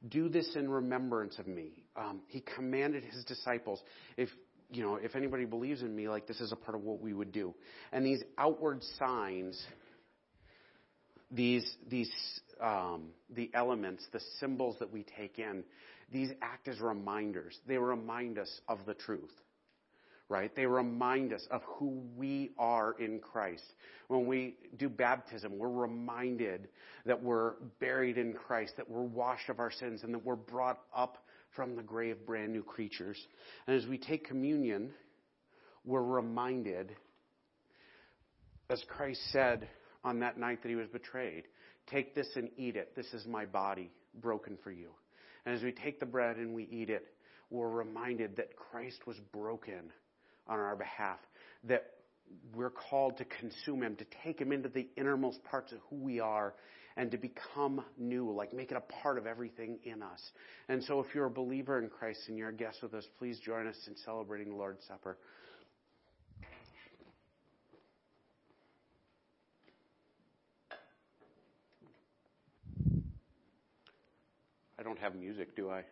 do 0.10 0.28
this 0.28 0.56
in 0.56 0.70
remembrance 0.70 1.40
of 1.40 1.48
me. 1.48 1.84
Um, 1.96 2.22
he 2.28 2.44
commanded 2.56 3.04
his 3.04 3.24
disciples, 3.24 3.82
if, 4.18 4.30
you 4.72 4.84
know, 4.84 4.96
if 4.96 5.16
anybody 5.16 5.46
believes 5.46 5.82
in 5.82 5.96
me, 5.96 6.08
like 6.08 6.28
this 6.28 6.40
is 6.40 6.52
a 6.52 6.56
part 6.56 6.76
of 6.76 6.84
what 6.84 7.02
we 7.02 7.14
would 7.14 7.32
do. 7.32 7.54
And 7.92 8.06
these 8.06 8.22
outward 8.38 8.82
signs, 8.98 9.62
these, 11.32 11.76
these, 11.90 12.12
um, 12.62 13.10
the 13.30 13.50
elements, 13.54 14.06
the 14.12 14.22
symbols 14.40 14.78
that 14.80 14.92
we 14.92 15.06
take 15.18 15.40
in, 15.40 15.64
these 16.12 16.30
act 16.42 16.68
as 16.68 16.80
reminders. 16.80 17.58
They 17.68 17.78
remind 17.78 18.38
us 18.38 18.62
of 18.68 18.80
the 18.86 18.94
truth 18.94 19.32
right? 20.30 20.56
They 20.56 20.66
remind 20.66 21.32
us 21.32 21.46
of 21.52 21.62
who 21.64 22.02
we 22.16 22.52
are 22.58 22.96
in 23.00 23.20
Christ. 23.20 23.64
When 24.08 24.26
we 24.26 24.56
do 24.78 24.90
baptism, 24.90 25.60
we're 25.60 25.70
reminded 25.70 26.70
that 27.06 27.22
we're 27.22 27.54
buried 27.80 28.18
in 28.18 28.34
Christ, 28.34 28.74
that 28.78 28.90
we're 28.90 29.02
washed 29.02 29.50
of 29.50 29.60
our 29.60 29.72
sins, 29.72 30.02
and 30.04 30.14
that 30.14 30.26
we're 30.26 30.36
brought 30.36 30.80
up 30.96 31.23
from 31.56 31.76
the 31.76 31.84
grave 31.84 32.26
brand 32.26 32.52
new 32.52 32.64
creatures. 32.64 33.18
And 33.68 33.76
as 33.76 33.88
we 33.88 33.98
take 33.98 34.28
communion, 34.28 34.92
we're 35.86 36.02
reminded, 36.02 36.96
as 38.70 38.84
Christ 38.88 39.22
said 39.32 39.68
on 40.04 40.20
that 40.20 40.38
night 40.38 40.62
that 40.64 40.70
he 40.70 40.76
was 40.76 40.88
betrayed, 40.88 41.44
take 41.88 42.16
this 42.16 42.30
and 42.36 42.50
eat 42.58 42.76
it. 42.76 42.96
This 42.96 43.14
is 43.14 43.26
my 43.26 43.46
body 43.46 43.92
broken 44.22 44.58
for 44.64 44.72
you. 44.72 44.90
And 45.46 45.56
as 45.56 45.62
we 45.62 45.72
take 45.72 46.00
the 46.00 46.06
bread 46.06 46.38
and 46.38 46.54
we 46.54 46.64
eat 46.72 46.90
it, 46.90 47.08
we're 47.50 47.70
reminded 47.70 48.38
that 48.38 48.56
Christ 48.56 49.06
was 49.06 49.18
broken 49.32 49.92
on 50.48 50.60
our 50.60 50.76
behalf, 50.76 51.20
that 51.66 51.92
we're 52.56 52.70
called 52.70 53.18
to 53.18 53.26
consume 53.26 53.84
Him, 53.84 53.96
to 53.96 54.06
take 54.24 54.40
Him 54.40 54.52
into 54.52 54.70
the 54.70 54.88
innermost 54.98 55.44
parts 55.44 55.72
of 55.72 55.80
who 55.90 55.96
we 55.98 56.20
are, 56.20 56.54
and 56.96 57.10
to 57.12 57.18
become 57.18 57.84
new, 57.98 58.32
like 58.32 58.54
make 58.54 58.72
it 58.72 58.78
a 58.78 58.94
part 59.02 59.18
of 59.18 59.26
everything 59.26 59.80
in 59.84 60.04
us. 60.04 60.22
And 60.70 60.84
so, 60.84 61.00
if 61.00 61.08
you're 61.16 61.26
a 61.26 61.32
believer 61.32 61.80
in 61.80 61.90
Christ 61.90 62.22
and 62.28 62.38
you're 62.38 62.50
a 62.50 62.54
guest 62.54 62.80
with 62.84 62.94
us, 62.94 63.06
please 63.18 63.40
join 63.40 63.68
us 63.68 63.78
in 63.88 63.96
celebrating 64.06 64.50
the 64.50 64.56
Lord's 64.56 64.86
Supper. 64.88 65.18
I 74.78 74.84
don't 74.84 75.00
have 75.00 75.16
music, 75.16 75.56
do 75.56 75.70
I? 75.70 75.84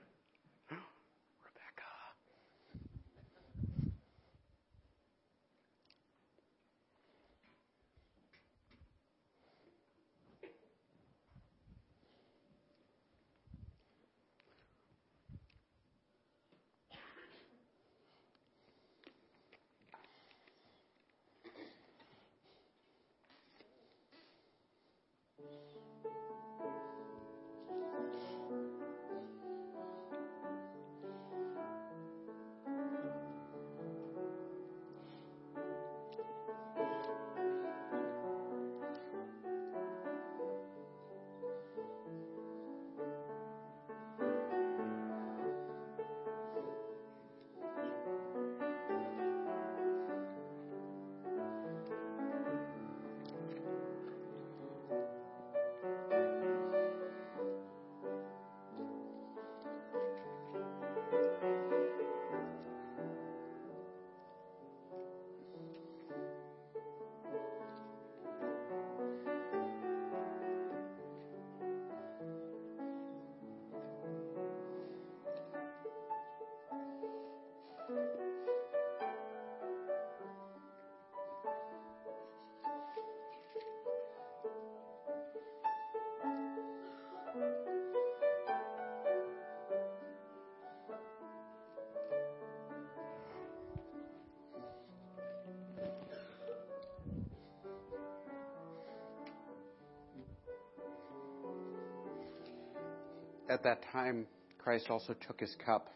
At 103.52 103.64
that 103.64 103.84
time, 103.92 104.26
Christ 104.58 104.88
also 104.90 105.14
took 105.28 105.40
his 105.40 105.56
cup 105.66 105.90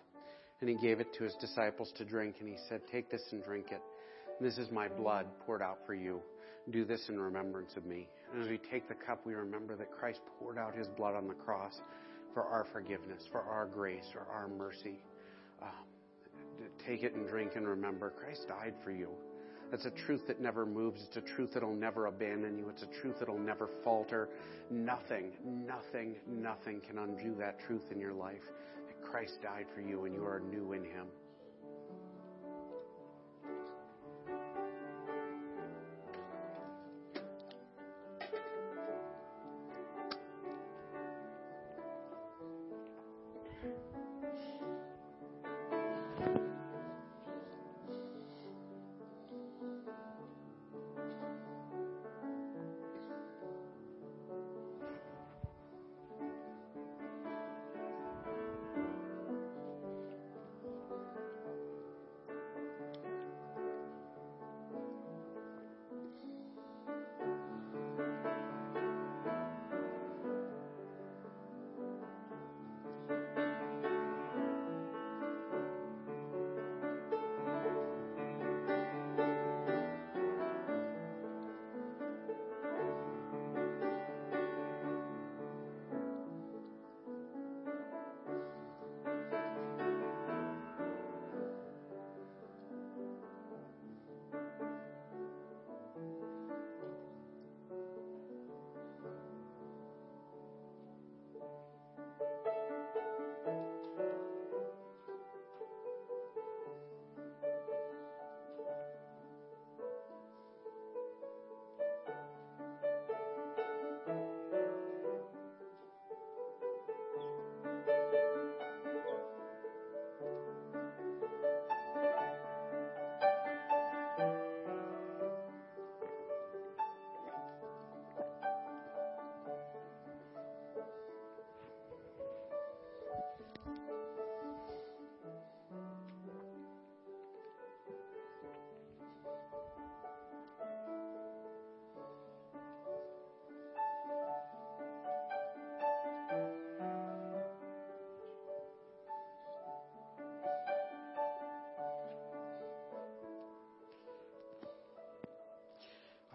and 0.62 0.70
he 0.70 0.76
gave 0.76 1.00
it 1.00 1.14
to 1.18 1.24
his 1.24 1.34
disciples 1.36 1.92
to 1.98 2.06
drink, 2.06 2.36
and 2.40 2.50
he 2.50 2.56
said, 2.70 2.82
Take 2.92 3.12
this 3.12 3.22
and 3.32 3.44
drink 3.44 3.68
it. 3.72 3.82
This 4.42 4.58
is 4.58 4.72
my 4.72 4.88
blood 4.88 5.26
poured 5.46 5.62
out 5.62 5.80
for 5.86 5.94
you. 5.94 6.22
Do 6.72 6.86
this 6.86 7.08
in 7.10 7.20
remembrance 7.20 7.72
of 7.78 7.86
me. 7.86 8.08
And 8.34 8.42
as 8.42 8.50
we 8.50 8.58
take 8.58 8.88
the 8.88 8.96
cup, 8.96 9.26
we 9.26 9.34
remember 9.34 9.76
that 9.76 9.92
Christ 9.92 10.20
poured 10.40 10.58
out 10.58 10.74
his 10.76 10.88
blood 10.88 11.16
on 11.16 11.28
the 11.28 11.34
cross 11.34 11.80
for 12.34 12.44
our 12.44 12.66
forgiveness, 12.74 13.24
for 13.32 13.42
our 13.42 13.66
grace, 13.66 14.06
or 14.16 14.26
our 14.34 14.48
mercy. 14.48 15.00
Um, 15.62 15.70
take 16.86 17.04
it 17.04 17.14
and 17.14 17.28
drink 17.28 17.52
and 17.56 17.68
remember 17.68 18.10
Christ 18.10 18.48
died 18.48 18.74
for 18.84 18.92
you. 18.92 19.10
It's 19.72 19.86
a 19.86 19.92
truth 19.92 20.28
that 20.28 20.40
never 20.40 20.66
moves. 20.66 21.04
It's 21.08 21.18
a 21.18 21.22
truth 21.22 21.52
that'll 21.54 21.76
never 21.76 22.06
abandon 22.06 22.58
you. 22.58 22.70
It's 22.70 22.84
a 22.84 23.02
truth 23.02 23.18
that'll 23.20 23.38
never 23.38 23.70
falter. 23.84 24.30
Nothing, 24.70 25.32
nothing, 25.44 26.16
nothing 26.28 26.82
can 26.82 27.00
undo 27.00 27.36
that 27.40 27.60
truth 27.60 27.92
in 27.92 28.00
your 28.00 28.14
life. 28.14 28.44
That 28.88 29.02
Christ 29.02 29.42
died 29.42 29.66
for 29.74 29.82
you 29.82 30.06
and 30.06 30.16
you 30.16 30.24
are 30.24 30.40
new 30.40 30.74
in 30.74 30.84
Him. 30.84 31.08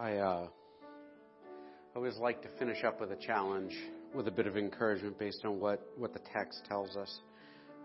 I 0.01 0.15
uh, 0.15 0.47
always 1.95 2.17
like 2.17 2.41
to 2.41 2.49
finish 2.59 2.85
up 2.85 3.03
with 3.03 3.13
a 3.13 3.17
challenge, 3.17 3.75
with 4.15 4.29
a 4.29 4.31
bit 4.31 4.47
of 4.47 4.57
encouragement 4.57 5.19
based 5.19 5.45
on 5.45 5.61
what, 5.61 5.87
what 5.99 6.15
the 6.15 6.21
text 6.33 6.63
tells 6.67 6.97
us. 6.97 7.21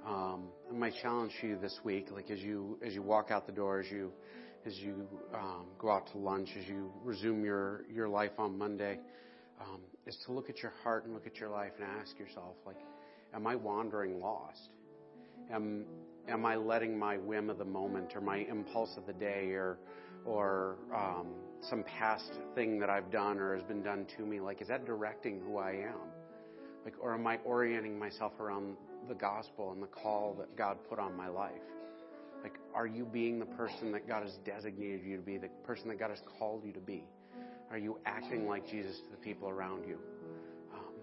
Um, 0.07 0.45
my 0.73 0.91
challenge 1.01 1.33
to 1.41 1.47
you 1.47 1.57
this 1.61 1.77
week, 1.83 2.07
like 2.13 2.31
as 2.31 2.39
you 2.39 2.79
as 2.85 2.93
you 2.93 3.01
walk 3.01 3.31
out 3.31 3.45
the 3.45 3.51
door, 3.51 3.81
as 3.81 3.91
you 3.91 4.13
as 4.65 4.77
you 4.77 5.05
um, 5.33 5.65
go 5.77 5.91
out 5.91 6.09
to 6.13 6.17
lunch, 6.17 6.47
as 6.57 6.65
you 6.69 6.89
resume 7.03 7.43
your 7.43 7.81
your 7.93 8.07
life 8.07 8.31
on 8.37 8.57
Monday, 8.57 8.97
um, 9.59 9.81
is 10.07 10.17
to 10.25 10.31
look 10.31 10.49
at 10.49 10.63
your 10.63 10.71
heart 10.83 11.03
and 11.03 11.13
look 11.13 11.27
at 11.27 11.35
your 11.35 11.49
life 11.49 11.73
and 11.77 11.85
ask 11.99 12.17
yourself, 12.17 12.55
like, 12.65 12.77
am 13.33 13.45
I 13.45 13.57
wandering 13.57 14.21
lost? 14.21 14.69
Am 15.51 15.83
am 16.29 16.45
I 16.45 16.55
letting 16.55 16.97
my 16.97 17.17
whim 17.17 17.49
of 17.49 17.57
the 17.57 17.65
moment 17.65 18.13
or 18.15 18.21
my 18.21 18.37
impulse 18.37 18.95
of 18.95 19.05
the 19.05 19.13
day 19.13 19.49
or 19.49 19.79
or 20.23 20.77
um, 20.95 21.27
some 21.69 21.83
past 21.83 22.31
thing 22.53 22.79
that 22.79 22.89
I've 22.89 23.11
done 23.11 23.39
or 23.39 23.55
has 23.55 23.63
been 23.63 23.83
done 23.83 24.05
to 24.17 24.23
me, 24.23 24.39
like, 24.39 24.61
is 24.61 24.67
that 24.67 24.85
directing 24.85 25.41
who 25.45 25.57
I 25.57 25.71
am? 25.71 25.99
Like, 26.83 26.95
or 27.01 27.13
am 27.13 27.25
I 27.25 27.37
orienting 27.37 27.97
myself 27.97 28.33
around 28.39 28.75
the 29.07 29.15
gospel 29.15 29.71
and 29.71 29.81
the 29.81 29.87
call 29.87 30.35
that 30.39 30.55
God 30.55 30.77
put 30.89 30.99
on 30.99 31.15
my 31.15 31.27
life? 31.27 31.51
Like, 32.43 32.59
are 32.75 32.85
you 32.85 33.05
being 33.05 33.39
the 33.39 33.45
person 33.45 33.91
that 33.93 34.07
God 34.07 34.23
has 34.23 34.33
designated 34.45 35.01
you 35.03 35.17
to 35.17 35.23
be, 35.23 35.37
the 35.37 35.49
person 35.65 35.87
that 35.89 35.97
God 35.97 36.11
has 36.11 36.21
called 36.37 36.63
you 36.63 36.71
to 36.73 36.79
be? 36.79 37.03
Are 37.71 37.77
you 37.77 37.97
acting 38.05 38.47
like 38.47 38.67
Jesus 38.69 38.95
to 38.97 39.11
the 39.11 39.17
people 39.17 39.49
around 39.49 39.87
you? 39.87 39.97
Um, 40.73 40.93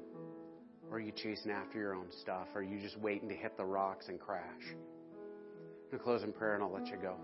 or 0.88 0.98
are 0.98 1.00
you 1.00 1.10
chasing 1.10 1.50
after 1.50 1.78
your 1.78 1.94
own 1.94 2.06
stuff? 2.20 2.46
Or 2.54 2.60
are 2.60 2.64
you 2.64 2.80
just 2.80 2.96
waiting 2.98 3.28
to 3.28 3.34
hit 3.34 3.56
the 3.56 3.64
rocks 3.64 4.06
and 4.08 4.20
crash? 4.20 4.62
I'm 4.62 5.90
going 5.90 5.98
to 5.98 5.98
close 5.98 6.22
in 6.22 6.32
prayer 6.32 6.54
and 6.54 6.62
I'll 6.62 6.72
let 6.72 6.86
you 6.86 6.96
go. 6.96 7.16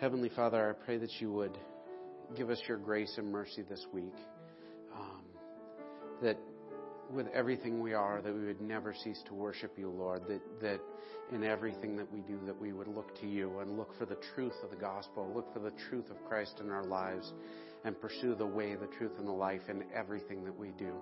Heavenly 0.00 0.28
Father, 0.28 0.70
I 0.70 0.84
pray 0.84 0.96
that 0.98 1.10
you 1.18 1.32
would 1.32 1.58
give 2.36 2.50
us 2.50 2.62
your 2.68 2.78
grace 2.78 3.12
and 3.18 3.32
mercy 3.32 3.64
this 3.68 3.84
week. 3.92 4.14
Um, 4.96 5.24
that 6.22 6.38
with 7.10 7.26
everything 7.34 7.80
we 7.80 7.94
are, 7.94 8.22
that 8.22 8.32
we 8.32 8.46
would 8.46 8.60
never 8.60 8.94
cease 8.94 9.20
to 9.26 9.34
worship 9.34 9.72
you, 9.76 9.90
Lord. 9.90 10.22
That, 10.28 10.40
that 10.60 10.80
in 11.34 11.42
everything 11.42 11.96
that 11.96 12.12
we 12.12 12.20
do, 12.20 12.38
that 12.46 12.56
we 12.56 12.72
would 12.72 12.86
look 12.86 13.18
to 13.22 13.26
you 13.26 13.58
and 13.58 13.76
look 13.76 13.90
for 13.98 14.06
the 14.06 14.18
truth 14.36 14.54
of 14.62 14.70
the 14.70 14.76
gospel, 14.76 15.32
look 15.34 15.52
for 15.52 15.58
the 15.58 15.72
truth 15.90 16.08
of 16.10 16.24
Christ 16.28 16.60
in 16.60 16.70
our 16.70 16.84
lives, 16.84 17.32
and 17.84 18.00
pursue 18.00 18.36
the 18.36 18.46
way, 18.46 18.76
the 18.76 18.86
truth, 18.98 19.12
and 19.18 19.26
the 19.26 19.32
life 19.32 19.62
in 19.68 19.82
everything 19.92 20.44
that 20.44 20.56
we 20.56 20.68
do. 20.78 20.92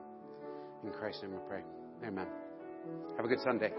In 0.84 0.90
Christ's 0.90 1.22
name 1.22 1.32
we 1.32 1.38
pray. 1.46 1.62
Amen. 2.02 2.28
Have 3.18 3.26
a 3.26 3.28
good 3.28 3.40
Sunday. 3.44 3.72